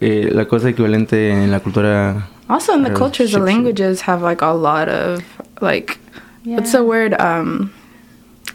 eh, 0.00 0.30
la 0.32 0.46
cosa 0.46 0.70
equivalente 0.70 1.30
en 1.30 1.50
la 1.50 1.60
cultura. 1.60 2.28
Also 2.50 2.74
in 2.74 2.82
the 2.82 2.90
cultures, 2.90 3.32
the 3.32 3.38
shib 3.38 3.42
shib. 3.42 3.46
languages 3.46 4.00
have 4.02 4.22
like 4.22 4.42
a 4.42 4.52
lot 4.52 4.88
of 4.88 5.22
like 5.60 5.98
what's 6.44 6.72
Yeah. 6.74 6.78
the 6.80 6.84
word? 6.84 7.14
Um 7.20 7.72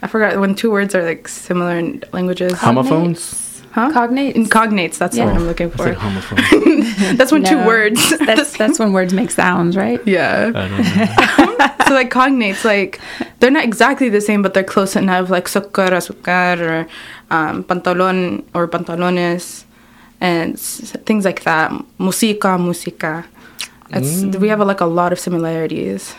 I 0.02 0.06
forgot 0.08 0.38
when 0.38 0.54
two 0.54 0.70
words 0.70 0.94
are 0.94 1.02
like 1.02 1.26
similar 1.28 1.78
in 1.78 2.04
languages. 2.12 2.52
Homophones? 2.60 3.42
Huh? 3.72 3.90
Cognates. 3.92 4.32
In 4.36 4.44
cognates, 4.46 4.96
that's 4.98 5.16
Yeah. 5.16 5.26
what 5.26 5.36
I'm 5.36 5.46
looking 5.46 5.68
I 5.72 5.76
for. 5.76 5.84
said 5.84 5.96
homophone. 5.96 7.16
that's 7.18 7.32
when 7.32 7.44
two 7.44 7.60
words. 7.64 8.00
That's 8.20 8.56
that's 8.56 8.78
when 8.78 8.92
words 8.92 9.12
make 9.12 9.30
sounds, 9.30 9.76
right? 9.76 10.00
yeah. 10.16 10.52
I 10.54 10.68
don't 10.68 10.80
know. 10.80 11.68
so 11.88 11.92
like 11.94 12.10
cognates, 12.10 12.64
like 12.64 13.00
they're 13.40 13.50
not 13.52 13.64
exactly 13.64 14.08
the 14.08 14.20
same, 14.20 14.40
but 14.42 14.52
they're 14.54 14.64
close 14.64 14.96
enough. 14.96 15.28
Like 15.28 15.44
sukkar, 15.48 15.92
azúcar, 15.92 16.56
or 16.60 16.80
um, 17.30 17.64
pantalon 17.64 18.44
or 18.54 18.66
pantalones, 18.68 19.64
and 20.20 20.54
s- 20.56 20.96
things 21.04 21.24
like 21.24 21.42
that. 21.44 21.68
Música, 22.00 22.56
música. 22.56 23.24
It's, 23.90 24.36
We 24.36 24.48
have 24.48 24.60
like 24.60 24.80
a 24.80 24.86
lot 24.86 25.12
of 25.12 25.18
similarities. 25.18 26.14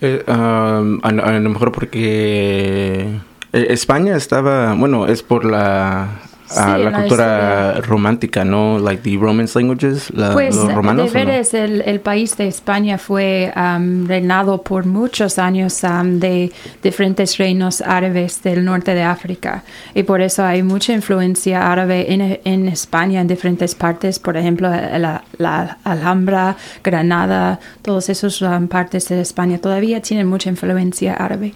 Eh, 0.00 0.22
um, 0.26 1.00
a, 1.02 1.08
a 1.08 1.38
lo 1.38 1.50
mejor 1.50 1.72
porque 1.72 3.20
eh, 3.52 3.66
España 3.70 4.16
estaba, 4.16 4.74
bueno, 4.74 5.06
es 5.06 5.22
por 5.22 5.44
la 5.44 6.08
a 6.50 6.76
Sí, 6.76 6.82
la 6.82 6.92
cultura 6.92 7.80
romántica, 7.80 8.44
¿no? 8.44 8.78
Like 8.78 9.02
the 9.02 9.16
Romance 9.18 9.58
languages, 9.58 10.10
la- 10.14 10.32
Pues 10.32 10.54
los 10.54 10.72
romanos. 10.72 11.12
de 11.12 11.22
¿o 11.22 11.24
no? 11.24 11.32
el, 11.64 11.82
el 11.82 12.00
país 12.00 12.36
de 12.36 12.48
España 12.48 12.98
fue 12.98 13.52
am, 13.54 14.06
reinado 14.06 14.62
por 14.62 14.84
muchos 14.86 15.38
años 15.38 15.82
am, 15.84 16.20
de 16.20 16.52
diferentes 16.82 17.38
reinos 17.38 17.80
árabes 17.80 18.42
del 18.42 18.64
norte 18.64 18.94
de 18.94 19.02
África 19.02 19.62
y 19.94 20.02
por 20.02 20.20
eso 20.20 20.44
hay 20.44 20.62
mucha 20.62 20.92
influencia 20.92 21.72
árabe 21.72 22.12
en, 22.12 22.40
en 22.44 22.68
España 22.68 23.20
en 23.20 23.26
diferentes 23.28 23.74
partes, 23.74 24.18
por 24.18 24.36
ejemplo 24.36 24.68
la, 24.68 25.24
la 25.38 25.78
Alhambra, 25.84 26.56
Granada, 26.82 27.58
todos 27.82 28.08
esos 28.08 28.42
am, 28.42 28.68
partes 28.68 29.08
de 29.08 29.20
España 29.20 29.58
todavía 29.58 30.00
tienen 30.02 30.26
mucha 30.26 30.50
influencia 30.50 31.14
árabe. 31.14 31.52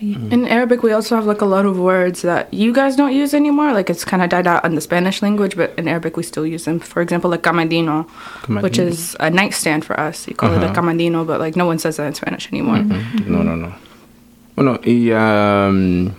Ahí. 0.00 0.16
In 0.30 0.46
Arabic, 0.46 0.82
we 0.84 0.92
also 0.92 1.16
have 1.16 1.26
like 1.26 1.40
a 1.42 1.46
lot 1.46 1.66
of 1.66 1.76
words 1.78 2.22
that 2.22 2.46
you 2.52 2.72
guys 2.72 2.94
don't 2.96 3.12
use 3.12 3.34
anymore. 3.34 3.72
Like 3.72 3.90
it's 3.90 4.04
kind 4.04 4.22
of 4.22 4.28
died 4.30 4.46
out 4.46 4.64
in 4.64 4.74
the 4.76 4.80
Spanish 4.80 5.22
language, 5.22 5.56
but 5.56 5.72
in 5.76 5.88
Arabic, 5.88 6.16
we 6.16 6.22
still 6.22 6.46
use 6.46 6.64
them. 6.64 6.78
For 6.78 7.02
example, 7.02 7.30
like 7.30 7.42
camadino, 7.42 8.06
which 8.62 8.78
is 8.78 9.16
a 9.18 9.28
nightstand 9.30 9.84
for 9.84 9.98
us. 9.98 10.28
You 10.28 10.34
call 10.36 10.52
it 10.52 10.62
a 10.62 10.66
Uh-huh. 10.66 10.74
camadino, 10.74 11.26
but 11.26 11.40
like 11.40 11.56
no 11.56 11.66
one 11.66 11.78
says 11.78 11.96
that 11.96 12.06
in 12.06 12.14
Spanish 12.14 12.48
anymore. 12.52 12.84
No, 13.26 13.42
no, 13.42 13.56
no. 13.56 13.72
Bueno, 14.54 14.78
y 14.84 15.10
um, 15.12 16.12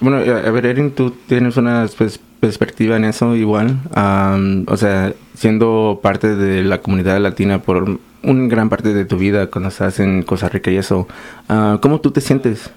bueno, 0.00 0.18
a 0.18 0.50
ver, 0.50 0.66
Erin, 0.66 0.90
tú 0.92 1.10
tienes 1.26 1.56
una 1.56 1.86
pues, 1.96 2.18
perspectiva 2.40 2.96
en 2.96 3.04
eso 3.04 3.34
igual. 3.36 3.78
Um, 3.96 4.64
o 4.68 4.76
sea, 4.76 5.12
siendo 5.34 6.00
parte 6.02 6.36
de 6.36 6.62
la 6.62 6.78
comunidad 6.78 7.18
latina 7.20 7.60
por 7.62 7.98
una 8.22 8.48
gran 8.48 8.68
parte 8.68 8.92
de 8.92 9.04
tu 9.04 9.16
vida 9.18 9.46
cuando 9.48 9.68
estás 9.68 10.00
en 10.00 10.22
Costa 10.22 10.48
Rica 10.48 10.70
y 10.70 10.76
eso, 10.76 11.06
ah, 11.48 11.78
¿cómo 11.80 12.00
tú 12.00 12.10
te 12.10 12.20
sientes 12.20 12.70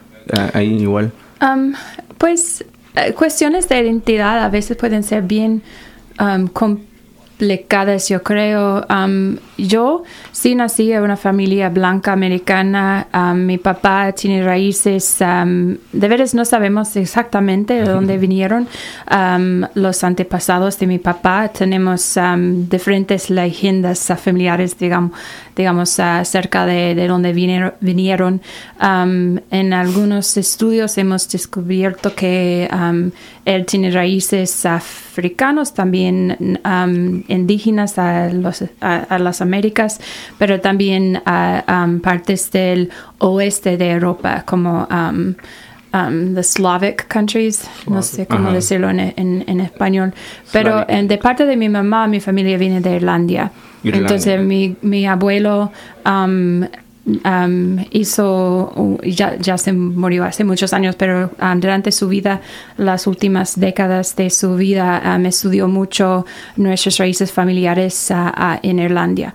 ahí 0.54 0.82
igual? 0.82 1.12
Am, 1.40 1.74
pues 2.18 2.66
eh, 2.96 3.14
cuestiones 3.14 3.70
de 3.70 3.80
identidad 3.80 4.44
a 4.44 4.50
veces 4.50 4.78
pueden 4.78 5.04
ser 5.04 5.24
bien 5.24 5.62
am, 6.18 6.48
complicadas, 7.40 8.10
yo 8.10 8.22
creo. 8.22 8.86
Am, 8.90 9.38
yo 9.58 10.04
sí 10.34 10.56
nací 10.56 10.92
en 10.92 11.04
una 11.04 11.16
familia 11.16 11.70
blanca 11.70 12.12
americana. 12.12 13.08
Am, 13.14 13.46
mi 13.46 13.58
papá 13.58 14.12
tiene 14.12 14.44
raíces. 14.44 15.22
am, 15.22 15.78
de 15.94 16.08
veras 16.10 16.34
no 16.34 16.44
sabemos 16.44 16.96
exactamente 16.98 17.76
de 17.76 17.86
dónde 17.86 18.18
vinieron 18.18 18.68
am, 19.06 19.66
los 19.74 20.04
antepasados 20.04 20.78
de 20.80 20.88
mi 20.88 21.00
papá. 21.00 21.48
Tenemos 21.48 22.18
am, 22.18 22.68
diferentes 22.68 23.30
leyendas 23.30 24.12
familiares, 24.22 24.78
digamos, 24.78 25.12
digamos 25.56 25.98
ah, 26.00 26.20
acerca 26.20 26.66
de, 26.66 26.94
de 26.94 27.08
dónde 27.08 27.32
vinieron. 27.32 28.42
en 28.82 29.74
algunos 29.74 30.36
estudios 30.38 30.98
hemos 30.98 31.30
descubierto 31.30 32.14
que 32.16 32.70
él 33.46 33.66
tiene 33.66 33.92
raíces 33.92 34.66
africanos, 34.66 35.74
también 35.74 36.60
am, 36.64 37.24
indígenas 37.30 37.98
a, 37.98 38.30
los, 38.30 38.64
a, 38.82 38.96
a 38.98 39.20
las 39.20 39.42
Américas, 39.42 40.00
pero 40.38 40.60
también 40.60 41.22
a 41.26 41.64
am, 41.68 42.00
partes 42.02 42.52
del 42.52 42.90
oeste 43.20 43.78
de 43.78 43.92
Europa, 43.92 44.44
como 44.46 44.88
um, 44.92 45.36
um, 45.94 46.36
the 46.36 46.44
Slavic 46.44 47.08
countries, 47.08 47.68
no 47.88 48.02
sé 48.02 48.26
cómo 48.28 48.48
Ajá. 48.50 48.54
decirlo 48.56 48.90
en, 48.90 49.00
en- 49.00 49.44
en 49.48 49.60
español, 49.62 50.14
pero 50.52 50.86
en- 50.90 51.08
de 51.08 51.18
parte 51.18 51.46
de 51.46 51.56
mi 51.56 51.70
mamá, 51.70 52.08
mi 52.08 52.20
familia 52.20 52.58
viene 52.58 52.82
de 52.82 52.96
Irlandia. 52.96 53.52
Irlanda. 53.84 54.08
Entonces 54.08 54.42
mi, 54.46 54.76
mi 54.82 55.08
abuelo 55.08 55.72
um, 56.06 56.66
um, 57.24 57.86
hizo, 57.92 58.72
uh, 58.76 58.98
ya, 59.04 59.36
ya 59.38 59.58
se 59.58 59.74
murió 59.74 60.24
hace 60.26 60.44
muchos 60.44 60.74
años, 60.74 60.96
pero 60.96 61.32
um, 61.42 61.60
durante 61.60 61.92
su 61.92 62.08
vida, 62.08 62.42
las 62.78 63.08
últimas 63.08 63.60
décadas 63.60 64.16
de 64.16 64.30
su 64.30 64.56
vida, 64.56 65.02
um, 65.06 65.26
estudió 65.26 65.68
mucho 65.68 66.26
nuestras 66.56 66.98
raíces 66.98 67.32
familiares 67.32 68.12
uh, 68.12 68.30
uh, 68.30 68.60
en 68.62 68.80
Irlanda. 68.80 69.34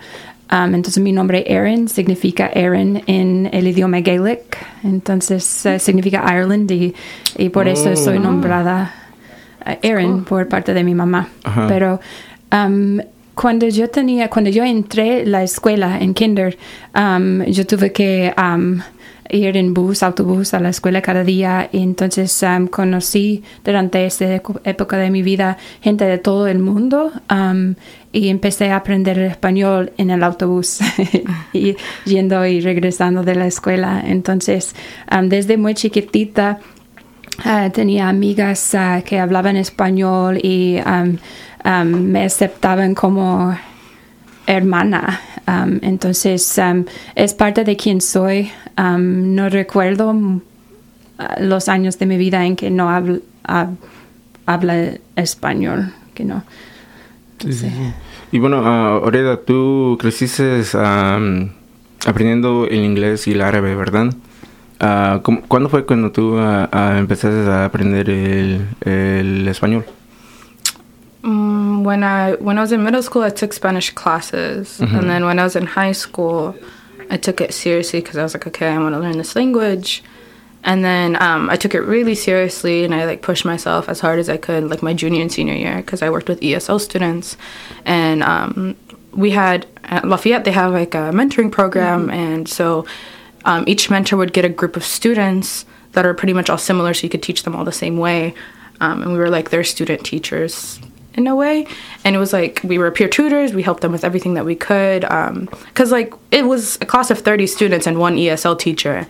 Um, 0.53 0.75
entonces 0.75 1.03
mi 1.03 1.11
nombre 1.11 1.43
Erin 1.47 1.89
significa 1.89 2.51
Erin 2.55 3.03
en 3.07 3.49
el 3.51 3.67
idioma 3.67 4.01
Gaelic, 4.01 4.59
entonces 4.85 5.65
eh, 5.65 5.79
significa 5.79 6.23
Ireland 6.29 6.71
y, 6.71 6.95
y 7.39 7.49
por 7.49 7.67
eso 7.67 7.97
soy 7.97 8.19
nombrada 8.19 8.95
eh, 9.65 9.79
Erin 9.83 10.23
por 10.23 10.47
parte 10.47 10.75
de 10.75 10.85
mi 10.85 10.95
mamá. 10.95 11.29
Ajá. 11.43 11.67
Pero 11.67 12.01
um, 12.53 13.01
cuando 13.35 13.67
yo 13.69 13.89
tenía, 13.89 14.31
cuando 14.31 14.51
yo 14.51 14.65
entré 14.65 15.27
la 15.27 15.43
escuela 15.43 15.99
en 16.01 16.15
kinder, 16.15 16.57
um, 16.95 17.43
yo 17.45 17.67
tuve 17.67 17.93
que 17.93 18.33
um, 18.39 18.81
ir 19.31 19.57
en 19.57 19.75
bus, 19.75 20.03
autobús 20.03 20.55
a 20.55 20.61
la 20.61 20.69
escuela 20.69 21.01
cada 21.03 21.25
día 21.25 21.69
entonces 21.73 22.43
um, 22.43 22.67
conocí 22.69 23.43
durante 23.65 24.07
eco- 24.07 24.61
época 24.65 24.97
de 24.99 25.11
mi 25.11 25.23
vida 25.23 25.57
gente 25.81 26.05
de 26.05 26.19
todo 26.19 26.47
el 26.47 26.59
mundo 26.59 27.11
y 28.13 28.29
empecé 28.29 28.71
a 28.71 28.77
aprender 28.77 29.19
español 29.19 29.93
en 29.97 30.11
el 30.11 30.23
autobús 30.23 30.79
y 31.53 31.75
yendo 32.05 32.47
y 32.47 32.61
regresando 32.61 33.25
de 33.25 33.35
la 33.35 33.47
escuela. 33.49 34.05
Entonces, 34.07 34.77
desde 35.25 35.57
muy 35.57 35.75
chiquitita 35.75 36.61
Ah, 37.43 37.69
tenía 37.71 38.09
amigas 38.09 38.77
ah, 38.77 39.03
que 39.05 39.19
hablaban 39.19 39.57
español 39.57 40.39
y 40.41 40.79
um, 41.65 41.87
me 42.13 42.25
aceptaban 42.25 42.95
como 42.95 43.57
hermana. 44.47 45.21
Um, 45.47 45.79
entonces, 45.83 46.59
um, 46.59 46.85
es 47.15 47.35
parte 47.35 47.65
de 47.65 47.77
quien 47.77 48.01
soy. 48.01 48.51
No 48.77 49.49
recuerdo 49.49 50.13
mm, 50.13 50.41
ah, 51.19 51.37
los 51.41 51.69
años 51.69 51.99
de 51.99 52.07
mi 52.07 52.17
vida 52.17 52.45
en 52.45 52.57
que 52.57 52.71
no 52.71 52.89
habl- 52.91 53.23
hab- 53.45 53.77
habla 54.47 54.95
español, 55.17 55.93
que 56.15 56.25
no. 56.25 56.43
Sí. 57.39 57.71
Y 58.33 58.39
bueno, 58.39 58.63
ah, 58.65 58.99
Oreda, 59.03 59.37
tú 59.41 59.97
creciste 60.01 60.63
aprendiendo 62.07 62.67
el 62.67 62.85
inglés 62.85 63.27
y 63.29 63.33
el 63.33 63.43
árabe, 63.43 63.75
¿verdad? 63.75 64.13
¿cómo- 65.23 65.43
¿Cuándo 65.49 65.69
fue 65.71 65.87
cuando 65.87 66.11
tú 66.11 66.37
ah, 66.39 66.97
empezaste 66.99 67.49
a 67.51 67.65
aprender 67.67 68.11
el, 68.11 68.67
el 68.83 69.47
español? 69.49 69.85
Mm, 71.25 71.85
when 71.85 72.05
I 72.05 72.35
when 72.35 72.59
I 72.59 72.61
was 72.61 72.71
in 72.71 72.85
middle 72.85 73.03
school, 73.03 73.23
I 73.23 73.31
took 73.31 73.55
Spanish 73.55 73.91
classes, 73.91 74.79
and 74.81 75.09
then 75.09 75.25
when 75.25 75.39
I 75.39 75.45
was 75.45 75.57
in 75.57 75.65
high 75.65 75.93
school, 75.93 76.55
I 77.09 77.17
took 77.17 77.41
it 77.41 77.55
seriously 77.55 78.01
because 78.01 78.19
I 78.19 78.23
was 78.23 78.35
like, 78.35 78.47
okay, 78.47 78.69
I 78.69 78.79
want 78.79 78.95
to 78.95 78.99
learn 78.99 79.17
this 79.17 79.35
language. 79.35 80.03
And 80.65 80.85
then 80.85 81.21
um, 81.23 81.49
I 81.49 81.57
took 81.57 81.75
it 81.75 81.81
really 81.81 82.15
seriously, 82.15 82.85
and 82.85 82.95
I 82.95 83.07
like 83.07 83.23
pushed 83.23 83.47
myself 83.47 83.89
as 83.89 84.01
hard 84.01 84.19
as 84.19 84.29
I 84.29 84.37
could, 84.37 84.69
like 84.69 84.83
my 84.83 84.93
junior 84.93 85.23
and 85.23 85.33
senior 85.33 85.55
year, 85.55 85.77
because 85.77 86.03
I 86.03 86.11
worked 86.11 86.29
with 86.29 86.41
ESL 86.41 86.79
students, 86.79 87.39
and 87.87 88.23
um, 88.23 88.77
we 89.13 89.31
had 89.31 89.67
at 89.85 90.07
Lafayette 90.07 90.45
they 90.45 90.53
have 90.53 90.73
like 90.73 90.95
a 90.95 91.11
mentoring 91.11 91.51
program, 91.51 92.11
and 92.11 92.47
so 92.47 92.85
um, 93.47 93.65
each 93.67 93.89
mentor 93.89 94.19
would 94.19 94.35
get 94.35 94.45
a 94.45 94.51
group 94.51 94.77
of 94.77 94.85
students 94.85 95.65
that 95.93 96.05
are 96.05 96.13
pretty 96.13 96.35
much 96.35 96.51
all 96.51 96.59
similar, 96.59 96.93
so 96.93 97.05
you 97.05 97.11
could 97.11 97.23
teach 97.23 97.45
them 97.45 97.57
all 97.57 97.65
the 97.65 97.73
same 97.73 97.97
way. 97.97 98.35
Um, 98.81 99.03
and 99.03 99.13
we 99.13 99.19
were 99.19 99.31
like 99.31 99.49
their 99.49 99.65
student 99.65 100.05
teachers 100.05 100.81
in 101.15 101.27
a 101.27 101.35
way. 101.35 101.67
And 102.05 102.15
it 102.15 102.19
was 102.19 102.33
like 102.33 102.61
we 102.65 102.79
were 102.79 102.91
peer 102.91 103.09
tutors. 103.09 103.55
We 103.55 103.63
helped 103.63 103.81
them 103.81 103.93
with 103.93 104.05
everything 104.05 104.35
that 104.35 104.45
we 104.45 104.55
could. 104.55 105.03
Because 105.03 105.93
like 105.93 106.13
it 106.31 106.45
was 106.45 106.77
a 106.81 106.87
class 106.87 107.11
of 107.11 107.21
30 107.21 107.47
students 107.47 107.87
and 107.87 107.99
one 107.99 108.17
ESL 108.17 108.59
teacher. 108.59 109.07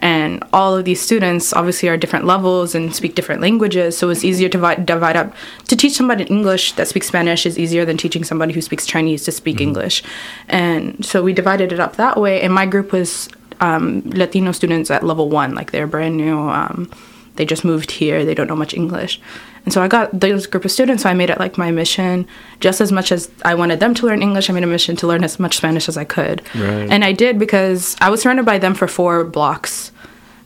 And 0.00 0.44
all 0.52 0.76
of 0.76 0.84
these 0.84 1.00
students 1.00 1.54
obviously 1.54 1.88
are 1.88 1.96
different 1.96 2.26
levels 2.26 2.74
and 2.74 2.94
speak 2.94 3.14
different 3.14 3.40
languages. 3.40 3.96
So 3.96 4.10
it's 4.10 4.24
easier 4.24 4.48
to 4.48 4.58
divide, 4.58 4.84
divide 4.84 5.16
up. 5.16 5.34
To 5.68 5.76
teach 5.76 5.94
somebody 5.94 6.24
English 6.24 6.72
that 6.72 6.88
speaks 6.88 7.08
Spanish 7.08 7.46
is 7.46 7.58
easier 7.58 7.84
than 7.84 7.96
teaching 7.96 8.22
somebody 8.22 8.52
who 8.52 8.60
speaks 8.60 8.84
Chinese 8.86 9.24
to 9.24 9.32
speak 9.32 9.60
English. 9.60 10.02
And 10.48 11.04
so 11.04 11.22
we 11.22 11.32
divided 11.32 11.72
it 11.72 11.80
up 11.80 11.96
that 11.96 12.20
way. 12.20 12.42
And 12.42 12.52
my 12.52 12.66
group 12.66 12.92
was 12.92 13.30
um, 13.60 14.02
Latino 14.04 14.52
students 14.52 14.90
at 14.90 15.02
level 15.02 15.30
one, 15.30 15.54
like 15.54 15.72
they're 15.72 15.86
brand 15.86 16.18
new. 16.18 16.38
Um, 16.38 16.90
they 17.36 17.44
just 17.44 17.64
moved 17.64 17.90
here. 17.90 18.24
They 18.24 18.34
don't 18.34 18.48
know 18.48 18.56
much 18.56 18.74
English. 18.74 19.20
And 19.66 19.72
so 19.74 19.82
I 19.82 19.88
got 19.88 20.20
those 20.20 20.46
group 20.46 20.64
of 20.64 20.70
students. 20.70 21.02
So 21.02 21.10
I 21.10 21.14
made 21.14 21.28
it 21.28 21.38
like 21.38 21.58
my 21.58 21.72
mission, 21.72 22.26
just 22.60 22.80
as 22.80 22.92
much 22.92 23.10
as 23.10 23.28
I 23.44 23.56
wanted 23.56 23.80
them 23.80 23.94
to 23.94 24.06
learn 24.06 24.22
English, 24.22 24.48
I 24.48 24.52
made 24.52 24.62
a 24.62 24.66
mission 24.66 24.94
to 24.96 25.08
learn 25.08 25.24
as 25.24 25.40
much 25.40 25.56
Spanish 25.56 25.88
as 25.88 25.96
I 25.96 26.04
could. 26.04 26.40
Right. 26.54 26.88
And 26.88 27.04
I 27.04 27.10
did 27.10 27.36
because 27.36 27.96
I 28.00 28.08
was 28.08 28.22
surrounded 28.22 28.46
by 28.46 28.58
them 28.58 28.74
for 28.74 28.86
four 28.86 29.24
blocks, 29.24 29.90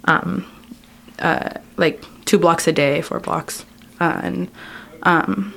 um, 0.06 0.50
uh, 1.18 1.50
like 1.76 2.02
two 2.24 2.38
blocks 2.38 2.66
a 2.66 2.72
day, 2.72 3.02
four 3.02 3.20
blocks. 3.20 3.66
Uh, 4.00 4.20
and 4.24 4.50
um, 5.02 5.52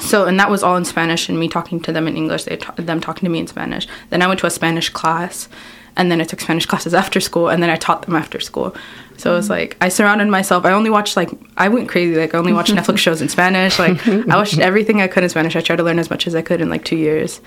so, 0.00 0.26
and 0.26 0.38
that 0.38 0.48
was 0.48 0.62
all 0.62 0.76
in 0.76 0.84
Spanish 0.84 1.28
and 1.28 1.40
me 1.40 1.48
talking 1.48 1.80
to 1.80 1.92
them 1.92 2.06
in 2.06 2.16
English, 2.16 2.44
they 2.44 2.56
ta- 2.56 2.74
them 2.76 3.00
talking 3.00 3.26
to 3.26 3.30
me 3.30 3.40
in 3.40 3.48
Spanish. 3.48 3.88
Then 4.10 4.22
I 4.22 4.28
went 4.28 4.38
to 4.40 4.46
a 4.46 4.50
Spanish 4.50 4.90
class 4.90 5.48
and 5.96 6.10
then 6.10 6.20
I 6.20 6.24
took 6.24 6.40
Spanish 6.40 6.66
classes 6.66 6.94
after 6.94 7.20
school 7.20 7.48
and 7.48 7.62
then 7.62 7.70
I 7.70 7.76
taught 7.76 8.02
them 8.02 8.14
after 8.14 8.40
school. 8.40 8.74
So 9.16 9.32
it 9.32 9.36
was 9.36 9.48
like 9.48 9.76
I 9.80 9.88
surrounded 9.88 10.28
myself. 10.28 10.64
I 10.64 10.72
only 10.72 10.90
watched 10.90 11.16
like 11.16 11.30
I 11.56 11.68
went 11.68 11.88
crazy. 11.88 12.16
Like 12.16 12.34
I 12.34 12.38
only 12.38 12.52
watched 12.52 12.72
Netflix 12.78 12.98
shows 12.98 13.20
in 13.22 13.28
Spanish. 13.28 13.78
Like 13.78 14.06
I 14.06 14.36
watched 14.36 14.58
everything 14.58 15.00
I 15.00 15.08
could 15.08 15.22
in 15.24 15.30
Spanish. 15.30 15.56
I 15.56 15.60
tried 15.62 15.76
to 15.76 15.82
learn 15.84 15.98
as 15.98 16.10
much 16.10 16.26
as 16.26 16.34
I 16.34 16.42
could 16.42 16.60
in 16.60 16.68
like 16.68 16.84
two 16.84 16.96
years. 16.96 17.40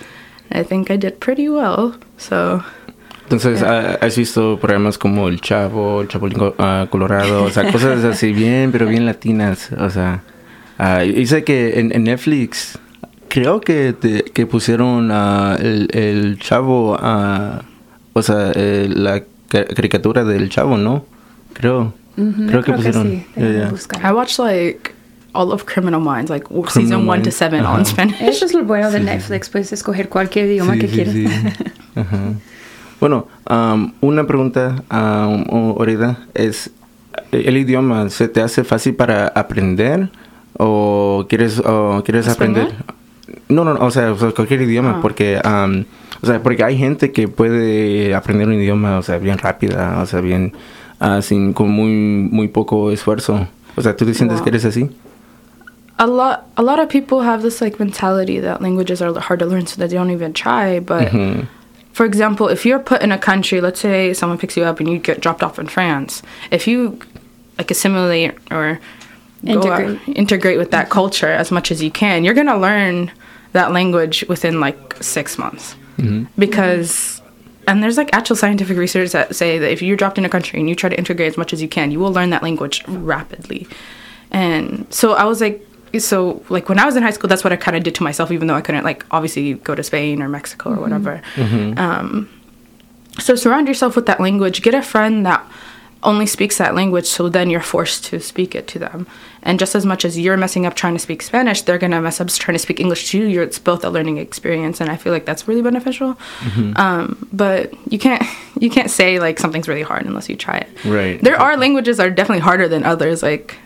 And 0.49 0.59
I 0.59 0.63
think 0.67 0.89
I 0.89 0.97
did 0.97 1.19
pretty 1.19 1.47
well. 1.49 1.95
So 2.17 2.63
Entonces, 3.29 3.61
ah, 3.61 3.97
¿has 4.01 4.17
visto 4.17 4.57
programas 4.59 4.97
como 4.97 5.27
El 5.27 5.39
Chavo, 5.39 6.01
El 6.01 6.07
Chapulín 6.07 6.39
Co- 6.39 6.55
ah, 6.57 6.87
Colorado? 6.89 7.43
O 7.43 7.49
sea, 7.51 7.71
cosas 7.71 8.03
así 8.13 8.33
bien, 8.33 8.71
pero 8.71 8.87
bien 8.87 9.05
latinas. 9.05 9.69
O 9.77 9.89
sea, 9.89 10.21
Ah, 10.81 11.03
y 11.03 11.27
sé 11.27 11.43
que 11.43 11.77
en, 11.79 11.91
en 11.93 12.05
Netflix 12.05 12.79
creo 13.27 13.59
que, 13.59 13.91
te- 13.93 14.23
que 14.23 14.45
pusieron 14.47 15.09
ah, 15.11 15.57
el, 15.59 15.89
el 15.91 16.39
chavo, 16.39 16.97
ah, 16.99 17.63
o 18.13 18.21
sea, 18.21 18.51
eh, 18.55 18.87
la 18.93 19.21
ca- 19.47 19.65
caricatura 19.65 20.23
del 20.23 20.49
chavo, 20.49 20.77
¿no? 20.77 21.05
Creo. 21.53 21.93
Ujú, 22.17 22.33
Creo 22.33 22.45
que 22.45 22.47
creo 22.47 22.63
que 22.63 22.73
pusieron. 22.73 23.07
sí, 23.07 23.25
Yeah, 23.37 23.71
yeah. 24.01 24.09
I 24.09 24.13
watched 24.13 24.39
like 24.39 24.93
all 25.33 25.51
of 25.51 25.63
Criminal 25.65 26.01
Minds, 26.01 26.29
like 26.29 26.45
Criminal 26.47 26.69
season 26.71 27.07
one 27.07 27.19
to 27.21 27.25
Minds, 27.25 27.35
seven, 27.35 27.59
all 27.61 27.67
ajá. 27.73 27.79
in 27.79 27.85
Spanish. 27.85 28.21
Eso 28.21 28.45
es 28.45 28.53
lo 28.53 28.63
bueno 28.63 28.89
de 28.91 28.97
Sí, 28.99 29.03
sí, 29.05 29.09
Netflix, 29.11 29.49
puedes 29.49 29.71
escoger 29.73 30.09
cualquier 30.09 30.47
idioma 30.47 30.73
Sí, 30.73 30.79
que 30.79 30.87
sí, 30.87 30.93
quieras. 30.95 31.13
sí. 31.13 31.25
Ajá. 31.95 32.17
Bueno, 32.99 33.27
am, 33.45 33.93
una 34.01 34.27
pregunta 34.27 34.83
o- 34.89 35.75
ahorita 35.79 36.17
es, 36.33 36.71
¿el 37.31 37.55
idioma 37.57 38.09
se 38.09 38.27
te 38.27 38.41
hace 38.41 38.63
fácil 38.65 38.95
para 38.95 39.27
aprender 39.27 40.09
o 40.57 41.25
quieres, 41.29 41.59
o 41.63 42.01
quieres 42.03 42.27
¿Español? 42.27 42.61
aprender? 42.63 42.85
No, 43.47 43.63
no, 43.63 43.75
no, 43.75 43.85
o 43.85 43.91
sea, 43.91 44.13
cualquier 44.35 44.63
idioma, 44.63 44.95
Ah. 44.97 44.99
porque, 45.01 45.39
am, 45.43 45.85
o 46.21 46.25
sea, 46.27 46.41
porque 46.43 46.63
hay 46.63 46.77
gente 46.77 47.11
que 47.11 47.27
puede 47.27 48.13
aprender 48.15 48.47
un 48.47 48.55
idioma, 48.55 48.97
o 48.97 49.01
sea, 49.03 49.17
bien 49.17 49.37
rápida, 49.37 49.99
o 50.01 50.05
sea, 50.05 50.21
bien, 50.21 50.53
ah, 50.99 51.21
sin, 51.21 51.53
con 51.53 51.69
muy, 51.69 51.91
muy 51.91 52.47
poco 52.47 52.91
esfuerzo. 52.91 53.47
O 53.75 53.81
sea, 53.81 53.95
¿tú 53.95 54.05
te 54.05 54.13
sientes 54.13 54.37
Wow. 54.39 54.43
que 54.43 54.49
eres 54.49 54.65
así? 54.65 54.89
a 56.01 56.07
lot 56.07 56.45
a 56.55 56.61
lot 56.61 56.79
of 56.79 56.87
people 56.87 57.19
have 57.23 57.41
this 57.41 57.59
like 57.59 57.77
mentality 57.77 58.39
that 58.39 58.61
languages 58.61 59.01
are 59.01 59.13
hard 59.19 59.39
to 59.39 59.45
learn 59.45 59.67
so 59.67 59.75
that 59.75 59.89
they 59.89 59.97
don't 59.97 60.11
even 60.11 60.31
try 60.31 60.79
but 60.79 61.09
Ujú. 61.11 61.45
for 61.91 62.05
example 62.05 62.47
if 62.47 62.65
you're 62.65 62.79
put 62.79 63.01
in 63.01 63.11
a 63.11 63.17
country 63.17 63.59
let's 63.59 63.81
say 63.81 64.13
someone 64.13 64.37
picks 64.37 64.55
you 64.55 64.63
up 64.63 64.79
and 64.79 64.87
you 64.87 64.97
get 64.97 65.19
dropped 65.19 65.43
off 65.43 65.59
in 65.59 65.67
france 65.67 66.23
if 66.51 66.69
you 66.69 66.97
like 67.57 67.69
assimilate 67.69 68.31
or 68.49 68.79
go 69.43 69.59
out- 69.73 69.81
Integrate. 69.81 69.99
integrate 70.15 70.57
with 70.57 70.71
that 70.71 70.89
culture 70.89 71.27
as 71.33 71.51
much 71.51 71.69
as 71.69 71.83
you 71.83 71.91
can 71.91 72.23
you're 72.23 72.33
going 72.33 72.47
to 72.47 72.57
learn 72.57 73.11
that 73.51 73.73
language 73.73 74.23
within 74.29 74.61
like 74.61 74.95
six 75.03 75.37
months 75.37 75.75
Mm-hmm. 75.99 76.23
because 76.39 77.21
and 77.67 77.83
there's 77.83 77.97
like 77.97 78.09
actual 78.13 78.35
scientific 78.35 78.77
research 78.77 79.11
that 79.11 79.35
say 79.35 79.59
that 79.59 79.71
if 79.71 79.81
you're 79.81 79.97
dropped 79.97 80.17
in 80.17 80.25
a 80.25 80.29
country 80.29 80.59
and 80.59 80.67
you 80.67 80.75
try 80.75 80.89
to 80.89 80.97
integrate 80.97 81.27
as 81.27 81.37
much 81.37 81.53
as 81.53 81.61
you 81.61 81.67
can 81.67 81.91
you 81.91 81.99
will 81.99 82.13
learn 82.13 82.29
that 82.31 82.43
language 82.43 82.83
rapidly. 82.87 83.67
And 84.31 84.91
so 84.93 85.13
i 85.13 85.23
was 85.23 85.41
like 85.41 85.65
so 85.97 86.43
like 86.49 86.69
when 86.69 86.77
i 86.77 86.85
was 86.85 86.95
in 86.95 87.01
high 87.01 87.09
school 87.09 87.27
that's 87.27 87.43
what 87.43 87.51
i 87.51 87.55
kind 87.55 87.75
of 87.75 87.81
did 87.83 87.95
to 87.95 88.03
myself 88.03 88.31
even 88.31 88.47
though 88.47 88.53
i 88.53 88.61
couldn't 88.61 88.83
like 88.83 89.03
obviously 89.09 89.55
go 89.55 89.73
to 89.73 89.81
spain 89.81 90.21
or 90.21 90.29
mexico 90.29 90.69
or 90.69 90.73
mm-hmm. 90.73 90.81
whatever. 90.83 91.21
Mm-hmm. 91.35 91.79
Um, 91.79 92.29
so 93.19 93.35
surround 93.35 93.67
yourself 93.67 93.95
with 93.95 94.05
that 94.05 94.19
language. 94.19 94.61
Get 94.61 94.73
a 94.73 94.81
friend 94.81 95.25
that 95.25 95.45
only 96.03 96.25
speaks 96.25 96.57
that 96.57 96.73
language 96.75 97.05
so 97.05 97.27
then 97.29 97.49
you're 97.49 97.59
forced 97.61 98.05
to 98.05 98.19
speak 98.19 98.55
it 98.55 98.67
to 98.67 98.79
them 98.79 99.05
and 99.43 99.59
just 99.59 99.75
as 99.75 99.85
much 99.85 100.05
as 100.05 100.17
you're 100.17 100.37
messing 100.37 100.65
up 100.65 100.73
trying 100.73 100.93
to 100.93 100.99
speak 100.99 101.21
spanish 101.21 101.61
they're 101.63 101.77
going 101.77 101.91
to 101.91 101.99
mess 102.01 102.21
up 102.21 102.27
trying 102.29 102.55
to 102.55 102.59
speak 102.59 102.79
english 102.79 103.09
too 103.09 103.25
you're, 103.27 103.43
it's 103.43 103.59
both 103.59 103.83
a 103.83 103.89
learning 103.89 104.17
experience 104.17 104.79
and 104.79 104.89
i 104.89 104.95
feel 104.95 105.11
like 105.11 105.25
that's 105.25 105.47
really 105.47 105.61
beneficial 105.61 106.17
um, 106.77 107.17
but 107.33 107.73
you 107.91 107.99
can't 107.99 108.23
you 108.59 108.69
can't 108.69 108.89
say 108.89 109.19
like 109.19 109.39
something's 109.39 109.67
really 109.67 109.81
hard 109.81 110.05
unless 110.05 110.29
you 110.29 110.35
try 110.35 110.57
it 110.57 110.69
Right. 110.85 111.21
there 111.21 111.39
are 111.39 111.57
languages 111.57 111.97
that 111.97 112.07
are 112.07 112.11
definitely 112.11 112.41
harder 112.43 112.67
than 112.69 112.83
others 112.85 113.21
like 113.21 113.57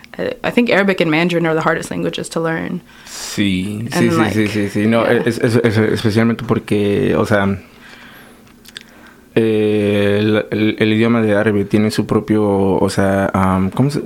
I- 0.44 0.50
think 0.50 0.70
Arabic 0.70 1.00
and 1.00 1.10
Mandarin 1.10 1.44
are 1.44 1.54
the 1.54 1.60
hardest 1.62 1.90
languages 1.90 2.28
to 2.30 2.40
learn. 2.40 2.80
Sí, 3.04 3.88
sí, 3.90 4.10
sí, 4.10 4.16
like, 4.16 4.32
sí, 4.32 4.46
sí, 4.46 4.68
sí. 4.70 4.86
No, 4.86 5.02
yeah. 5.02 5.22
es, 5.26 5.38
es- 5.38 5.56
es- 5.56 5.76
especialmente 5.76 6.44
porque, 6.46 7.16
o 7.16 7.24
sea, 7.26 7.58
eh, 9.34 10.16
el, 10.20 10.46
el- 10.50 10.76
el 10.78 10.92
idioma 10.92 11.20
de 11.22 11.34
árabe 11.34 11.64
tiene 11.64 11.90
su 11.90 12.06
propio, 12.06 12.44
o 12.46 12.88
sea, 12.90 13.30
am, 13.34 13.70
¿cómo 13.70 13.90
se? 13.90 14.02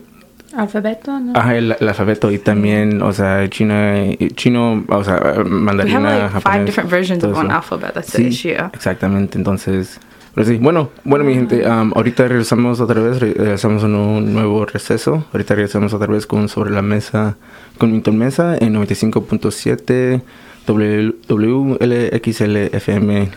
Alfabeto, 0.57 1.21
¿no? 1.21 1.33
Ajá, 1.39 1.57
el, 1.57 1.77
el 1.79 1.89
alfabeto 1.89 2.31
y 2.33 2.39
también, 2.39 3.03
o 3.03 3.13
sea, 3.13 3.49
china, 3.51 3.95
chino, 4.35 4.83
o 4.89 5.05
sea, 5.05 5.17
We 5.23 5.29
have 5.41 5.45
mandarina, 5.51 6.01
like 6.01 6.29
five 6.31 6.31
japonés, 6.43 6.65
different 6.67 6.91
versions 6.91 7.25
of 7.25 7.37
one 7.37 7.53
alphabet. 7.53 7.93
That's 7.95 8.13
the 8.13 8.19
Sí, 8.31 8.49
issue. 8.49 8.65
exactamente, 8.73 9.37
entonces... 9.39 10.01
Pero 10.35 10.47
sí, 10.47 10.57
bueno, 10.59 10.91
bueno 11.05 11.25
mi 11.25 11.35
gente, 11.35 11.67
am, 11.67 11.93
ahorita 11.97 12.29
regresamos 12.29 12.81
otra 12.81 13.01
vez, 13.01 13.19
re- 13.21 13.35
regresamos 13.35 13.83
en 13.85 13.95
un 13.95 14.33
nuevo 14.33 14.65
receso, 14.67 15.25
ahorita 15.33 15.55
regresamos 15.57 15.93
otra 15.95 16.07
vez 16.07 16.27
con 16.27 16.49
Sobre 16.49 16.71
la 16.71 16.81
Mesa, 16.83 17.37
con 17.77 18.01
Mesa 18.17 18.57
en 18.59 18.75
95.7 18.77 20.23
WLXL-FM 20.69 21.81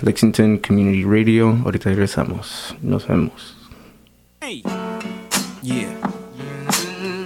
Lexington 0.03 0.57
Community 0.57 1.05
Radio, 1.05 1.57
ahorita 1.63 1.89
regresamos, 1.89 2.75
nos 2.81 3.07
vemos. 3.07 3.55
Hey. 4.41 4.61
Yeah. 5.61 5.95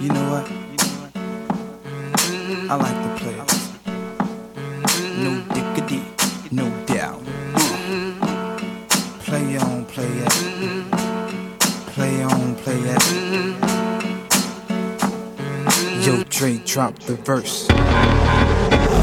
You 0.00 0.08
know 0.10 0.30
what? 0.30 0.46
I 2.70 2.76
like 2.76 2.94
to 3.02 3.08
play 3.18 3.34
it. 3.34 3.52
No 5.18 5.42
diggity, 5.52 6.02
no 6.52 6.70
doubt. 6.86 7.24
Play 9.24 9.58
on, 9.58 9.84
play 9.86 10.06
it. 10.06 10.32
Play 11.94 12.22
on, 12.22 12.54
play 12.62 12.78
it. 12.78 13.02
Yo, 16.06 16.22
Dre, 16.28 16.58
drop 16.64 16.96
the 17.00 17.16
verse. 17.24 17.66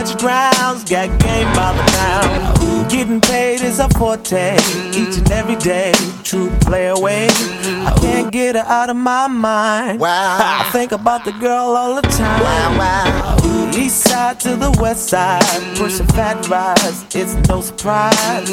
much 0.00 0.18
grounds, 0.18 0.84
got 0.84 1.08
game 1.20 1.46
by 1.54 1.72
the 1.76 1.84
pound. 1.92 2.90
Getting 2.90 3.20
paid 3.20 3.60
is 3.60 3.78
a 3.80 3.88
forte, 3.90 4.56
each 4.92 5.18
and 5.18 5.30
every 5.30 5.56
day. 5.56 5.92
True 6.24 6.50
play 6.60 6.86
away. 6.88 7.28
I 7.28 7.92
can't 8.00 8.32
get 8.32 8.54
her 8.54 8.62
out 8.62 8.88
of 8.88 8.96
my 8.96 9.26
mind. 9.28 10.00
Wow. 10.00 10.38
I 10.40 10.70
think 10.72 10.92
about 10.92 11.24
the 11.24 11.32
girl 11.32 11.76
all 11.76 11.94
the 11.94 12.02
time. 12.02 12.40
Wow, 12.42 12.78
wow. 12.78 13.70
East 13.76 14.08
side 14.08 14.40
to 14.40 14.56
the 14.56 14.70
west 14.80 15.08
side, 15.08 15.42
pushing 15.76 16.06
fat 16.08 16.48
rides, 16.48 17.04
it's 17.14 17.34
no 17.48 17.60
surprise. 17.60 18.48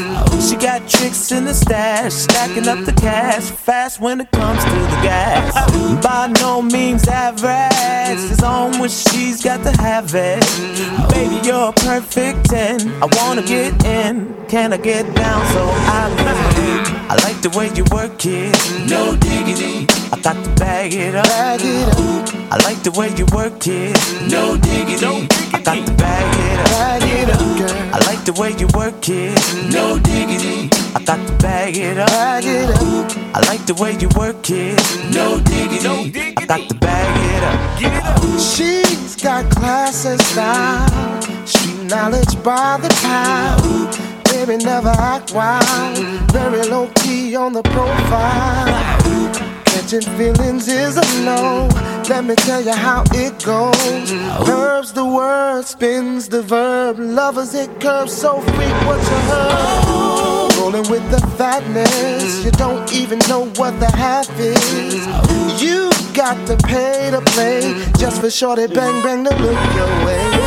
She 0.48 0.56
got 0.56 0.88
tricks 0.88 1.32
in 1.32 1.46
the 1.46 1.54
stash, 1.54 2.14
stacking 2.14 2.68
up 2.68 2.86
the 2.86 2.94
cash, 2.94 3.44
fast 3.44 4.00
when 4.00 4.22
it 4.22 4.32
comes 4.32 4.64
to 4.64 4.70
the 4.70 5.00
gas. 5.02 5.54
By 6.04 6.28
no 6.40 6.62
means 6.62 7.08
average, 7.08 7.77
it's 8.38 8.44
on 8.44 8.80
when 8.80 8.90
she's 8.90 9.44
got 9.44 9.64
to 9.64 9.72
have 9.82 10.14
it. 10.14 10.42
Baby, 11.10 11.40
you're 11.48 11.70
a 11.70 11.74
perfect 11.74 12.50
10. 12.50 12.82
I 13.02 13.08
wanna 13.14 13.42
get 13.42 13.84
in, 13.86 14.36
can 14.48 14.74
I 14.74 14.78
get 14.78 15.04
down 15.16 15.46
so 15.54 15.64
I 15.64 16.14
can? 16.18 17.08
I 17.10 17.16
like 17.24 17.42
the 17.42 17.50
way 17.58 17.70
you 17.74 17.84
work 17.92 18.26
it, 18.26 18.54
no 18.90 19.16
diggity. 19.16 19.88
I 20.12 20.20
got 20.22 20.44
to 20.44 20.50
bag 20.60 20.94
it 20.94 21.16
up. 21.16 21.26
Bag 21.26 21.62
it 21.64 21.88
up, 21.88 22.52
I 22.52 22.58
like 22.64 22.84
the 22.84 22.92
way 22.92 23.10
you 23.16 23.26
work 23.34 23.66
it. 23.68 23.96
No 24.30 24.58
diggity. 24.58 25.28
I 25.54 25.62
got 25.62 25.86
to 25.86 25.94
bag 25.94 26.36
it 26.48 26.60
up. 26.60 26.70
bag 26.72 27.04
it 27.04 27.30
up. 27.30 27.42
I 27.94 28.00
like 28.06 28.24
the 28.26 28.34
way 28.34 28.52
you 28.58 28.68
work 28.76 29.10
it. 29.10 29.38
No 29.72 30.00
diggity. 30.00 30.77
I 30.96 31.04
got 31.04 31.26
to 31.28 31.34
bag 31.38 31.78
it 31.78 31.98
up. 31.98 32.08
Bag 32.08 32.46
it 32.46 32.70
up, 32.70 33.36
I 33.36 33.40
like 33.48 33.66
the 33.66 33.74
way 33.76 33.98
you 33.98 34.10
work 34.18 34.50
it. 34.50 34.80
No 35.14 35.40
diggity. 35.40 36.34
I 36.38 36.46
got 36.46 36.70
to 36.70 36.76
bag 36.76 37.12
it 37.36 37.44
up. 37.44 38.40
She's 38.40 39.16
got 39.22 39.50
class 39.52 40.06
and 40.06 40.22
style, 40.22 41.22
street 41.46 41.84
knowledge 41.84 42.42
by 42.44 42.78
the 42.82 42.90
pound. 43.02 44.24
Baby, 44.26 44.64
never 44.64 44.90
act 44.90 45.34
wild, 45.34 45.98
very 46.32 46.64
low 46.68 46.88
key 46.96 47.36
on 47.36 47.54
the 47.54 47.64
profile. 47.64 48.68
Catching 49.66 50.02
feelings 50.18 50.68
is 50.68 50.98
a 50.98 51.24
no. 51.24 51.70
Let 52.10 52.26
me 52.26 52.36
tell 52.36 52.62
you 52.62 52.74
how 52.74 53.04
it 53.14 53.44
goes. 53.44 54.12
Curves 54.46 54.94
the 54.94 55.06
word, 55.06 55.66
spins 55.66 56.30
the 56.30 56.42
verb. 56.42 57.00
Lovers 57.00 57.54
it 57.54 57.80
curves 57.80 58.14
so 58.14 58.40
freak 58.42 58.78
what 58.86 59.00
you 59.00 59.18
heard. 59.30 60.47
Rolling 60.58 60.90
with 60.90 61.10
the 61.12 61.20
fatness, 61.38 62.44
you 62.44 62.52
don't 62.52 62.92
even 62.92 63.20
know 63.30 63.46
what 63.58 63.80
the 63.80 63.92
half 63.92 64.28
is. 64.40 65.06
You 65.62 65.90
got 66.14 66.48
to 66.48 66.58
pay 66.68 67.12
to 67.12 67.22
play 67.22 67.62
just 67.98 68.22
for 68.22 68.30
shorty 68.30 68.68
bang 68.68 69.04
bang 69.04 69.24
to 69.24 69.30
look 69.30 69.76
your 69.76 70.06
way. 70.06 70.47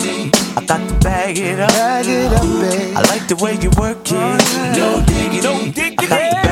I 0.57 0.65
got 0.65 0.87
to 0.87 0.95
bag 0.99 1.37
it 1.37 1.59
up. 1.59 1.69
Bag 1.69 2.05
it 2.07 2.33
up, 2.33 2.41
babe. 2.41 2.97
I 2.97 3.01
like 3.13 3.27
the 3.27 3.35
way 3.37 3.53
you 3.61 3.69
work 3.79 4.03
it. 4.05 4.77
No 4.77 5.01
diggity. 5.05 5.41
No 5.41 5.71
diggity. 5.71 6.50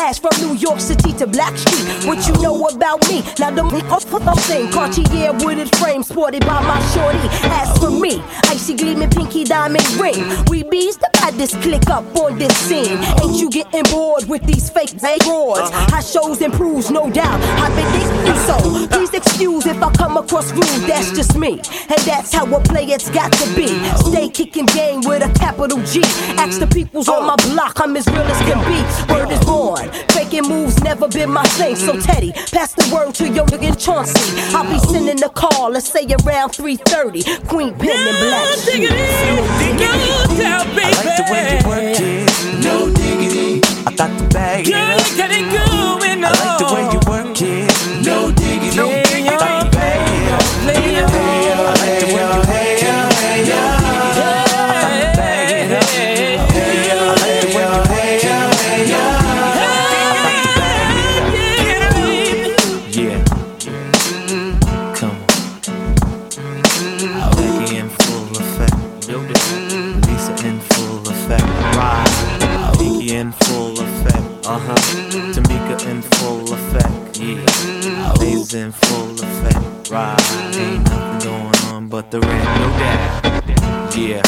Class 0.00 0.18
from 0.18 0.32
New 0.40 0.56
York 0.56 0.80
City 0.80 1.12
to 1.18 1.26
Black 1.26 1.54
Street. 1.58 2.06
What 2.06 2.26
you 2.26 2.32
know 2.42 2.64
about 2.64 3.06
me? 3.10 3.20
Now 3.38 3.50
the 3.50 3.70
I'm 4.30 4.38
saying 4.38 4.72
Cartier 4.72 5.32
wooded 5.44 5.76
frame 5.76 6.02
sported 6.02 6.40
by 6.46 6.62
my 6.62 6.80
shorty. 6.94 7.18
As 7.52 7.76
for 7.78 7.90
me, 7.90 8.22
icy 8.46 8.76
gleaming 8.76 9.10
pinky 9.10 9.44
diamond 9.44 9.86
ring. 10.00 10.24
We 10.46 10.62
bees 10.62 10.96
the 10.96 11.10
baddest 11.14 11.60
click 11.60 11.90
up 11.90 12.04
on 12.16 12.38
this 12.38 12.56
scene. 12.56 12.98
Ain't 13.22 13.40
you 13.40 13.50
getting 13.50 13.82
bored 13.92 14.24
with 14.26 14.42
these 14.44 14.70
fake 14.70 14.98
fake 15.00 15.24
roars? 15.26 15.58
Uh-huh. 15.58 15.90
High 15.90 16.00
shows 16.00 16.40
and 16.40 16.52
proves, 16.52 16.90
no 16.90 17.10
doubt. 17.10 17.40
I've 17.60 17.74
been 17.76 17.90
thinking 17.92 18.40
so. 18.48 18.86
Please 18.88 19.12
excuse 19.12 19.66
if 19.66 19.82
I 19.82 19.92
come 19.92 20.16
across 20.16 20.50
rude, 20.52 20.88
that's 20.88 21.12
just 21.12 21.36
me. 21.36 21.60
And 21.88 22.00
that's 22.08 22.32
how 22.32 22.46
a 22.46 22.60
player's 22.62 23.10
got 23.10 23.32
to 23.32 23.54
be. 23.54 23.68
Stay 23.96 24.28
kicking 24.30 24.66
game 24.66 25.02
with 25.02 25.22
a 25.22 25.32
capital 25.38 25.78
G. 25.84 26.02
Ask 26.38 26.58
the 26.58 26.66
peoples 26.66 27.08
on 27.08 27.22
uh. 27.22 27.26
my 27.26 27.36
block, 27.52 27.80
I'm 27.80 27.96
as 27.96 28.06
real 28.06 28.22
as 28.22 28.38
can 28.48 28.60
be. 28.64 29.12
Word 29.12 29.30
is 29.30 29.44
born. 29.44 29.89
Faking 30.12 30.48
moves 30.48 30.80
never 30.82 31.08
been 31.08 31.30
my 31.30 31.44
thing. 31.58 31.76
So 31.76 31.98
Teddy, 32.00 32.32
pass 32.32 32.72
the 32.74 32.88
word 32.94 33.14
to 33.16 33.28
your 33.28 33.46
nigga 33.46 33.76
Chauncey. 33.78 34.20
I'll 34.54 34.64
be 34.70 34.78
sending 34.78 35.16
the 35.16 35.28
call, 35.28 35.70
let's 35.70 35.88
say 35.90 36.06
around 36.24 36.50
3:30. 36.50 37.24
Queen 37.48 37.74
Pen 37.74 37.96
and 37.96 38.18
Black. 38.18 38.58
Sheep. 38.58 38.90
I 40.82 40.84
like 40.90 41.16
the 41.16 41.24
way 41.32 41.44
you 41.50 41.68
work 41.68 42.00
it. 42.00 42.64
No 42.64 42.90
diggity. 42.92 43.62
I 43.86 43.88
got 43.94 44.10
to 44.18 44.24
bag 44.34 44.68
it 44.68 44.74
up. 44.74 44.80
I 46.22 46.24
like 46.30 46.58
the 46.58 46.64
way 46.74 46.84
but 82.00 82.10
the 82.10 82.20
red. 82.20 82.44
No 82.60 82.68
doubt. 82.78 83.96
Yeah. 83.96 84.22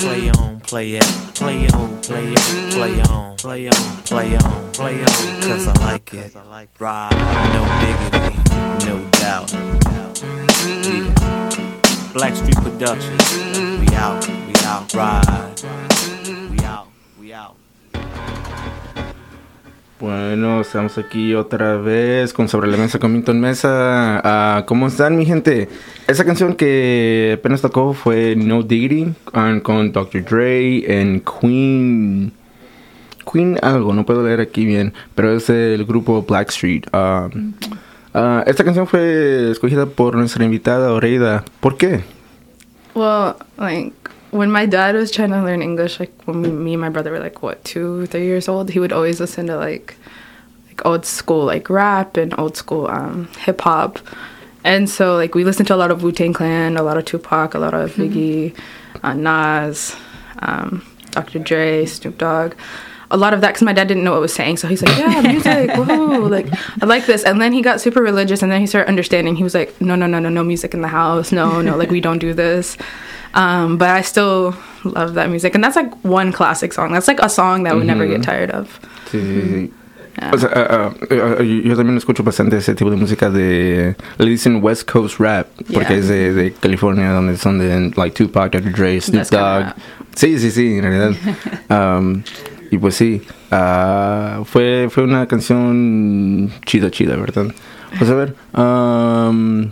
Play 0.00 0.30
on, 0.30 0.60
play 0.60 0.92
it, 0.92 1.04
play 1.34 1.66
on, 1.68 2.00
play 2.00 2.32
it, 2.32 2.72
play 2.72 3.00
on, 3.02 3.36
play 3.36 3.68
on, 3.68 4.02
play 4.04 4.36
on, 4.36 4.72
play 4.72 5.00
on, 5.00 5.42
cause 5.42 5.66
I 5.66 5.72
like 5.84 6.14
it. 6.14 6.34
Ride, 6.78 7.10
no 7.54 7.62
diggity, 7.82 8.36
no 8.86 8.96
doubt. 9.18 9.52
Yeah. 10.86 11.14
Blackstreet 12.14 12.62
Productions, 12.62 13.80
we 13.80 13.94
out, 13.96 14.28
we 14.28 14.54
out, 14.64 14.94
ride. 14.94 15.95
Bueno, 19.98 20.60
estamos 20.60 20.98
aquí 20.98 21.32
otra 21.32 21.78
vez 21.78 22.34
con 22.34 22.48
Sobre 22.48 22.68
la 22.68 22.76
Mesa 22.76 22.98
con 22.98 23.40
Mesa. 23.40 24.20
Ah, 24.22 24.64
¿Cómo 24.66 24.88
están, 24.88 25.16
mi 25.16 25.24
gente? 25.24 25.70
Esa 26.06 26.26
canción 26.26 26.54
que 26.54 27.36
apenas 27.38 27.62
tocó 27.62 27.94
fue 27.94 28.36
No 28.36 28.62
Diggity 28.62 29.14
con, 29.62 29.92
Dr. 29.92 30.22
Dre 30.22 31.00
en 31.00 31.22
Queen. 31.22 32.30
Queen 33.32 33.58
algo, 33.62 33.94
no 33.94 34.04
puedo 34.04 34.22
leer 34.22 34.42
aquí 34.42 34.66
bien, 34.66 34.92
pero 35.14 35.32
es 35.32 35.48
el 35.48 35.86
grupo 35.86 36.22
Blackstreet. 36.28 36.88
Ah, 36.92 37.30
ah, 38.12 38.44
esta 38.46 38.64
canción 38.64 38.86
fue 38.86 39.50
escogida 39.50 39.86
por 39.86 40.14
nuestra 40.14 40.44
invitada 40.44 40.92
Oreida. 40.92 41.42
¿Por 41.60 41.78
qué? 41.78 42.04
Well, 42.94 43.34
like 43.56 43.94
when 44.30 44.50
my 44.50 44.66
dad 44.66 44.94
was 44.94 45.10
trying 45.10 45.30
to 45.30 45.42
learn 45.42 45.62
English, 45.62 46.00
like 46.00 46.12
when 46.24 46.42
we, 46.42 46.50
me 46.50 46.74
and 46.74 46.80
my 46.80 46.88
brother 46.88 47.10
were 47.10 47.20
like 47.20 47.42
what 47.42 47.62
two, 47.64 48.06
three 48.06 48.24
years 48.24 48.48
old, 48.48 48.70
he 48.70 48.78
would 48.78 48.92
always 48.92 49.20
listen 49.20 49.46
to 49.46 49.56
like 49.56 49.96
like 50.68 50.84
old 50.84 51.04
school 51.04 51.44
like 51.44 51.70
rap 51.70 52.16
and 52.16 52.38
old 52.38 52.56
school 52.56 52.88
um, 52.88 53.28
hip 53.38 53.60
hop, 53.60 53.98
and 54.64 54.90
so 54.90 55.14
like 55.14 55.34
we 55.34 55.44
listened 55.44 55.68
to 55.68 55.74
a 55.74 55.76
lot 55.76 55.90
of 55.90 56.02
Wu 56.02 56.12
Tang 56.12 56.32
Clan, 56.32 56.76
a 56.76 56.82
lot 56.82 56.96
of 56.96 57.04
Tupac, 57.04 57.54
a 57.54 57.58
lot 57.58 57.74
of 57.74 57.92
Biggie, 57.94 58.56
uh, 59.02 59.14
Nas, 59.14 59.96
um, 60.40 60.84
Dr. 61.12 61.38
Dre, 61.38 61.86
Snoop 61.86 62.18
Dogg. 62.18 62.54
A 63.08 63.16
lot 63.16 63.32
of 63.32 63.40
that 63.40 63.50
because 63.50 63.62
my 63.62 63.72
dad 63.72 63.86
didn't 63.86 64.02
know 64.02 64.10
what 64.10 64.20
was 64.20 64.34
saying, 64.34 64.56
so 64.56 64.66
he's 64.66 64.82
like, 64.82 64.98
"Yeah, 64.98 65.20
music, 65.32 65.70
woohoo! 65.70 66.28
Like, 66.28 66.48
I 66.82 66.86
like 66.86 67.06
this." 67.06 67.22
And 67.22 67.40
then 67.40 67.52
he 67.52 67.62
got 67.62 67.80
super 67.80 68.02
religious, 68.02 68.42
and 68.42 68.50
then 68.50 68.60
he 68.60 68.66
started 68.66 68.88
understanding. 68.88 69.36
He 69.36 69.44
was 69.44 69.54
like, 69.54 69.80
"No, 69.80 69.94
no, 69.94 70.08
no, 70.08 70.18
no, 70.18 70.28
no 70.28 70.42
music 70.42 70.74
in 70.74 70.80
the 70.80 70.88
house. 70.88 71.30
No, 71.30 71.60
no, 71.60 71.76
like 71.76 71.90
we 71.90 72.00
don't 72.00 72.18
do 72.18 72.34
this." 72.34 72.76
Um, 73.36 73.76
but 73.76 73.90
I 73.90 74.00
still 74.00 74.56
love 74.82 75.14
that 75.14 75.28
music, 75.28 75.54
and 75.54 75.62
that's 75.62 75.76
like 75.76 75.92
one 76.02 76.32
classic 76.32 76.72
song. 76.72 76.92
That's 76.92 77.06
like 77.06 77.20
a 77.20 77.28
song 77.28 77.64
that 77.64 77.72
I 77.72 77.76
would 77.76 77.86
never 77.86 78.06
get 78.06 78.22
tired 78.22 78.50
of. 78.50 78.80
Sí, 79.12 79.20
sí, 79.20 79.42
sí. 79.52 79.72
O 80.32 80.38
sea, 80.38 80.48
ah, 80.54 80.94
ah, 81.10 81.42
yo 81.42 81.76
también 81.76 81.98
escucho 81.98 82.22
bastante 82.24 82.56
ese 82.56 82.74
tipo 82.74 82.90
de 82.90 82.96
música 82.96 83.28
de... 83.28 83.94
Le 84.16 84.30
dicen 84.30 84.62
West 84.62 84.90
Coast 84.90 85.20
Rap, 85.20 85.46
porque 85.70 85.92
Yeah. 85.92 85.98
es 85.98 86.08
de, 86.08 86.32
de 86.32 86.52
California, 86.54 87.10
donde 87.10 87.36
son 87.36 87.58
de 87.58 87.92
like 87.94 88.16
Tupac, 88.16 88.50
Dr. 88.52 88.72
Dre, 88.72 88.98
Snoop 88.98 89.28
Dogg. 89.28 89.74
Sí, 90.14 90.38
sí, 90.38 90.50
sí, 90.50 90.78
en 90.78 90.82
realidad. 90.82 91.12
Um, 91.68 92.22
y 92.70 92.78
pues 92.78 92.94
sí, 92.94 93.20
ah, 93.50 94.40
fue, 94.46 94.88
fue 94.90 95.04
una 95.04 95.26
canción 95.26 96.50
chida, 96.64 96.90
chida, 96.90 97.16
¿verdad? 97.16 97.52
Pues 97.98 98.10
a 98.10 98.14
ver, 98.14 98.34
um, 98.54 99.70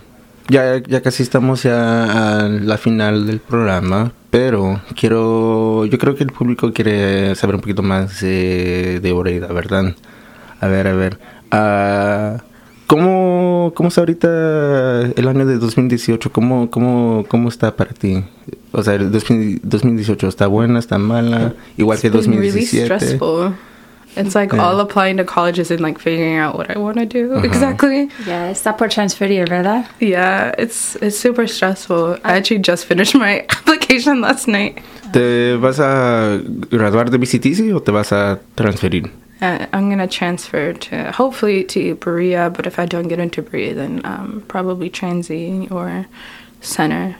ya, 0.48 0.78
ya 0.82 1.00
casi 1.02 1.22
estamos 1.22 1.62
ya 1.62 2.42
a 2.44 2.48
la 2.48 2.76
final 2.78 3.26
del 3.26 3.40
programa, 3.40 4.12
pero 4.30 4.80
quiero, 4.98 5.84
yo 5.86 5.98
creo 5.98 6.14
que 6.14 6.24
el 6.24 6.30
público 6.32 6.72
quiere 6.72 7.34
saber 7.34 7.54
un 7.56 7.60
poquito 7.60 7.82
más 7.82 8.20
de, 8.20 9.00
de 9.02 9.12
Oreida, 9.12 9.48
¿verdad? 9.48 9.94
A 10.60 10.66
ver, 10.66 10.86
a 10.88 10.92
ver. 10.94 11.18
ah, 11.50 12.38
¿cómo, 12.86 13.72
¿Cómo 13.74 13.88
está 13.88 14.00
ahorita 14.02 15.02
el 15.16 15.28
año 15.28 15.46
de 15.46 15.58
2018? 15.58 16.30
¿Cómo, 16.32 16.70
cómo, 16.70 17.24
cómo 17.28 17.48
está 17.48 17.74
para 17.76 17.92
ti? 17.92 18.24
O 18.72 18.82
sea, 18.82 18.94
el 18.94 19.10
2000 19.12 19.60
2018 19.62 20.28
está 20.28 20.46
buena, 20.46 20.78
está 20.78 20.98
mala, 20.98 21.54
igual 21.76 21.98
que 22.00 22.08
It's 22.08 22.26
been 22.26 22.40
really 22.40 22.60
2017. 22.64 22.84
stressful. 22.84 23.54
It's 24.16 24.34
like 24.34 24.52
Yeah. 24.52 24.62
all 24.64 24.78
applying 24.80 25.16
to 25.18 25.24
colleges 25.24 25.70
and 25.70 25.80
like 25.80 25.98
figuring 25.98 26.36
out 26.36 26.56
what 26.56 26.70
I 26.70 26.78
want 26.78 26.98
to 26.98 27.06
do 27.06 27.34
Uh-huh. 27.34 27.44
exactly. 27.44 28.08
Ya 28.26 28.50
está 28.50 28.76
por 28.76 28.88
transferir, 28.88 29.48
¿verdad? 29.48 29.86
Yeah, 30.00 30.52
it's 30.58 30.96
it's 31.02 31.18
super 31.18 31.46
stressful. 31.48 32.18
I 32.24 32.36
actually 32.36 32.60
just 32.62 32.86
finished 32.86 33.14
my 33.14 33.44
application 33.50 34.20
last 34.20 34.46
night. 34.48 34.78
¿Te 35.12 35.56
vas 35.56 35.78
a 35.80 36.40
graduar 36.70 37.10
de 37.10 37.18
BCTC 37.18 37.72
o 37.74 37.80
te 37.80 37.92
vas 37.92 38.12
a 38.12 38.38
transferir? 38.56 39.10
Uh, 39.42 39.66
I'm 39.72 39.90
gonna 39.90 40.06
transfer 40.08 40.72
to 40.72 41.10
hopefully 41.12 41.64
to 41.64 41.96
Berea, 41.96 42.50
but 42.50 42.66
if 42.66 42.78
I 42.78 42.86
don't 42.86 43.08
get 43.08 43.18
into 43.18 43.42
Berea, 43.42 43.74
then 43.74 44.00
um, 44.04 44.42
probably 44.48 44.88
Transy 44.88 45.68
or 45.70 46.06
Center. 46.60 47.16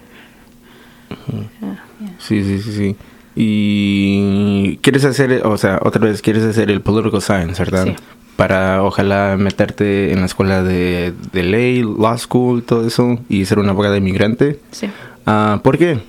Sí, 2.19 2.43
sí, 2.43 2.59
sí, 2.61 2.73
sí. 2.73 2.97
Y 3.37 4.77
quieres 4.79 5.05
hacer, 5.05 5.45
o 5.45 5.57
sea, 5.59 5.81
otra 5.83 6.07
vez, 6.07 6.23
quieres 6.23 6.45
hacer 6.45 6.71
el 6.71 6.81
political 6.81 7.21
science, 7.21 7.63
¿verdad? 7.63 7.85
Sí. 7.85 7.97
Para 8.37 8.83
ojalá 8.83 9.37
meterte 9.39 10.13
en 10.13 10.21
la 10.21 10.27
escuela 10.27 10.63
de, 10.63 11.13
de 11.33 11.43
ley, 11.43 11.83
law 11.83 12.17
school, 12.19 12.63
todo 12.63 12.87
eso, 12.87 13.19
y 13.29 13.45
ser 13.45 13.59
una 13.59 13.71
abogada 13.71 13.97
inmigrante. 13.97 14.61
Sí. 14.71 14.89
Ah, 15.27 15.61
¿Por 15.63 15.79
qué? 15.79 16.01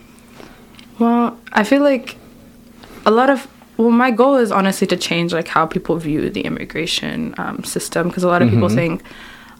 Well, 0.99 1.33
I 1.53 1.63
feel 1.63 1.83
like 1.83 2.15
a 3.05 3.11
lot 3.11 3.29
of 3.29 3.47
well, 3.77 3.91
my 3.91 4.11
goal 4.11 4.37
is 4.37 4.51
honestly 4.51 4.87
to 4.87 4.95
change 4.95 5.33
like 5.33 5.47
how 5.47 5.65
people 5.65 5.97
view 5.97 6.29
the 6.29 6.41
immigration 6.41 7.35
um, 7.37 7.63
system 7.63 8.07
because 8.07 8.23
a 8.23 8.27
lot 8.27 8.41
of 8.41 8.49
people 8.49 8.69
think, 8.69 9.03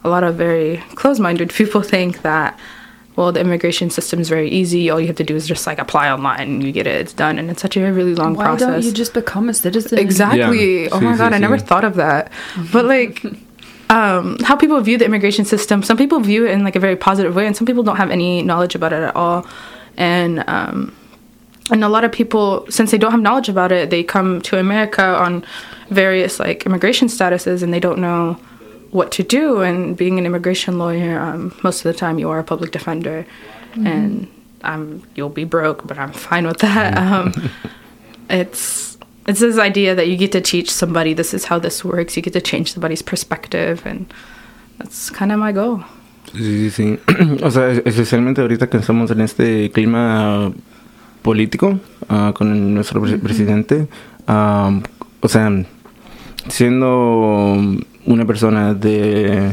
a 0.03 0.09
lot 0.09 0.23
of 0.23 0.35
very 0.35 0.77
close-minded 0.95 1.53
people 1.57 1.81
think 1.81 2.21
that, 2.21 2.57
well, 3.15 3.31
the 3.31 3.39
immigration 3.39 3.89
system 3.89 4.19
is 4.19 4.27
very 4.29 4.49
easy. 4.49 4.89
All 4.89 4.99
you 4.99 5.07
have 5.07 5.15
to 5.17 5.23
do 5.23 5.35
is 5.35 5.47
just 5.47 5.65
like 5.65 5.79
apply 5.79 6.09
online 6.11 6.41
and 6.41 6.63
you 6.63 6.71
get 6.71 6.85
it. 6.87 6.99
It's 7.01 7.13
done, 7.13 7.39
and 7.39 7.49
it's 7.49 7.61
such 7.61 7.77
a 7.77 7.91
really 7.93 8.13
long 8.15 8.35
Why 8.35 8.45
process. 8.45 8.67
don't 8.67 8.83
you 8.83 8.91
just 8.91 9.13
become 9.13 9.47
a 9.49 9.53
citizen? 9.53 9.97
Exactly. 9.99 10.83
Yeah. 10.83 10.89
Oh 10.91 10.99
Sí, 10.99 11.03
my 11.03 11.13
sí, 11.13 11.17
god, 11.17 11.33
I 11.33 11.37
sí. 11.37 11.41
never 11.41 11.57
thought 11.57 11.83
of 11.85 11.95
that. 11.95 12.31
But 12.73 12.85
like 12.85 13.23
um 13.89 14.37
how 14.43 14.55
people 14.55 14.79
view 14.81 14.97
the 14.97 15.05
immigration 15.05 15.45
system, 15.45 15.83
some 15.83 15.95
people 15.97 16.19
view 16.19 16.45
it 16.45 16.51
in 16.51 16.63
like 16.63 16.75
a 16.75 16.79
very 16.79 16.95
positive 16.95 17.35
way 17.35 17.45
and 17.45 17.55
some 17.55 17.67
people 17.67 17.83
don't 17.83 17.97
have 17.97 18.09
any 18.11 18.41
knowledge 18.41 18.75
about 18.75 18.91
it 18.93 19.01
at 19.03 19.15
all. 19.15 19.45
And 19.97 20.43
um 20.47 20.93
and 21.71 21.83
a 21.83 21.89
lot 21.89 22.03
of 22.03 22.11
people 22.11 22.65
since 22.69 22.91
they 22.91 22.97
don't 22.97 23.11
have 23.11 23.21
knowledge 23.21 23.47
about 23.49 23.71
it, 23.71 23.89
they 23.91 24.03
come 24.03 24.41
to 24.41 24.57
America 24.59 25.03
on 25.03 25.45
various 25.89 26.39
like 26.39 26.65
immigration 26.65 27.07
statuses 27.07 27.61
and 27.63 27.71
they 27.73 27.79
don't 27.79 27.99
know 27.99 28.37
what 28.95 29.11
to 29.11 29.23
do 29.23 29.61
and 29.61 29.95
being 29.97 30.17
an 30.17 30.25
immigration 30.25 30.73
lawyer 30.79 31.19
um, 31.19 31.41
most 31.63 31.85
of 31.85 31.91
the 31.91 31.97
time 32.03 32.17
you 32.21 32.29
are 32.29 32.39
a 32.39 32.43
public 32.43 32.71
defender 32.71 33.25
and 33.85 34.27
um, 34.63 35.01
you'll 35.15 35.35
be 35.43 35.43
broke 35.43 35.85
but 35.85 35.97
i'm 35.99 36.13
fine 36.13 36.45
with 36.47 36.59
that 36.59 36.97
um, 36.97 37.33
it's 38.29 38.97
it's 39.27 39.39
this 39.39 39.57
idea 39.57 39.93
that 39.95 40.07
you 40.07 40.15
get 40.17 40.31
to 40.31 40.39
teach 40.41 40.69
somebody 40.71 41.13
this 41.13 41.33
is 41.33 41.45
how 41.45 41.59
this 41.59 41.83
works 41.83 42.15
you 42.15 42.21
get 42.23 42.33
to 42.33 42.41
change 42.41 42.71
somebody's 42.73 43.01
perspective 43.01 43.85
and 43.85 44.05
that's 44.77 45.09
kind 45.09 45.31
of 45.31 45.39
my 45.39 45.51
goal 45.51 45.83
Sí, 46.33 46.69
sí, 46.71 46.71
sí. 46.71 47.41
O 47.43 47.51
sea, 47.51 47.69
especialmente 47.85 48.41
ahorita 48.41 48.67
que 48.67 48.77
estamos 48.77 49.11
en 49.11 49.21
este 49.21 49.69
clima 49.71 50.51
político 51.21 51.79
ah, 52.09 52.33
con 52.35 52.73
nuestro 52.73 52.99
pre- 52.99 53.19
presidente. 53.19 53.87
ah, 54.27 54.71
o 55.21 55.27
sea, 55.27 55.51
siendo 56.49 57.57
una 58.05 58.25
persona 58.25 58.73
de, 58.73 59.51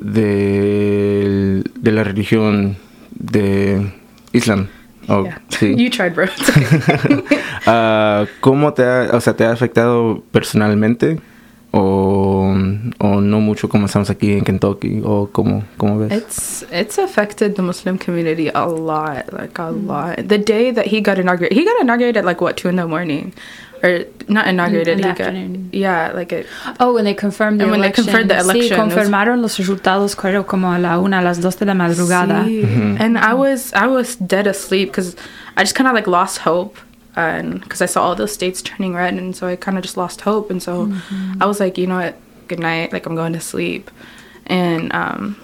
de, 0.00 1.62
de 1.74 1.92
la 1.92 2.04
religión 2.04 2.76
de 3.18 3.92
Islam. 4.32 4.68
Oh, 5.08 5.24
Yeah. 5.24 5.40
sí. 5.48 5.74
you 5.78 5.90
tried 5.90 6.14
bro. 6.14 6.26
Ah, 7.66 8.26
¿Cómo 8.40 8.72
te 8.72 8.82
ha, 8.84 9.10
o 9.12 9.20
sea, 9.20 9.34
te 9.34 9.44
ha 9.44 9.52
afectado 9.52 10.22
personalmente? 10.32 11.18
O, 11.72 12.52
o 12.98 13.20
no 13.20 13.40
mucho 13.40 13.68
como 13.68 13.86
estamos 13.86 14.10
aquí 14.10 14.32
en 14.32 14.44
Kentucky? 14.44 15.02
¿O 15.04 15.28
cómo, 15.30 15.62
cómo 15.76 15.98
ves? 15.98 16.10
It's 16.12 16.66
it's 16.72 16.98
affected 16.98 17.54
the 17.54 17.62
Muslim 17.62 17.96
community 17.98 18.48
a 18.52 18.66
lot, 18.66 19.32
like 19.32 19.60
a 19.60 19.70
lot. 19.70 20.16
The 20.26 20.38
day 20.38 20.72
that 20.72 20.86
he 20.86 21.00
got 21.00 21.18
inaugurated, 21.18 21.56
he 21.56 21.64
got 21.64 21.80
inaugurated 21.80 22.16
at 22.18 22.24
like 22.24 22.40
what 22.40 22.56
two 22.56 22.68
in 22.68 22.76
the 22.76 22.86
morning, 22.86 23.32
or 23.82 24.04
not 24.28 24.46
inaugurated. 24.46 24.98
in 24.98 25.00
the 25.00 25.08
he 25.08 25.14
got 25.14 25.74
yeah, 25.74 26.12
like 26.12 26.32
it. 26.32 26.46
Oh, 26.78 26.92
when 26.94 27.04
they 27.04 27.14
confirmed 27.14 27.58
the 27.60 27.64
And 27.64 27.70
when 27.72 27.80
they 27.80 27.90
confirmed 27.90 28.30
the 28.30 28.38
election, 28.38 28.62
Sí, 28.62 28.70
it 28.72 28.78
was- 28.78 28.92
confirmaron 28.94 29.40
los 29.42 29.56
resultados 29.58 30.14
creo 30.16 30.46
como 30.46 30.72
a 30.72 30.78
la 30.78 30.98
una, 31.00 31.20
a 31.20 31.22
las 31.22 31.38
dos 31.40 31.56
de 31.56 31.64
la 31.66 31.74
madrugada. 31.74 32.44
Sí. 32.44 32.64
And 33.00 33.16
I 33.18 33.32
was 33.34 33.72
I 33.74 33.86
was 33.86 34.16
dead 34.16 34.46
asleep 34.46 34.88
because 34.90 35.16
I 35.56 35.62
just 35.62 35.74
kind 35.74 35.88
of 35.88 35.94
like 35.94 36.06
lost 36.06 36.38
hope, 36.38 36.76
and 37.16 37.60
because 37.60 37.80
I 37.82 37.86
saw 37.86 38.02
all 38.02 38.14
those 38.14 38.32
states 38.32 38.60
turning 38.62 38.94
red, 38.94 39.14
and 39.14 39.34
so 39.34 39.46
I 39.46 39.56
kind 39.56 39.76
of 39.78 39.82
just 39.82 39.96
lost 39.96 40.20
hope, 40.22 40.50
and 40.50 40.62
so 40.62 40.92
I 41.40 41.46
was 41.46 41.58
like, 41.60 41.78
you 41.78 41.86
know 41.86 41.96
what, 41.96 42.14
good 42.48 42.60
night, 42.60 42.92
like 42.92 43.06
I'm 43.06 43.14
going 43.16 43.32
to 43.32 43.40
sleep, 43.40 43.90
and 44.46 44.92
um, 44.94 45.36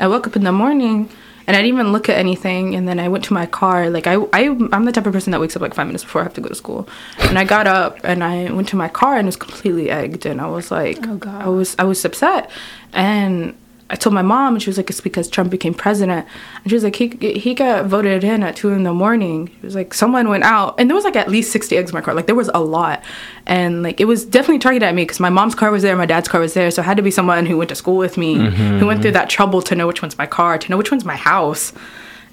I 0.00 0.06
woke 0.08 0.26
up 0.26 0.36
in 0.36 0.44
the 0.44 0.52
morning. 0.52 1.08
And 1.48 1.56
I 1.56 1.62
didn't 1.62 1.74
even 1.78 1.92
look 1.92 2.10
at 2.10 2.18
anything, 2.18 2.74
and 2.76 2.86
then 2.86 3.00
I 3.00 3.08
went 3.08 3.24
to 3.24 3.32
my 3.32 3.46
car. 3.46 3.88
Like 3.88 4.06
I, 4.06 4.16
I, 4.34 4.48
I'm 4.70 4.84
the 4.84 4.92
type 4.92 5.06
of 5.06 5.14
person 5.14 5.30
that 5.30 5.40
wakes 5.40 5.56
up 5.56 5.62
like 5.62 5.72
five 5.72 5.86
minutes 5.86 6.04
before 6.04 6.20
I 6.20 6.24
have 6.24 6.34
to 6.34 6.42
go 6.42 6.48
to 6.50 6.54
school. 6.54 6.86
And 7.20 7.38
I 7.38 7.44
got 7.44 7.66
up 7.66 7.98
and 8.04 8.22
I 8.22 8.52
went 8.52 8.68
to 8.68 8.76
my 8.76 8.88
car 8.88 9.16
and 9.16 9.24
it 9.24 9.28
was 9.28 9.36
completely 9.36 9.88
egged. 9.88 10.26
And 10.26 10.42
I 10.42 10.46
was 10.46 10.70
like, 10.70 10.98
Oh. 11.08 11.18
I 11.26 11.48
was, 11.48 11.74
I 11.78 11.84
was 11.84 12.04
upset. 12.04 12.50
And 12.92 13.56
I 13.90 13.96
told 13.96 14.12
my 14.12 14.22
mom, 14.22 14.54
and 14.54 14.62
she 14.62 14.68
was 14.68 14.76
like, 14.76 14.90
"It's 14.90 15.00
because 15.00 15.28
Trump 15.28 15.50
became 15.50 15.72
president." 15.72 16.26
And 16.62 16.70
she 16.70 16.74
was 16.74 16.84
like, 16.84 16.96
"He 16.96 17.08
he 17.38 17.54
got 17.54 17.86
voted 17.86 18.22
in 18.22 18.42
at 18.42 18.54
two 18.56 18.68
in 18.70 18.82
the 18.82 18.92
morning." 18.92 19.48
She 19.48 19.66
was 19.66 19.74
like, 19.74 19.94
"Someone 19.94 20.28
went 20.28 20.44
out, 20.44 20.74
and 20.78 20.90
there 20.90 20.94
was 20.94 21.04
like 21.04 21.16
at 21.16 21.30
least 21.30 21.50
sixty 21.52 21.76
eggs 21.76 21.90
in 21.90 21.94
my 21.94 22.02
car. 22.02 22.14
Like 22.14 22.26
there 22.26 22.34
was 22.34 22.50
a 22.52 22.60
lot, 22.60 23.02
and 23.46 23.82
like 23.82 23.98
it 24.00 24.04
was 24.04 24.24
definitely 24.24 24.58
targeted 24.58 24.86
at 24.86 24.94
me 24.94 25.02
because 25.04 25.20
my 25.20 25.30
mom's 25.30 25.54
car 25.54 25.70
was 25.70 25.82
there, 25.82 25.96
my 25.96 26.06
dad's 26.06 26.28
car 26.28 26.40
was 26.40 26.52
there, 26.54 26.70
so 26.70 26.82
it 26.82 26.84
had 26.84 26.96
to 26.98 27.02
be 27.02 27.10
someone 27.10 27.46
who 27.46 27.56
went 27.56 27.70
to 27.70 27.74
school 27.74 27.96
with 27.96 28.18
me, 28.18 28.34
who 28.78 28.86
went 28.86 29.00
through 29.00 29.12
that 29.12 29.30
trouble 29.30 29.62
to 29.62 29.74
know 29.74 29.86
which 29.86 30.02
one's 30.02 30.18
my 30.18 30.26
car, 30.26 30.58
to 30.58 30.70
know 30.70 30.76
which 30.76 30.90
one's 30.90 31.04
my 31.04 31.16
house." 31.16 31.72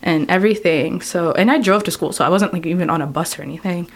And 0.03 0.30
everything. 0.30 1.01
So, 1.01 1.32
and 1.32 1.49
I 1.49 1.58
drove 1.58 1.84
to 1.86 1.91
school, 1.91 2.12
so 2.12 2.24
I 2.24 2.30
wasn't 2.30 2.53
like 2.53 2.68
even 2.68 2.91
on 2.91 3.01
a 3.01 3.08
bus 3.08 3.39
or 3.39 3.41
anything. 3.41 3.88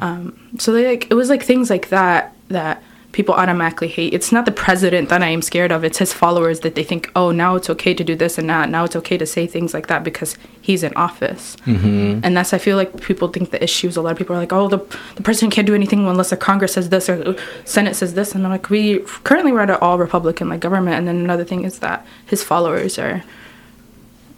Um, 0.00 0.38
so 0.58 0.70
they 0.72 0.86
like 0.86 1.06
it 1.08 1.14
was 1.14 1.30
like 1.30 1.42
things 1.42 1.70
like 1.70 1.88
that 1.88 2.34
that 2.48 2.82
people 3.16 3.34
automatically 3.34 3.88
hate. 3.88 4.12
It's 4.12 4.30
not 4.30 4.44
the 4.44 4.52
president 4.52 5.08
that 5.08 5.22
I 5.22 5.28
am 5.28 5.40
scared 5.40 5.72
of. 5.72 5.84
It's 5.84 5.96
his 5.96 6.12
followers 6.12 6.60
that 6.60 6.74
they 6.74 6.84
think, 6.84 7.10
oh, 7.16 7.30
now 7.30 7.56
it's 7.56 7.70
okay 7.70 7.94
to 7.94 8.04
do 8.04 8.14
this 8.14 8.36
and 8.36 8.46
that. 8.50 8.68
Now 8.68 8.84
it's 8.84 8.94
okay 8.94 9.16
to 9.16 9.24
say 9.24 9.46
things 9.46 9.72
like 9.72 9.86
that 9.86 10.04
because 10.04 10.36
he's 10.60 10.82
in 10.82 10.92
office. 10.96 11.56
Mm-hmm. 11.64 12.20
And 12.22 12.36
that's 12.36 12.52
I 12.52 12.58
feel 12.58 12.76
like 12.76 13.00
people 13.00 13.28
think 13.28 13.52
the 13.52 13.62
issues. 13.64 13.96
A 13.96 14.02
lot 14.02 14.12
of 14.12 14.18
people 14.18 14.36
are 14.36 14.38
like, 14.38 14.52
oh, 14.52 14.68
the 14.68 14.80
the 15.14 15.22
president 15.22 15.54
can't 15.54 15.66
do 15.66 15.74
anything 15.74 16.06
unless 16.06 16.28
the 16.28 16.36
Congress 16.36 16.74
says 16.74 16.90
this 16.90 17.08
or 17.08 17.16
the 17.16 17.42
Senate 17.64 17.96
says 17.96 18.12
this. 18.12 18.34
And 18.34 18.44
I'm 18.44 18.52
like, 18.52 18.68
we 18.68 18.98
currently 19.24 19.50
we're 19.50 19.62
at 19.62 19.70
an 19.70 19.78
all 19.80 19.96
Republican 19.96 20.50
like 20.50 20.60
government. 20.60 20.96
And 20.98 21.08
then 21.08 21.16
another 21.16 21.44
thing 21.44 21.64
is 21.64 21.78
that 21.78 22.06
his 22.26 22.44
followers 22.44 22.98
are 22.98 23.24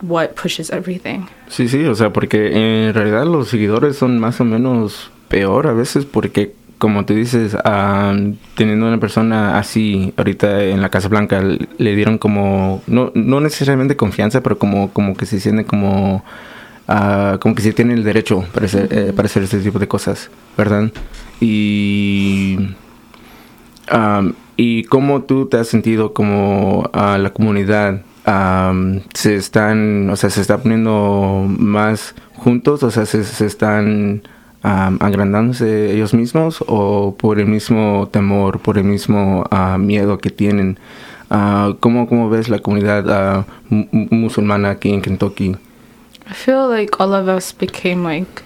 what 0.00 0.36
pushes 0.36 0.70
everything. 0.70 1.28
Sí, 1.48 1.68
sí, 1.68 1.84
o 1.84 1.96
sea, 1.96 2.12
porque 2.12 2.86
en 2.86 2.94
realidad 2.94 3.26
los 3.26 3.48
seguidores 3.48 3.96
son 3.96 4.20
más 4.20 4.40
o 4.40 4.44
menos 4.44 5.10
peor 5.26 5.66
a 5.66 5.72
veces 5.72 6.04
porque, 6.04 6.54
como 6.78 7.04
tú 7.04 7.14
dices, 7.14 7.56
ah, 7.64 8.16
teniendo 8.56 8.86
una 8.86 8.98
persona 8.98 9.58
así 9.58 10.14
ahorita 10.16 10.64
en 10.64 10.80
la 10.80 10.88
Casa 10.90 11.08
Blanca, 11.08 11.42
le 11.42 11.96
dieron 11.96 12.18
como, 12.18 12.82
no, 12.86 13.12
no 13.14 13.40
necesariamente 13.40 13.96
confianza, 13.96 14.42
pero 14.42 14.58
como, 14.58 14.90
como 14.92 15.16
que 15.16 15.26
se 15.26 15.40
siente 15.40 15.64
como, 15.64 16.24
ah, 16.86 17.38
como 17.40 17.54
que 17.54 17.62
sí 17.62 17.72
tiene 17.72 17.94
el 17.94 18.04
derecho 18.04 18.44
para 18.54 18.66
hacer, 18.66 18.88
eh, 18.90 19.12
para 19.14 19.26
hacer 19.26 19.42
este 19.42 19.58
tipo 19.58 19.78
de 19.78 19.88
cosas, 19.88 20.30
¿verdad? 20.56 20.90
Y... 21.40 22.58
Am, 23.90 24.34
¿Y 24.60 24.84
cómo 24.84 25.22
tú 25.22 25.46
te 25.46 25.56
has 25.56 25.68
sentido 25.68 26.12
como 26.12 26.90
a 26.92 27.16
la 27.16 27.30
comunidad? 27.30 28.02
am, 28.28 29.00
se 29.14 29.36
están, 29.36 30.10
o 30.10 30.16
sea, 30.16 30.30
se 30.30 30.40
está 30.40 30.58
poniendo 30.58 31.46
más 31.48 32.14
juntos, 32.34 32.82
o 32.82 32.90
sea, 32.90 33.06
se, 33.06 33.24
se 33.24 33.46
están 33.46 34.22
am, 34.62 34.98
agrandándose 35.00 35.92
ellos 35.92 36.14
mismos 36.14 36.62
o 36.66 37.14
por 37.16 37.38
el 37.38 37.46
mismo 37.46 38.08
temor, 38.10 38.60
por 38.60 38.78
el 38.78 38.84
mismo 38.84 39.44
ah, 39.50 39.78
miedo 39.78 40.18
que 40.18 40.30
tienen. 40.30 40.78
Ah, 41.30 41.74
¿cómo, 41.80 42.08
¿Cómo 42.08 42.30
ves 42.30 42.48
la 42.48 42.58
comunidad 42.58 43.04
ah, 43.10 43.44
mu- 43.68 43.86
mu- 43.92 44.08
musulmana 44.10 44.70
aquí 44.70 44.90
en 44.92 45.02
Kentucky? 45.02 45.56
I 46.30 46.34
feel 46.34 46.68
like 46.68 46.96
all 47.00 47.14
of 47.14 47.28
us 47.28 47.52
became 47.52 48.02
like 48.02 48.42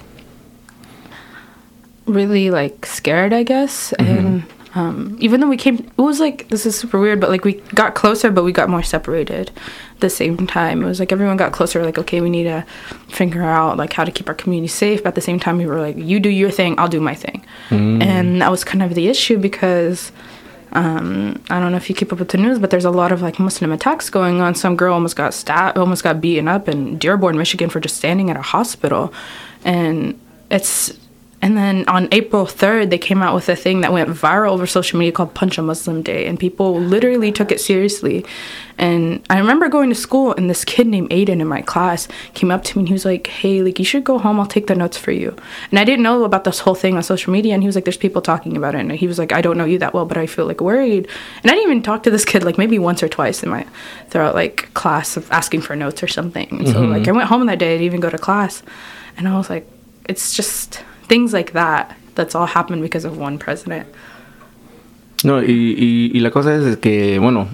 really 2.07 2.51
like 2.51 2.87
scared, 2.87 3.33
I 3.33 3.43
guess. 3.45 3.93
And 3.99 4.45
um, 4.75 5.17
even 5.21 5.41
though 5.41 5.49
we 5.49 5.57
came, 5.59 5.77
it 5.77 5.99
was 5.99 6.19
like 6.19 6.49
this 6.49 6.65
is 6.65 6.79
super 6.79 6.99
weird, 6.99 7.21
but 7.21 7.29
like 7.29 7.45
we 7.45 7.55
got 7.75 7.95
closer, 7.95 8.31
but 8.31 8.43
we 8.43 8.53
got 8.53 8.71
more 8.71 8.83
separated. 8.83 9.51
At 9.95 10.01
the 10.01 10.11
same 10.11 10.47
time, 10.47 10.83
it 10.83 10.87
was 10.87 10.99
like 10.99 11.13
everyone 11.13 11.37
got 11.37 11.53
closer. 11.53 11.85
Like 11.85 11.99
okay, 11.99 12.21
we 12.21 12.31
need 12.31 12.45
to 12.45 12.65
figure 13.09 13.43
out 13.43 13.77
like 13.77 13.93
how 13.93 14.05
to 14.05 14.11
keep 14.11 14.29
our 14.29 14.35
community 14.35 14.69
safe. 14.69 15.03
But 15.03 15.11
at 15.11 15.15
the 15.15 15.21
same 15.21 15.39
time, 15.39 15.59
we 15.59 15.67
were 15.67 15.81
like, 15.81 15.97
you 15.99 16.21
do 16.21 16.31
your 16.31 16.51
thing, 16.51 16.79
I'll 16.79 16.89
do 16.89 17.01
my 17.01 17.15
thing, 17.15 17.45
and 18.03 18.41
that 18.41 18.51
was 18.51 18.65
kind 18.65 18.83
of 18.83 18.95
the 18.95 19.09
issue 19.09 19.37
because 19.37 20.11
um, 20.73 21.43
I 21.51 21.61
don't 21.61 21.71
know 21.71 21.77
if 21.77 21.91
you 21.91 21.95
keep 21.95 22.13
up 22.13 22.19
with 22.19 22.31
the 22.31 22.39
news, 22.39 22.59
but 22.59 22.71
there's 22.71 22.87
a 22.87 22.91
lot 22.91 23.13
of 23.13 23.21
like 23.21 23.39
Muslim 23.39 23.73
attacks 23.73 24.09
going 24.09 24.41
on. 24.41 24.55
Some 24.55 24.75
girl 24.75 24.95
almost 24.95 25.17
got 25.17 25.35
stabbed, 25.35 25.77
almost 25.77 26.03
got 26.03 26.21
beaten 26.21 26.49
up 26.49 26.67
in 26.67 26.97
Dearborn, 26.97 27.37
Michigan, 27.37 27.69
for 27.69 27.79
just 27.79 27.97
standing 27.97 28.31
at 28.31 28.37
a 28.37 28.43
hospital, 28.43 29.13
and 29.65 30.19
it's. 30.51 30.99
And 31.43 31.57
then 31.57 31.85
on 31.89 32.09
April 32.13 32.47
3rd, 32.47 32.91
they 32.91 32.99
came 32.99 33.21
out 33.21 33.35
with 33.35 33.49
a 33.49 33.57
thing 33.57 33.81
that 33.81 33.93
went 33.93 34.09
viral 34.09 34.53
over 34.53 34.65
social 34.65 34.97
media 34.97 35.11
called 35.11 35.35
Punch 35.35 35.59
a 35.59 35.63
Muslim 35.63 36.01
Day, 36.01 36.27
and 36.27 36.39
people 36.39 36.79
literally 36.81 37.33
took 37.33 37.51
it 37.51 37.61
seriously. 37.61 38.25
And 38.79 39.25
I 39.29 39.39
remember 39.39 39.69
going 39.69 39.89
to 39.89 39.95
school, 39.97 40.33
and 40.35 40.49
this 40.49 40.65
kid 40.65 40.87
named 40.87 41.11
Aiden 41.11 41.41
in 41.41 41.49
my 41.49 41.61
class 41.61 42.07
came 42.35 42.53
up 42.53 42.63
to 42.65 42.79
me, 42.79 42.83
and 42.83 42.89
he 42.89 42.93
was 42.93 43.05
like, 43.05 43.27
"Hey, 43.27 43.61
like 43.61 43.81
you 43.81 43.85
should 43.85 44.05
go 44.05 44.19
home. 44.19 44.39
I'll 44.39 44.47
take 44.47 44.69
the 44.69 44.77
notes 44.77 44.97
for 44.97 45.11
you." 45.11 45.35
And 45.71 45.81
I 45.81 45.85
didn't 45.85 46.05
know 46.05 46.23
about 46.23 46.45
this 46.45 46.61
whole 46.61 46.77
thing 46.77 46.97
on 46.97 47.03
social 47.03 47.33
media, 47.33 47.55
and 47.55 47.63
he 47.63 47.67
was 47.67 47.75
like, 47.75 47.85
"There's 47.85 47.97
people 47.97 48.23
talking 48.23 48.57
about 48.57 48.77
it," 48.77 48.79
and 48.79 48.93
he 48.93 49.09
was 49.09 49.19
like, 49.19 49.33
"I 49.33 49.41
don't 49.41 49.59
know 49.59 49.65
you 49.65 49.79
that 49.79 49.95
well, 49.95 50.07
but 50.07 50.17
I 50.17 50.27
feel 50.27 50.47
like 50.47 50.61
worried." 50.61 51.09
And 51.43 51.51
I 51.51 51.55
didn't 51.55 51.71
even 51.71 51.83
talk 51.83 52.05
to 52.05 52.11
this 52.11 52.25
kid 52.25 52.45
like 52.45 52.57
maybe 52.57 52.79
once 52.79 53.03
or 53.03 53.09
twice 53.09 53.43
in 53.43 53.51
my 53.51 53.67
throughout 54.11 54.37
like 54.37 54.73
class 54.75 55.17
of 55.17 55.31
asking 55.33 55.63
for 55.63 55.75
notes 55.75 56.05
or 56.05 56.09
something. 56.09 56.49
And 56.51 56.69
so 56.69 56.75
mm-hmm. 56.75 56.93
like 56.93 57.09
I 57.09 57.13
went 57.13 57.29
home 57.29 57.47
that 57.47 57.59
day, 57.59 57.75
I 57.75 57.79
didn't 57.79 57.87
even 57.87 58.01
go 58.01 58.11
to 58.11 58.19
class, 58.19 58.63
and 59.17 59.27
I 59.27 59.37
was 59.37 59.51
like, 59.51 59.67
it's 60.09 60.35
just 60.35 60.85
things 61.13 61.33
like 61.35 61.53
that. 61.53 61.89
That's 62.15 62.35
all 62.35 62.47
happened 62.47 62.81
because 62.83 63.07
of 63.07 63.19
one 63.19 63.37
president. 63.39 63.87
No, 65.25 65.43
y, 65.43 65.53
y, 65.79 66.11
y 66.17 66.21
la 66.21 66.31
cosa 66.31 66.55
es 66.57 66.79
que, 66.79 67.19
bueno, 67.19 67.49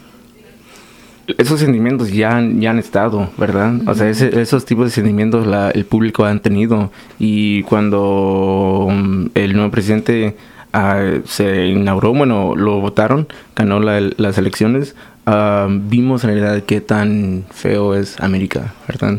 esos 1.37 1.61
sentimientos 1.61 2.11
ya, 2.13 2.37
han- 2.37 2.61
ya 2.61 2.71
han 2.71 2.79
estado, 2.79 3.29
¿verdad? 3.37 3.75
O 3.87 3.95
sea, 3.95 4.09
ese- 4.09 4.41
esos 4.41 4.65
tipos 4.65 4.87
de 4.87 4.91
sentimientos 4.93 5.47
la, 5.47 5.71
el 5.71 5.85
público 5.85 6.25
han 6.25 6.41
tenido. 6.41 6.91
Y 7.19 7.63
cuando 7.65 8.87
mm, 8.91 9.27
el 9.35 9.55
nuevo 9.55 9.71
presidente 9.71 10.37
ah, 10.73 11.19
se 11.27 11.67
inauguró, 11.67 12.15
bueno, 12.15 12.55
lo 12.57 12.81
votaron, 12.81 13.27
ganó 13.57 13.81
la- 13.81 14.01
las 14.17 14.39
elecciones, 14.39 14.95
vimos 15.69 16.25
en 16.25 16.31
realidad 16.31 16.63
qué 16.65 16.81
tan 16.81 17.45
feo 17.51 17.95
es 17.95 18.19
América, 18.21 18.73
¿verdad? 18.87 19.19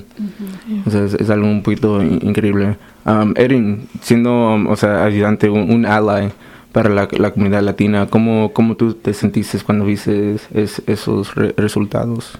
O 0.85 0.89
sea, 0.89 1.03
es, 1.05 1.13
es 1.13 1.29
algo 1.29 1.47
un 1.47 1.61
poquito 1.61 2.01
in- 2.01 2.19
increíble. 2.23 2.77
Um, 3.05 3.33
Erin, 3.35 3.87
siendo, 4.01 4.53
um, 4.55 4.67
o 4.67 4.75
sea, 4.75 5.03
ayudante, 5.03 5.49
un, 5.49 5.71
un 5.71 5.85
ally 5.85 6.29
para 6.71 6.89
la, 6.89 7.07
la 7.11 7.31
comunidad 7.31 7.61
latina, 7.63 8.07
¿cómo, 8.09 8.51
¿cómo 8.53 8.75
tú 8.75 8.93
te 8.93 9.13
sentiste 9.13 9.57
cuando 9.59 9.85
viste 9.85 10.35
es- 10.53 10.81
esos 10.87 11.33
re- 11.35 11.53
resultados? 11.57 12.37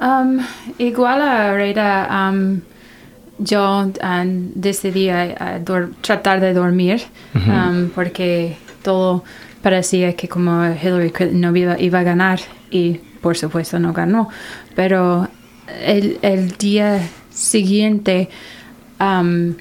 Um, 0.00 0.38
igual 0.78 1.22
ahorita 1.22 2.30
um, 2.32 2.60
yo 3.38 3.90
decidí 4.54 5.08
a- 5.10 5.36
a 5.38 5.58
dor- 5.60 5.92
tratar 6.00 6.40
de 6.40 6.52
dormir 6.54 7.02
um, 7.34 7.88
porque 7.94 8.56
todo 8.82 9.22
parecía 9.62 10.14
que 10.14 10.28
como 10.28 10.64
Hillary 10.64 11.10
Clinton 11.10 11.40
no 11.40 11.56
iba, 11.56 11.80
iba 11.80 12.00
a 12.00 12.02
ganar 12.02 12.40
y 12.70 13.00
por 13.20 13.36
supuesto 13.36 13.78
no 13.78 13.92
ganó. 13.92 14.28
Pero 14.74 15.28
el, 15.84 16.18
el 16.22 16.50
día 16.52 17.00
siguiente 17.30 18.28
um, 19.00 19.54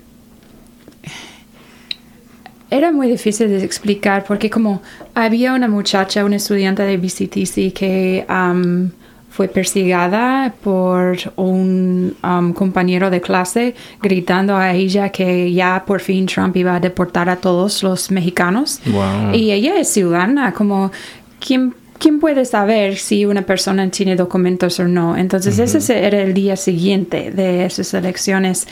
era 2.69 2.91
muy 2.91 3.07
difícil 3.09 3.49
de 3.49 3.63
explicar 3.63 4.23
porque 4.25 4.49
como 4.49 4.81
había 5.13 5.53
una 5.53 5.67
muchacha, 5.67 6.25
una 6.25 6.37
estudiante 6.37 6.83
de 6.83 6.97
BCTC 6.97 7.73
que 7.73 8.25
um, 8.29 8.89
fue 9.31 9.47
perseguida 9.47 10.53
por 10.61 11.17
un 11.37 12.15
um, 12.21 12.51
compañero 12.51 13.09
de 13.09 13.21
clase 13.21 13.75
gritando 14.01 14.57
a 14.57 14.73
ella 14.73 15.09
que 15.09 15.51
ya 15.53 15.83
por 15.87 16.01
fin 16.01 16.25
Trump 16.25 16.55
iba 16.57 16.75
a 16.75 16.79
deportar 16.81 17.29
a 17.29 17.37
todos 17.37 17.81
los 17.81 18.11
mexicanos. 18.11 18.81
Wow. 18.85 19.33
Y 19.33 19.51
ella 19.51 19.79
es 19.79 19.87
ciudadana, 19.87 20.53
como 20.53 20.91
¿quién, 21.39 21.73
quién 21.97 22.19
puede 22.19 22.43
saber 22.43 22.97
si 22.97 23.25
una 23.25 23.43
persona 23.43 23.89
tiene 23.89 24.17
documentos 24.17 24.77
o 24.81 24.87
no? 24.87 25.15
Entonces 25.15 25.57
ese 25.59 26.05
era 26.05 26.21
el 26.21 26.33
día 26.33 26.57
siguiente 26.57 27.31
de 27.31 27.65
esas 27.65 27.93
elecciones. 27.93 28.67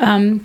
Um, 0.00 0.38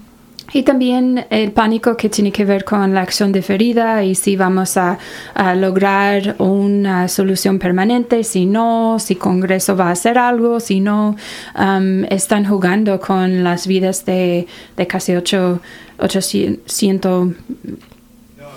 y 0.51 0.63
también 0.63 1.25
el 1.29 1.51
pánico 1.51 1.95
que 1.95 2.09
tiene 2.09 2.31
que 2.31 2.45
ver 2.45 2.63
con 2.63 2.93
la 2.93 3.01
acción 3.01 3.31
diferida 3.31 4.03
y 4.03 4.15
si 4.15 4.35
vamos 4.35 4.77
a, 4.77 4.97
a 5.33 5.53
lograr 5.55 6.35
una 6.39 7.07
solución 7.07 7.59
permanente, 7.59 8.23
si 8.23 8.45
no, 8.45 8.97
si 8.99 9.15
Congreso 9.15 9.75
va 9.75 9.89
a 9.89 9.91
hacer 9.91 10.17
algo, 10.17 10.59
si 10.59 10.79
no, 10.79 11.15
um, 11.57 12.03
están 12.05 12.45
jugando 12.45 12.99
con 12.99 13.43
las 13.43 13.67
vidas 13.67 14.05
de, 14.05 14.47
de 14.75 14.87
casi 14.87 15.13
ocho- 15.15 15.61
800 15.99 17.29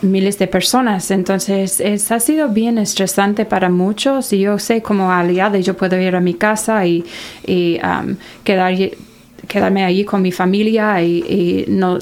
miles 0.02 0.38
de 0.38 0.46
personas. 0.48 1.10
Entonces, 1.10 1.80
es, 1.80 2.10
ha 2.10 2.18
sido 2.20 2.48
bien 2.48 2.78
estresante 2.78 3.44
para 3.44 3.68
muchos 3.68 4.32
y 4.32 4.40
yo 4.40 4.58
sé 4.58 4.82
como 4.82 5.10
aliada 5.12 5.58
yo 5.58 5.76
puedo 5.76 6.00
ir 6.00 6.16
a 6.16 6.20
mi 6.20 6.34
casa 6.34 6.84
y, 6.86 7.04
y, 7.46 7.78
um, 7.84 8.16
quedar, 8.44 8.74
quedarme 9.48 9.84
allí 9.84 10.04
con 10.04 10.22
mi 10.22 10.32
familia 10.32 11.02
y, 11.02 11.18
y 11.18 11.64
no 11.68 11.98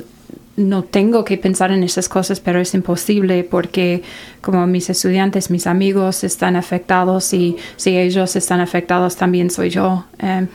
no 0.61 0.85
tengo 0.85 1.25
que 1.25 1.39
pensar 1.39 1.73
en 1.73 1.83
esas 1.83 2.09
cosas, 2.09 2.41
pero 2.41 2.61
es 2.61 2.75
imposible 2.75 3.45
porque 3.45 4.03
como 4.41 4.67
mis 4.67 4.91
estudiantes, 4.91 5.51
mis 5.51 5.67
amigos 5.67 6.23
están 6.23 6.57
afectados 6.57 7.33
y 7.33 7.57
si 7.77 7.97
ellos 7.97 8.37
están 8.37 8.61
afectados 8.61 9.17
también 9.17 9.51
soy 9.51 9.71
yo. 9.71 10.05
Eh, 10.19 10.47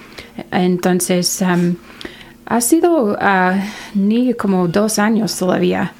entonces, 0.52 1.42
um, 1.42 1.76
ha 2.46 2.62
sido 2.62 3.18
ah, 3.20 3.60
ni 3.94 4.34
como 4.34 4.68
dos 4.68 5.00
años 5.00 5.36
todavía 5.38 5.94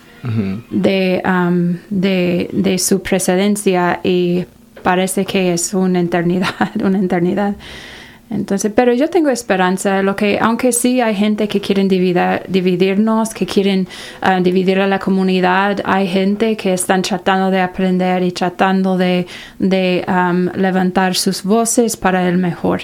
de, 0.72 1.22
um, 1.24 1.78
de, 1.90 2.50
de 2.52 2.80
su 2.80 3.04
precedencia 3.04 4.00
y 4.04 4.46
parece 4.82 5.24
que 5.24 5.54
es 5.54 5.74
una 5.74 6.00
eternidad, 6.00 6.72
una 6.84 7.00
eternidad. 7.00 7.56
Entonces, 8.30 8.72
pero 8.76 8.92
yo 8.94 9.10
tengo 9.10 9.30
esperanza, 9.30 10.02
lo 10.02 10.16
que, 10.16 10.40
aunque 10.42 10.72
sí 10.72 11.00
hay 11.00 11.16
gente 11.16 11.48
que 11.48 11.62
quieren 11.62 11.88
dividir, 11.88 12.42
dividirnos, 12.48 13.34
que 13.34 13.46
quieren 13.46 13.88
ah, 14.22 14.40
dividir 14.40 14.80
a 14.80 14.88
la 14.88 14.98
comunidad, 14.98 15.82
hay 15.86 16.08
gente 16.08 16.58
que 16.58 16.74
están 16.74 17.04
tratando 17.04 17.52
de 17.52 17.62
aprender 17.62 18.24
y 18.24 18.32
tratando 18.32 18.98
de, 18.98 19.28
levantar 19.60 21.16
sus 21.16 21.44
voces 21.44 21.96
para 21.98 22.28
el 22.28 22.38
mejor. 22.38 22.82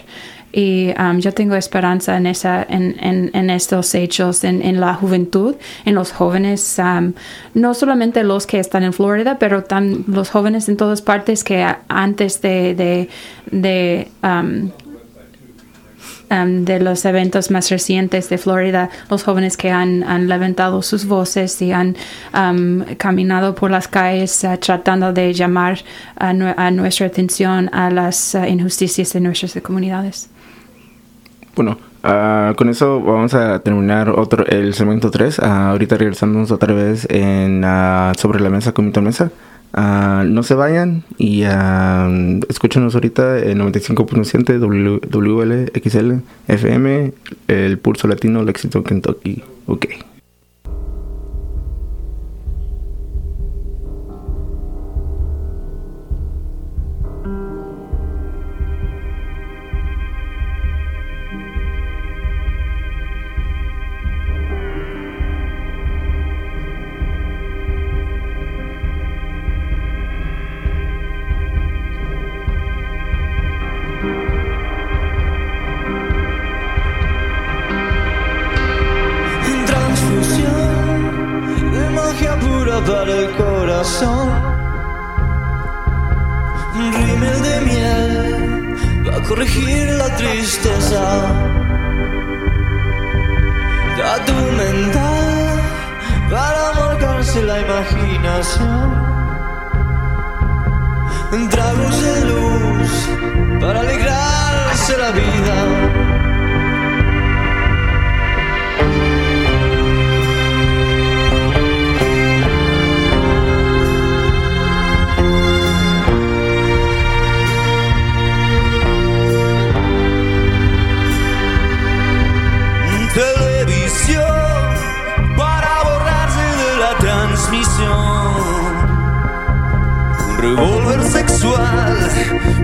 Y 0.54 0.92
um, 1.00 1.18
yo 1.20 1.34
tengo 1.34 1.56
esperanza 1.56 2.18
en, 2.18 2.26
esa, 2.26 2.66
en, 2.68 2.98
en, 3.00 3.32
en 3.34 3.50
estos 3.50 3.96
hechos, 3.96 4.44
en, 4.44 4.82
la 4.82 4.94
juventud, 4.94 5.56
en 5.86 5.96
los 5.96 6.12
jóvenes, 6.12 6.78
um, 6.78 7.14
no 7.54 7.74
solamente 7.74 8.24
los 8.24 8.46
que 8.46 8.60
están 8.60 8.84
en 8.84 8.92
Florida, 8.92 9.38
pero 9.40 9.64
también 9.64 10.04
los 10.08 10.30
jóvenes 10.30 10.68
en 10.68 10.76
todas 10.76 11.02
partes 11.02 11.46
que 11.46 11.66
antes 11.88 12.42
de 12.42 13.08
um, 16.32 16.66
de 16.66 16.80
los 16.80 17.06
eventos 17.06 17.52
más 17.52 17.70
recientes 17.70 18.30
de 18.30 18.38
Florida, 18.38 18.90
los 19.10 19.24
jóvenes 19.24 19.58
que 19.58 19.70
han, 19.70 20.04
han 20.04 20.28
levantado 20.28 20.82
sus 20.82 21.06
voces 21.06 21.62
y 21.62 21.72
han 21.72 21.96
um, 22.34 22.84
caminado 22.98 23.54
por 23.54 23.70
las 23.70 23.88
calles 23.88 24.44
uh, 24.44 24.58
tratando 24.58 25.14
de 25.14 25.34
llamar 25.34 25.80
a, 26.16 26.34
nue- 26.34 26.56
a 26.58 26.72
nuestra 26.72 27.08
atención 27.08 27.70
a 27.74 27.90
las 27.90 28.34
uh, 28.36 28.46
injusticias 28.46 29.14
de 29.14 29.20
nuestras 29.20 29.54
comunidades. 29.62 30.30
Bueno, 31.56 31.78
ah, 32.04 32.54
con 32.56 32.70
eso 32.70 33.02
vamos 33.02 33.34
a 33.34 33.60
terminar 33.60 34.10
otro 34.10 34.46
el 34.48 34.74
segmento 34.74 35.12
3. 35.12 35.40
ahorita 35.40 35.98
regresamos 35.98 36.50
otra 36.50 36.74
vez 36.74 37.06
en 37.10 37.64
ah, 37.66 38.14
sobre 38.18 38.40
la 38.40 38.50
mesa 38.50 38.72
con 38.72 38.86
Mito 38.86 39.02
Mesa. 39.02 39.32
Ah, 39.74 40.24
no 40.28 40.44
se 40.44 40.54
vayan 40.54 41.04
y 41.18 41.44
ah, 41.46 42.10
escúchenos 42.50 42.94
ahorita 42.96 43.40
en 43.40 43.60
95.7 43.60 44.60
W- 44.60 45.00
WLXL 45.10 46.22
FM, 46.48 47.14
el 47.48 47.78
pulso 47.78 48.08
latino, 48.08 48.44
Lexington, 48.44 48.84
Kentucky. 48.84 49.44
Ok. 49.68 49.86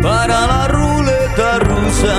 Para 0.02 0.48
la 0.48 0.68
ruleta 0.68 1.60
rusa. 1.60 2.18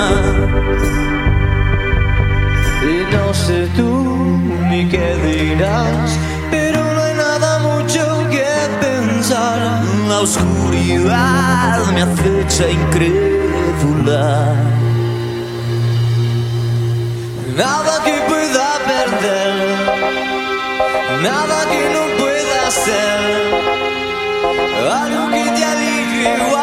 Y 2.83 3.15
no 3.15 3.33
sé 3.33 3.67
tú 3.75 4.39
ni 4.69 4.87
qué 4.87 5.15
dirás, 5.25 6.17
pero 6.51 6.83
no 6.93 7.01
hay 7.01 7.15
nada 7.15 7.59
mucho 7.59 8.01
que 8.29 8.45
pensar. 8.79 9.83
La 10.07 10.19
oscuridad 10.19 11.85
me 11.93 12.01
acecha 12.01 12.69
incrédula. 12.69 14.55
Nada 17.55 18.03
que 18.05 18.13
pueda 18.31 18.67
perder, 18.93 19.53
nada 21.21 21.57
que 21.71 21.81
no 21.95 22.03
pueda 22.17 22.71
ser. 22.71 23.19
algo 24.87 25.29
que 25.29 25.43
te 25.55 25.65
alivie 25.65 26.33
o 26.51 26.57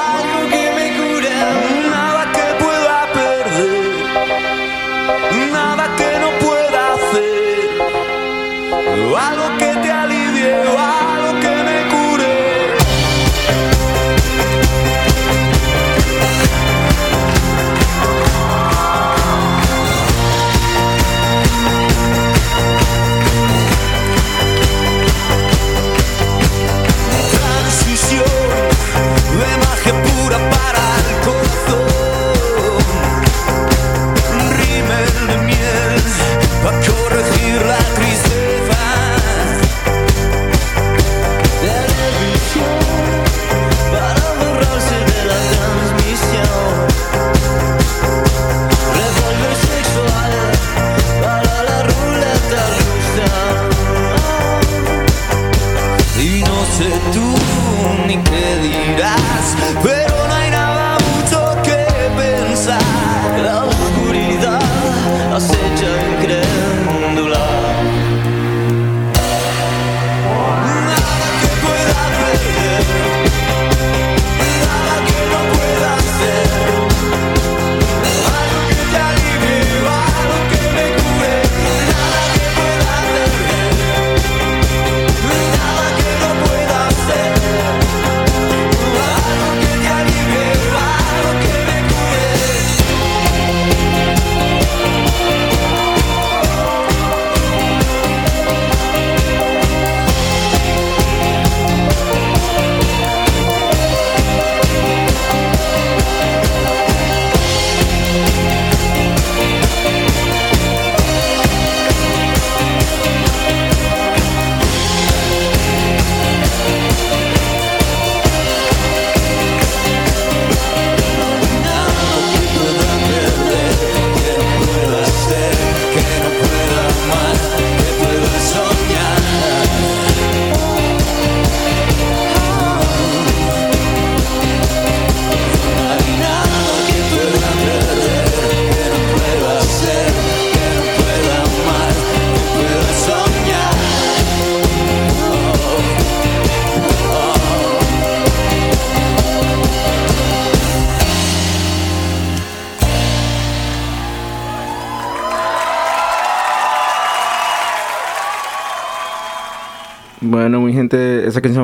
algo 9.15 9.57
que 9.59 9.67
te 9.83 9.93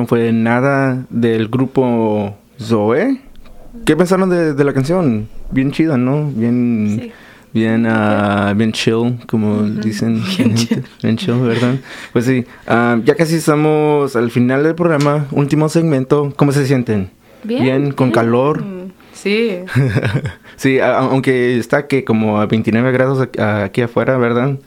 fue 0.07 0.31
Nada 0.31 1.05
del 1.09 1.47
grupo 1.47 2.35
Zoe. 2.61 3.19
¿Qué 3.85 3.95
pensaron 3.95 4.29
de, 4.29 4.53
de 4.53 4.63
la 4.63 4.73
canción? 4.73 5.27
Bien 5.51 5.71
chida, 5.71 5.97
¿no? 5.97 6.29
Bien, 6.35 6.99
Sí. 7.01 7.11
bien, 7.53 7.85
ah, 7.87 8.53
bien 8.55 8.71
chill, 8.71 9.17
como 9.27 9.63
dicen. 9.63 10.21
Bien 10.37 10.55
chill. 10.55 10.83
bien 11.01 11.17
chill, 11.17 11.39
¿verdad? 11.41 11.75
Pues 12.13 12.25
sí, 12.25 12.45
ah, 12.67 12.99
ya 13.03 13.15
casi 13.15 13.35
estamos 13.35 14.15
al 14.15 14.29
final 14.31 14.63
del 14.63 14.75
programa, 14.75 15.25
último 15.31 15.69
segmento. 15.69 16.33
¿Cómo 16.35 16.51
se 16.51 16.65
sienten? 16.67 17.09
Bien, 17.43 17.91
con 17.91 18.07
bien. 18.07 18.13
calor. 18.15 18.63
Sí. 19.13 19.57
sí, 20.55 20.79
a- 20.79 20.99
aunque 20.99 21.57
está 21.57 21.87
que 21.87 22.03
como 22.03 22.39
a 22.39 22.45
29 22.45 22.91
grados 22.91 23.27
aquí 23.37 23.81
afuera, 23.81 24.17
¿verdad? 24.17 24.57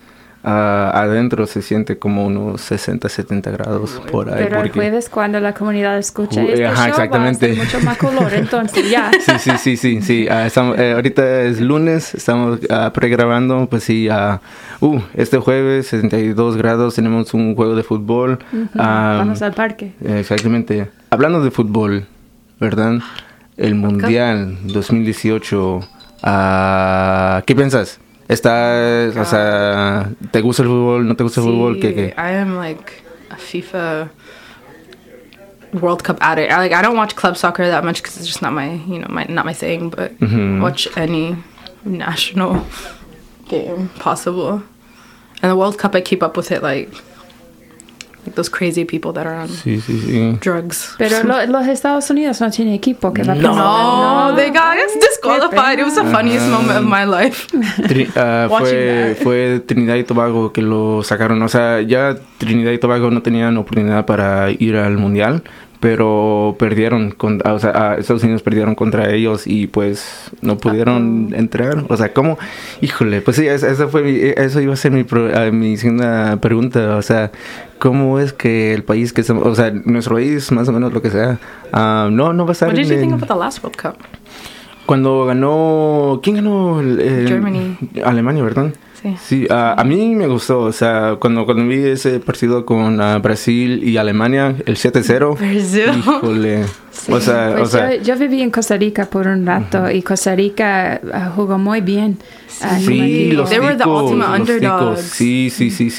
Ah, 0.49 0.93
adentro 0.95 1.45
se 1.49 1.61
siente 1.61 1.99
como 1.99 2.25
unos 2.25 2.61
60, 2.61 3.09
70 3.09 3.51
grados 3.51 4.01
por 4.13 4.33
ahí. 4.33 4.45
Pero 4.45 4.61
el 4.61 4.71
jueves 4.71 5.09
cuando 5.09 5.41
la 5.41 5.53
comunidad 5.53 5.99
escucha 5.99 6.41
Uy, 6.41 6.51
este 6.51 6.67
ajá, 6.67 6.83
show 6.83 6.91
exactamente. 6.91 7.49
va 7.49 7.53
a 7.53 7.65
mucho 7.65 7.81
más 7.81 7.99
color, 7.99 8.33
entonces 8.33 8.89
ya. 8.89 9.11
Sí, 9.11 9.33
sí, 9.41 9.51
sí, 9.59 9.77
sí, 9.77 10.03
sí. 10.03 10.29
Ah, 10.31 10.47
estamos, 10.47 10.79
eh, 10.79 10.93
ahorita 10.93 11.43
es 11.43 11.61
lunes, 11.61 12.15
estamos 12.15 12.61
ah, 12.71 12.93
pregrabando, 12.95 13.67
pues 13.69 13.83
sí, 13.83 14.09
ah, 14.09 14.41
uh, 14.81 15.01
este 15.15 15.39
jueves, 15.39 15.89
62 15.89 16.57
grados, 16.57 16.95
tenemos 16.95 17.35
un 17.35 17.57
juego 17.57 17.75
de 17.75 17.83
fútbol. 17.83 18.39
Ah, 18.79 19.17
Vamos 19.19 19.43
al 19.43 19.53
parque. 19.53 19.95
Exactamente. 20.01 20.89
Hablando 21.11 21.43
de 21.43 21.51
fútbol, 21.51 22.07
¿verdad? 22.61 23.01
El 23.57 23.75
Mundial 23.75 24.59
2018, 24.63 25.81
ah, 26.23 27.43
¿qué 27.45 27.57
piensas? 27.57 27.99
¿Estás, 28.29 29.17
o 29.17 29.25
sea, 29.25 30.11
te 30.31 30.41
gusta 30.41 30.63
el 30.63 30.69
fútbol, 30.69 31.07
no 31.07 31.15
te 31.17 31.23
gusta 31.23 31.41
el 31.41 31.47
fútbol? 31.47 31.79
¿Qué, 31.81 31.95
qué? 31.95 32.15
I 32.17 32.35
am 32.37 32.57
like 32.57 32.93
a 33.31 33.37
FIFA 33.37 34.09
World 35.81 36.03
Cup 36.03 36.19
addict. 36.21 36.51
I 36.51 36.57
like 36.59 36.73
I 36.75 36.83
don't 36.83 36.97
watch 36.97 37.15
club 37.15 37.37
soccer 37.37 37.69
that 37.69 37.85
much 37.85 38.03
because 38.03 38.17
it's 38.17 38.27
just 38.27 38.43
not 38.43 38.53
my 38.53 38.75
you 38.89 38.99
know 38.99 39.07
my 39.09 39.25
not 39.29 39.45
my 39.45 39.53
thing. 39.55 39.91
But 39.91 40.19
Mhm. 40.21 40.61
watch 40.61 40.89
any 40.97 41.37
national 41.85 42.65
game 43.49 43.91
possible. 44.01 44.63
And 45.43 45.51
the 45.53 45.57
World 45.57 45.79
Cup, 45.79 45.95
I 45.95 46.01
keep 46.01 46.23
up 46.23 46.37
with 46.37 46.51
it 46.51 46.63
like 46.63 46.89
those 48.35 48.51
crazy 48.51 48.85
people 48.85 49.13
that 49.13 49.27
are 49.27 49.43
on 49.43 49.49
Sí, 49.49 49.81
sí, 49.81 50.01
sí. 50.01 50.39
drugs. 50.43 50.95
Pero 50.99 51.23
lo- 51.25 51.47
los 51.47 51.67
Estados 51.67 52.09
Unidos 52.11 52.41
no 52.41 52.51
tienen 52.51 52.75
equipo 52.75 53.13
que 53.13 53.23
va 53.23 53.33
a 53.33 53.37
No, 53.37 54.35
they 54.37 54.51
got 54.51 54.77
us 54.77 54.93
disqualified. 55.01 55.79
It 55.79 55.85
was 55.85 55.95
the 55.95 56.05
funniest 56.05 56.47
moment 56.49 56.79
of 56.79 56.85
my 56.85 57.05
life. 57.05 57.47
Tri- 57.87 58.09
Watching 58.49 58.59
fue, 58.59 59.17
fue 59.23 59.61
Trinidad 59.67 59.95
y 59.97 60.05
Tobago 60.05 60.53
que 60.53 60.63
lo 60.63 61.03
sacaron. 61.03 61.41
O 61.43 61.49
sea, 61.49 61.81
ya 61.83 62.17
Trinidad 62.39 62.73
y 62.73 62.79
Tobago 62.79 63.11
no 63.11 63.23
tenían 63.23 63.57
oportunidad 63.57 64.07
para 64.07 64.51
ir 64.51 64.77
al 64.77 64.97
mundial, 64.99 65.43
pero 65.81 66.57
perdieron. 66.59 67.11
Con, 67.11 67.41
ah, 67.45 67.53
o 67.55 67.59
sea, 67.59 67.73
ah, 67.75 67.97
Estados 67.99 68.23
Unidos 68.23 68.43
perdieron 68.43 68.75
contra 68.75 69.11
ellos 69.13 69.47
y 69.47 69.67
pues 69.67 70.31
no 70.43 70.59
pudieron 70.59 71.33
entrar. 71.35 71.85
O 71.89 71.97
sea, 71.97 72.13
¿cómo? 72.13 72.39
Híjole, 72.81 73.21
pues 73.21 73.37
sí, 73.37 73.47
esa, 73.47 73.89
fue 73.89 74.03
mi- 74.03 74.19
eso 74.37 74.61
iba 74.61 74.73
a 74.73 74.77
ser 74.77 74.93
mi, 74.93 75.05
pro- 75.05 75.31
ah, 75.35 75.51
mi 75.51 75.77
segunda 75.77 76.37
pregunta. 76.41 76.97
O 76.97 77.03
sea, 77.03 77.31
¿cómo 77.79 78.19
es 78.21 78.33
que 78.33 78.73
el 78.75 78.83
país 78.85 79.13
que 79.13 79.21
estamos, 79.21 79.47
o 79.47 79.55
sea, 79.55 79.71
nuestro 79.85 80.17
país, 80.17 80.51
más 80.53 80.69
o 80.69 80.73
menos 80.73 80.93
lo 80.93 81.03
que 81.03 81.11
sea, 81.11 81.39
ah, 81.73 82.09
no, 82.11 82.33
no 82.33 82.45
va 82.45 82.51
a 82.51 82.53
estar 82.53 82.69
you 82.89 82.95
en- 82.95 83.01
Cup? 83.81 83.97
cuando 84.87 85.27
ganó. 85.27 86.21
¿Quién 86.23 86.37
ganó? 86.37 86.81
El- 86.81 87.01
el- 87.01 87.29
Germany. 87.29 87.77
Alemania, 88.05 88.43
¿verdad? 88.43 88.73
Sí. 89.03 89.15
Sí, 89.23 89.47
ah, 89.51 89.75
a 89.77 89.85
mí 89.85 90.15
me 90.15 90.27
gustó. 90.27 90.61
O 90.61 90.73
sea, 90.73 91.17
cuando, 91.21 91.45
cuando 91.45 91.67
vi 91.69 91.77
ese 91.87 92.19
partido 92.21 92.65
con 92.65 93.01
ah, 93.01 93.19
Brasil 93.19 93.83
y 93.87 93.97
Alemania, 93.99 94.55
el 94.67 94.77
7-0. 94.77 95.37
Brasil. 95.39 95.99
Híjole. 95.99 96.65
O 97.09 97.21
sea, 97.21 97.51
o 97.51 97.59
Pues 97.59 97.71
sea. 97.71 97.95
yo, 97.97 98.03
yo 98.03 98.17
viví 98.19 98.41
en 98.43 98.51
Costa 98.51 98.77
Rica 98.77 99.05
por 99.05 99.29
un 99.29 99.47
rato 99.47 99.89
y 99.91 100.03
Costa 100.03 100.35
Rica 100.35 100.99
ah, 101.13 101.31
jugó 101.37 101.57
muy 101.59 101.81
bien. 101.83 102.19
Ah, 102.63 102.79
Sí, 102.81 102.99
digo. 103.29 103.43
los 103.43 103.51
They 103.51 103.61
were 103.61 103.77
the 103.77 103.85
ticos, 103.85 104.03
ultimate 104.11 104.39
los 104.39 104.47
ticos. 104.49 104.57
underdogs. 104.57 105.01
Sí, 105.03 105.51
sí, 105.51 105.71
sí, 105.71 105.91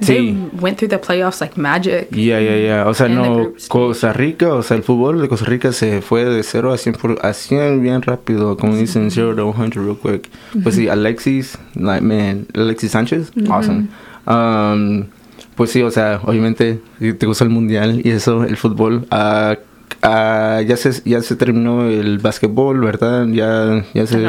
sí. 0.00 0.06
They 0.06 0.28
Sí. 0.32 0.48
went 0.60 0.76
through 0.78 0.90
the 0.90 0.98
playoffs 1.00 1.40
like 1.40 1.60
magic. 1.60 2.08
Ya, 2.10 2.40
ya, 2.40 2.56
ya. 2.56 2.88
O 2.88 2.94
sea, 2.94 3.08
no. 3.08 3.52
Costa 3.68 4.12
Rica, 4.12 4.52
o 4.54 4.62
sea, 4.62 4.76
el 4.76 4.82
fútbol 4.82 5.20
de 5.20 5.28
Costa 5.28 5.46
Rica 5.46 5.72
se 5.72 6.00
fue 6.02 6.24
de 6.24 6.42
0 6.42 6.72
a 6.72 6.78
100, 6.78 6.94
por- 6.96 7.18
a 7.24 7.32
100 7.32 7.82
bien 7.82 8.02
rápido, 8.02 8.56
como 8.56 8.76
dicen, 8.76 9.10
0 9.10 9.34
to 9.36 9.52
100 9.52 9.70
real 9.72 9.96
quick. 10.02 10.28
Pues 10.62 10.74
sí, 10.74 10.88
Alexis, 10.88 11.58
like, 11.74 12.00
man, 12.04 12.46
Alexis 12.54 12.90
Sánchez, 12.92 13.30
awesome. 13.50 13.88
Um, 14.26 15.06
pues 15.54 15.70
sí, 15.70 15.82
o 15.82 15.90
sea, 15.90 16.20
obviamente, 16.24 16.80
te 17.18 17.26
gusta 17.26 17.44
el 17.44 17.50
mundial 17.50 18.00
y 18.04 18.10
eso, 18.10 18.44
el 18.44 18.56
fútbol, 18.56 19.06
ah, 19.10 19.56
ah, 20.02 20.60
ya, 20.66 20.76
se, 20.76 20.92
ya 21.04 21.20
se 21.22 21.36
terminó 21.36 21.86
el 21.88 22.18
básquetbol, 22.18 22.80
¿verdad? 22.80 23.26
Ya, 23.28 23.84
ya 23.94 24.06
se... 24.06 24.26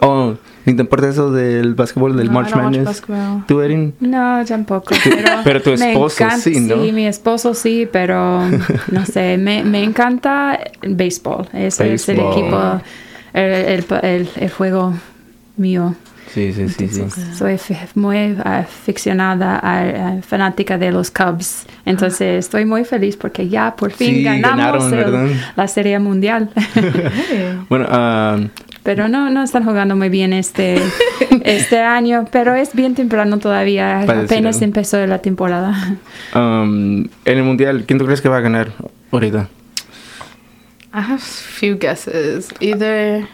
Oh, 0.00 0.34
¿ni 0.64 0.74
te 0.74 0.82
importa 0.82 1.08
eso 1.08 1.32
del 1.32 1.74
básquetbol, 1.74 2.16
del 2.16 2.26
No, 2.28 2.32
March 2.34 2.54
Madness? 2.54 3.02
¿Tú, 3.48 3.60
Erin? 3.60 3.94
No, 4.00 4.44
tampoco. 4.46 4.94
Pero, 5.02 5.28
Pero 5.44 5.62
tu 5.62 5.72
esposo 5.72 6.22
encanta- 6.24 6.38
sí, 6.38 6.60
¿no? 6.60 6.84
Sí, 6.84 6.92
mi 6.92 7.06
esposo 7.06 7.54
sí, 7.54 7.88
pero 7.90 8.42
no 8.92 9.04
sé, 9.06 9.38
me, 9.38 9.64
me 9.64 9.82
encanta 9.82 10.58
el 10.82 10.94
béisbol. 10.94 11.48
Ese 11.52 11.94
es 11.94 12.08
el 12.08 12.20
equipo, 12.20 12.80
el, 13.32 13.42
el, 13.52 13.84
el- 14.02 14.28
el 14.36 14.50
juego 14.50 14.94
mío. 15.56 15.94
Sí, 16.32 16.52
sí, 16.52 16.68
sí, 16.68 16.88
sí. 16.88 17.02
Soy 17.34 17.58
muy 17.94 18.36
aficionada, 18.44 19.58
a- 19.58 20.08
a- 20.18 20.22
fanática 20.22 20.76
de 20.78 20.90
los 20.92 21.10
Cubs. 21.10 21.64
Entonces 21.86 22.44
estoy 22.44 22.64
muy 22.64 22.84
feliz 22.84 23.16
porque 23.16 23.48
ya 23.48 23.74
por 23.74 23.90
fin 23.92 24.16
Sí, 24.16 24.22
ganamos 24.24 24.90
ganaron, 24.90 25.28
el- 25.30 25.40
la 25.56 25.68
Serie 25.68 25.98
Mundial. 25.98 26.50
Bueno, 27.68 27.86
ah, 27.88 28.38
pero 28.82 29.08
no, 29.08 29.28
no 29.30 29.42
están 29.42 29.64
jugando 29.64 29.96
muy 29.96 30.08
bien 30.08 30.32
este, 30.32 30.80
este 31.44 31.80
año, 31.80 32.24
pero 32.30 32.54
es 32.54 32.74
bien 32.74 32.94
temprano 32.94 33.38
todavía. 33.38 34.00
Apenas 34.00 34.62
empezó 34.62 35.04
la 35.06 35.18
temporada. 35.18 35.96
um, 36.34 37.00
en 37.24 37.38
el 37.38 37.42
mundial, 37.42 37.84
¿quién 37.86 37.98
tú 37.98 38.04
crees 38.06 38.20
que 38.20 38.28
va 38.28 38.38
a 38.38 38.40
ganar 38.40 38.72
ahorita? 39.12 39.48
I 40.94 41.00
have 41.00 41.18
few 41.20 41.76
guesses. 41.78 42.48
Either 42.60 43.26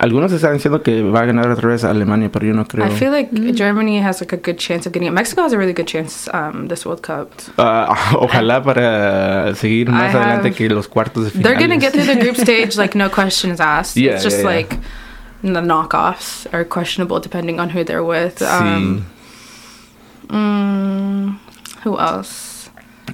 Algunos 0.00 0.32
están 0.32 0.54
diciendo 0.54 0.82
que 0.82 1.02
va 1.02 1.20
a 1.20 1.24
ganar 1.26 1.50
otra 1.50 1.68
vez 1.68 1.84
Alemania, 1.84 2.30
pero 2.32 2.46
yo 2.46 2.54
no 2.54 2.64
creo. 2.66 2.86
I 2.86 2.90
feel 2.90 3.12
like 3.12 3.30
Germany 3.54 4.00
has 4.02 4.22
like 4.22 4.34
a 4.34 4.38
good 4.38 4.56
chance 4.56 4.86
of 4.88 4.94
getting 4.94 5.08
it. 5.08 5.12
Mexico 5.12 5.42
has 5.42 5.52
a 5.52 5.58
really 5.58 5.74
good 5.74 5.86
chance 5.86 6.26
um, 6.32 6.68
this 6.68 6.86
World 6.86 7.02
Cup. 7.02 7.30
Ah, 7.58 8.14
ojalá 8.18 8.62
para 8.62 9.54
seguir 9.54 9.90
más 9.90 10.14
I 10.14 10.16
adelante 10.16 10.48
have- 10.48 10.56
que 10.56 10.70
los 10.70 10.88
cuartos 10.88 11.24
de 11.24 11.30
final. 11.30 11.42
They're 11.44 11.60
gonna 11.60 11.76
get 11.78 11.92
through 11.92 12.06
the 12.06 12.18
group 12.18 12.36
stage 12.46 12.78
like 12.78 12.96
no 12.96 13.10
questions 13.10 13.60
asked. 13.60 13.98
Yeah, 13.98 14.14
it's 14.14 14.24
just 14.24 14.38
yeah, 14.38 14.50
yeah. 14.50 14.56
like 14.56 14.78
the 15.42 15.60
knockoffs 15.60 16.46
are 16.54 16.64
questionable 16.64 17.20
depending 17.20 17.60
on 17.60 17.68
who 17.68 17.84
they're 17.84 18.02
with. 18.02 18.38
Sí. 18.38 18.46
Um, 18.46 19.04
mm, 20.28 21.36
who 21.84 21.98
else? 21.98 22.49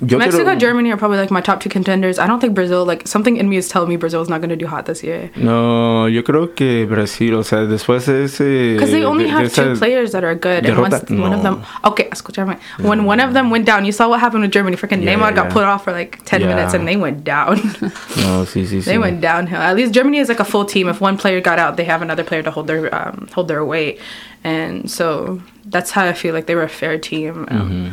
Yo 0.05 0.19
Mexico 0.19 0.51
and 0.51 0.61
Germany 0.61 0.91
are 0.91 0.97
probably 0.97 1.19
like 1.19 1.31
my 1.31 1.41
top 1.41 1.61
two 1.61 1.69
contenders. 1.69 2.19
I 2.19 2.27
don't 2.27 2.41
think 2.41 2.55
Brazil, 2.55 2.85
like 2.85 3.07
something 3.07 3.37
in 3.37 3.49
me 3.49 3.57
is 3.57 3.69
telling 3.69 3.89
me 3.89 3.97
Brazil 3.97 4.21
is 4.23 4.29
not 4.29 4.41
going 4.41 4.51
to 4.51 4.57
do 4.57 4.67
hot 4.67 4.87
this 4.87 5.03
year. 5.03 5.31
No, 5.37 6.07
yo 6.07 6.23
creo 6.23 6.55
que 6.55 6.87
Brasil, 6.87 7.35
o 7.37 7.43
sea, 7.43 7.67
después 7.67 8.07
de 8.07 8.25
ese... 8.25 8.75
Because 8.75 8.91
they 8.91 9.05
only 9.05 9.25
de- 9.25 9.31
de 9.31 9.37
have 9.37 9.45
esa- 9.47 9.65
two 9.65 9.77
players 9.77 10.13
that 10.13 10.25
are 10.25 10.35
good, 10.35 10.67
and 10.67 10.79
once 10.79 11.03
one 11.11 11.33
of 11.33 11.43
them, 11.43 11.63
okay, 11.85 12.09
escúchame. 12.11 12.59
When 12.81 13.05
one 13.05 13.21
of 13.21 13.33
them 13.33 13.51
went 13.51 13.65
down, 13.67 13.85
you 13.85 13.93
saw 13.93 14.09
what 14.09 14.21
happened 14.21 14.43
with 14.43 14.53
Germany. 14.53 14.77
Freaking 14.77 15.03
Yeah, 15.03 15.15
Neymar 15.15 15.31
yeah. 15.31 15.37
got 15.45 15.51
put 15.51 15.65
off 15.65 15.85
for 15.85 15.93
like 15.93 16.21
ten 16.25 16.41
Yeah. 16.41 16.49
minutes, 16.49 16.75
and 16.75 16.87
they 16.87 16.97
went 16.97 17.25
down. 17.25 17.57
No, 18.17 18.45
sí, 18.45 18.65
sí, 18.67 18.79
sí. 18.81 18.85
they 18.85 18.99
went 18.99 19.21
downhill. 19.21 19.61
At 19.61 19.77
least 19.77 19.93
Germany 19.93 20.19
is 20.19 20.29
like 20.29 20.41
a 20.41 20.45
full 20.45 20.65
team. 20.65 20.89
If 20.89 21.01
one 21.01 21.17
player 21.17 21.41
got 21.41 21.59
out, 21.59 21.77
they 21.77 21.85
have 21.85 22.03
another 22.03 22.25
player 22.25 22.43
to 22.43 22.51
hold 22.51 22.67
their 22.67 22.93
um, 22.95 23.29
hold 23.35 23.49
their 23.49 23.65
weight, 23.65 24.01
and 24.43 24.91
so 24.91 25.41
that's 25.65 25.91
how 25.91 26.05
I 26.05 26.13
feel 26.13 26.35
like 26.35 26.47
they 26.47 26.55
were 26.55 26.63
a 26.65 26.69
fair 26.69 26.99
team. 26.99 27.47
Um, 27.51 27.57
Mm-hmm. 27.67 27.89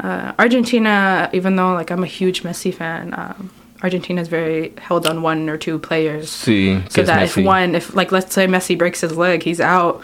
Uh, 0.00 0.32
Argentina, 0.38 1.28
even 1.32 1.56
though 1.56 1.74
like 1.74 1.90
I'm 1.90 2.02
a 2.02 2.06
huge 2.06 2.42
Messi 2.42 2.72
fan, 2.72 3.14
um, 3.16 3.50
Argentina 3.82 4.20
is 4.20 4.28
very 4.28 4.72
held 4.78 5.06
on 5.06 5.22
one 5.22 5.48
or 5.48 5.56
two 5.58 5.78
players. 5.78 6.28
Sí, 6.30 6.80
So 6.90 7.02
that 7.02 7.22
if 7.24 7.36
one, 7.36 7.74
if 7.74 7.94
like 7.94 8.12
let's 8.12 8.32
say 8.34 8.46
Messi 8.46 8.76
breaks 8.76 9.00
his 9.00 9.16
leg, 9.16 9.42
he's 9.42 9.60
out, 9.60 10.00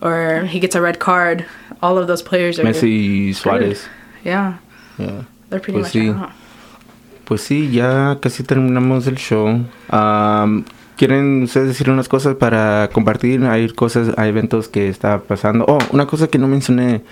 or 0.00 0.46
he 0.48 0.60
gets 0.60 0.74
a 0.76 0.80
red 0.80 0.98
card, 0.98 1.44
all 1.82 1.98
of 1.98 2.06
those 2.06 2.22
players 2.22 2.58
are 2.58 2.64
Messi 2.64 3.28
y 3.28 3.32
Suárez. 3.34 3.86
Yeah, 4.24 4.54
Yeah. 4.98 5.24
they're 5.50 5.60
pretty 5.60 5.80
Pues 5.80 5.94
much 5.94 6.02
sí. 6.02 6.08
out. 6.14 6.30
Pues 7.24 7.40
sí, 7.42 7.70
ya 7.72 8.16
casi 8.20 8.44
terminamos 8.44 9.06
el 9.08 9.16
show. 9.16 9.64
Am, 9.90 10.64
¿Quieren 10.96 11.42
ustedes 11.42 11.68
decir 11.68 11.90
unas 11.90 12.08
cosas 12.08 12.36
para 12.36 12.88
compartir? 12.90 13.44
Hay 13.44 13.68
cosas, 13.68 14.14
hay 14.16 14.30
eventos 14.30 14.68
que 14.68 14.88
está 14.88 15.18
pasando. 15.20 15.66
Oh, 15.68 15.78
una 15.92 16.06
cosa 16.06 16.28
que 16.28 16.38
no 16.38 16.46
mencioné. 16.48 17.02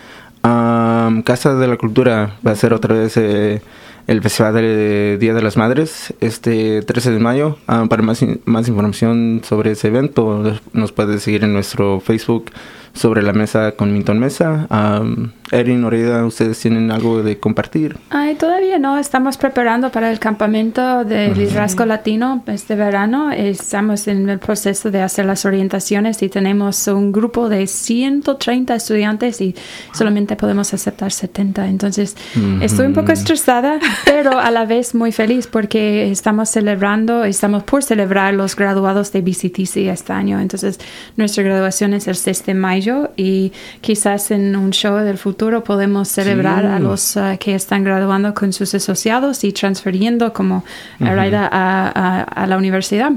Am, 0.45 1.23
Casa 1.23 1.55
de 1.55 1.67
la 1.67 1.79
Cultura 1.79 2.37
va 2.47 2.51
a 2.51 2.55
ser 2.55 2.75
otra 2.75 2.95
vez 2.95 3.17
eh, 3.17 3.63
el 4.07 4.21
Festival 4.23 4.55
de 4.55 5.17
Día 5.19 5.33
de 5.35 5.43
las 5.43 5.57
Madres 5.57 6.13
este 6.21 6.83
13 6.83 7.11
de 7.13 7.19
mayo. 7.21 7.59
Am, 7.67 7.89
para 7.89 8.03
más, 8.03 8.25
más 8.45 8.69
información 8.69 9.41
sobre 9.45 9.73
ese 9.73 9.89
evento 9.89 10.39
nos- 10.43 10.63
nos 10.73 10.93
puede 10.93 11.19
seguir 11.21 11.45
en 11.45 11.53
nuestro 11.53 12.01
Facebook 12.01 12.51
sobre 12.93 13.23
la 13.23 13.33
mesa 13.33 13.73
con 13.73 13.93
Minton 13.93 14.21
Mesa. 14.21 14.69
Um, 14.71 15.31
Erin, 15.51 15.85
Orida, 15.85 16.25
¿ustedes 16.25 16.61
tienen 16.61 16.93
algo 16.93 17.23
de 17.25 17.39
compartir? 17.39 17.97
Ay, 18.11 18.37
todavía 18.37 18.79
no, 18.79 18.99
estamos 18.99 19.37
preparando 19.37 19.91
para 19.91 20.13
el 20.13 20.19
campamento 20.21 21.05
de 21.05 21.35
liderazgo 21.35 21.87
latino 21.87 22.45
este 22.47 22.77
verano. 22.77 23.33
Estamos 23.33 24.07
en 24.07 24.29
el 24.29 24.39
proceso 24.39 24.91
de 24.93 25.03
hacer 25.03 25.27
las 25.27 25.45
orientaciones 25.45 26.23
y 26.23 26.29
tenemos 26.29 26.87
un 26.87 27.11
grupo 27.11 27.49
de 27.49 27.67
130 27.67 28.75
estudiantes 28.77 29.41
y 29.41 29.57
solamente 29.93 30.37
podemos 30.37 30.73
aceptar 30.73 31.11
70. 31.11 31.67
Entonces, 31.69 32.17
estoy 32.61 32.87
un 32.87 32.95
poco 32.95 33.11
estresada, 33.13 33.79
pero 34.05 34.39
a 34.39 34.51
la 34.51 34.65
vez 34.65 34.95
muy 34.95 35.13
feliz 35.13 35.47
porque 35.47 36.11
estamos 36.11 36.49
celebrando, 36.51 37.25
estamos 37.25 37.63
por 37.63 37.83
celebrar 37.83 38.35
los 38.35 38.57
graduados 38.57 39.13
de 39.13 39.21
BCTC 39.23 39.77
este 39.89 40.13
año. 40.13 40.41
Entonces, 40.41 40.79
nuestra 41.17 41.43
graduación 41.45 41.95
es 41.95 42.07
el 42.09 42.17
6 42.17 42.47
de 42.47 42.55
mayo 42.55 43.11
y 43.17 43.53
quizás 43.81 44.31
en 44.31 44.57
un 44.57 44.71
show 44.71 44.97
del 44.99 45.19
futuro 45.19 45.65
podemos 45.65 46.09
celebrar 46.09 46.67
a 46.67 46.79
los 46.79 47.17
uh, 47.17 47.37
que 47.39 47.55
están 47.55 47.85
graduando 47.85 48.35
con 48.35 48.53
sus 48.53 48.75
asociados 48.75 49.45
y 49.45 49.53
transfiriendo 49.53 50.33
como 50.33 50.65
a, 51.01 51.91
a- 51.95 52.23
a 52.23 52.47
la 52.47 52.57
universidad 52.57 53.13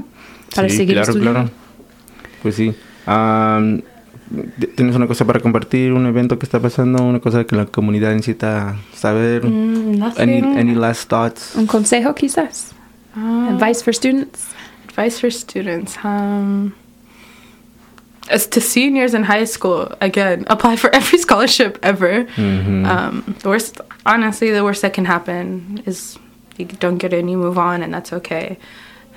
para 0.54 0.68
Sí, 0.68 0.76
seguir 0.78 0.94
claro, 0.96 1.10
estudiando. 1.12 1.40
claro. 1.40 1.50
Pues 2.42 2.54
sí. 2.54 2.74
¿Tienes 4.76 4.94
una 4.94 5.06
cosa 5.06 5.24
para 5.24 5.40
compartir? 5.40 5.92
¿Un 5.92 6.06
evento 6.06 6.38
que 6.38 6.44
está 6.44 6.60
pasando? 6.60 7.02
¿Una 7.02 7.20
cosa 7.20 7.44
que 7.44 7.56
la 7.56 7.66
comunidad 7.66 8.12
necesita 8.12 8.76
saber? 8.94 9.44
Mm, 9.46 10.02
any, 10.18 10.38
any 10.38 10.74
last 10.74 11.08
thoughts? 11.08 11.54
Un 11.56 11.66
consejo 11.66 12.14
quizás. 12.14 12.72
Uh, 13.16 13.48
Advice 13.54 13.82
for 13.82 13.94
students. 13.94 14.48
Advice 14.88 15.18
for 15.18 15.30
students. 15.30 15.96
Um, 16.04 16.74
as 18.30 18.46
to 18.48 18.60
seniors 18.60 19.14
in 19.14 19.24
high 19.24 19.46
school, 19.46 19.88
again, 20.00 20.44
apply 20.48 20.76
for 20.76 20.94
every 20.94 21.18
scholarship 21.26 21.78
ever. 21.82 22.24
Mhm. 22.36 22.86
Um, 22.86 23.34
the 23.42 23.48
worst, 23.48 23.80
honestly, 24.04 24.50
the 24.50 24.62
worst 24.62 24.82
that 24.82 24.92
can 24.92 25.06
happen 25.06 25.82
is 25.86 26.18
you 26.58 26.66
don't 26.66 26.98
get 26.98 27.12
it 27.12 27.20
and 27.20 27.30
you 27.30 27.38
move 27.38 27.56
on, 27.56 27.82
and 27.82 27.94
that's 27.94 28.12
okay. 28.12 28.58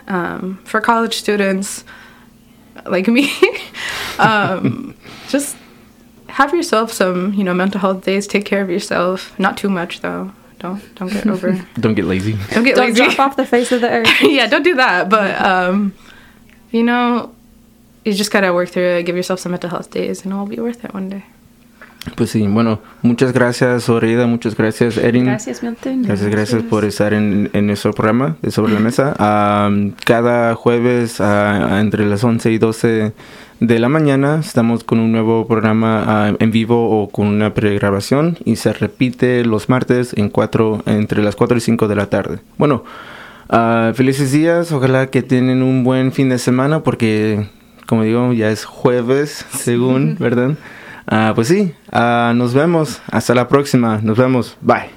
Um, 0.08 0.60
for 0.64 0.80
college 0.82 1.16
students 1.16 1.84
like 2.86 3.08
me, 3.08 3.32
um, 4.20 4.96
just 5.28 5.58
have 6.28 6.54
yourself 6.54 6.92
some, 6.92 7.34
you 7.34 7.44
know, 7.44 7.54
mental 7.54 7.80
health 7.80 8.04
days. 8.04 8.28
Take 8.28 8.46
care 8.46 8.62
of 8.62 8.70
yourself. 8.70 9.38
Not 9.40 9.58
too 9.58 9.70
much 9.70 10.02
though. 10.02 10.32
Don't 10.60 10.96
don't 10.96 11.12
get 11.12 11.26
over. 11.28 11.54
Don't 11.80 11.96
get 11.96 12.06
lazy. 12.06 12.34
Don't 12.52 12.64
get 12.64 12.76
Don't 12.76 12.90
lazy. 12.90 13.04
drop 13.04 13.20
off 13.20 13.36
the 13.36 13.46
face 13.46 13.72
of 13.72 13.82
the 13.82 13.90
earth. 13.90 14.22
yeah, 14.22 14.46
don't 14.48 14.64
do 14.64 14.76
that. 14.76 15.10
But 15.10 15.42
um, 15.42 15.94
you 16.72 16.84
know, 16.84 17.34
you 18.06 18.14
just 18.14 18.32
gotta 18.32 18.54
work 18.54 18.70
through 18.70 18.98
it. 18.98 19.04
Give 19.04 19.16
yourself 19.16 19.40
some 19.40 19.52
mental 19.52 19.70
health 19.72 19.90
days, 19.90 20.24
and 20.24 20.32
it'll 20.32 20.46
be 20.46 20.60
worth 20.60 20.86
it 20.86 20.94
one 20.94 21.10
day. 21.10 21.26
Pues 22.16 22.32
sí, 22.32 22.48
bueno, 22.48 22.82
muchas 23.04 23.32
gracias, 23.32 23.88
Orida. 23.88 24.26
Muchas 24.26 24.56
gracias, 24.56 24.98
Erin. 24.98 25.26
Gracias, 25.26 25.62
Milton. 25.62 26.02
Gracias, 26.02 26.30
gracias 26.30 26.64
por 26.64 26.84
estar 26.84 27.14
en, 27.14 27.50
en 27.54 27.68
nuestro 27.68 27.94
programa 27.94 28.38
de 28.42 28.50
Sobre 28.50 28.74
la 28.74 28.80
Mesa. 28.82 29.16
Am, 29.20 29.94
cada 30.04 30.56
jueves 30.56 31.20
entre 31.20 32.06
las 32.08 32.24
11 32.24 32.52
y 32.52 32.58
12 32.58 33.14
de 33.60 33.78
la 33.78 33.90
mañana 33.90 34.40
estamos 34.40 34.84
con 34.84 35.00
un 35.00 35.12
nuevo 35.12 35.46
programa 35.46 36.36
en 36.40 36.50
vivo 36.50 36.90
o 36.90 37.10
con 37.10 37.28
una 37.28 37.54
pregrabación 37.54 38.36
y 38.44 38.56
se 38.56 38.74
repite 38.74 39.46
los 39.46 39.70
martes 39.70 40.14
en 40.18 40.30
cuatro, 40.30 40.82
entre 40.88 41.22
las 41.22 41.36
4 41.36 41.58
y 41.58 41.62
5 41.62 41.88
de 41.88 41.96
la 41.96 42.08
tarde. 42.08 42.40
Bueno, 42.58 42.84
ah, 43.50 43.92
felices 43.94 44.32
días. 44.32 44.72
Ojalá 44.72 45.08
que 45.08 45.22
tienen 45.22 45.62
un 45.62 45.84
buen 45.84 46.12
fin 46.12 46.30
de 46.30 46.40
semana 46.40 46.82
porque, 46.82 47.48
como 47.86 48.02
digo, 48.02 48.34
ya 48.34 48.50
es 48.50 48.66
jueves, 48.66 49.46
según, 49.52 50.18
¿verdad? 50.20 50.56
Ah, 51.08 51.32
pues 51.36 51.48
sí, 51.48 51.74
ah, 51.92 52.34
nos 52.36 52.54
vemos. 52.54 53.02
Hasta 53.12 53.34
la 53.36 53.48
próxima. 53.48 54.00
Nos 54.02 54.18
vemos. 54.18 54.58
Bye. 54.62 54.92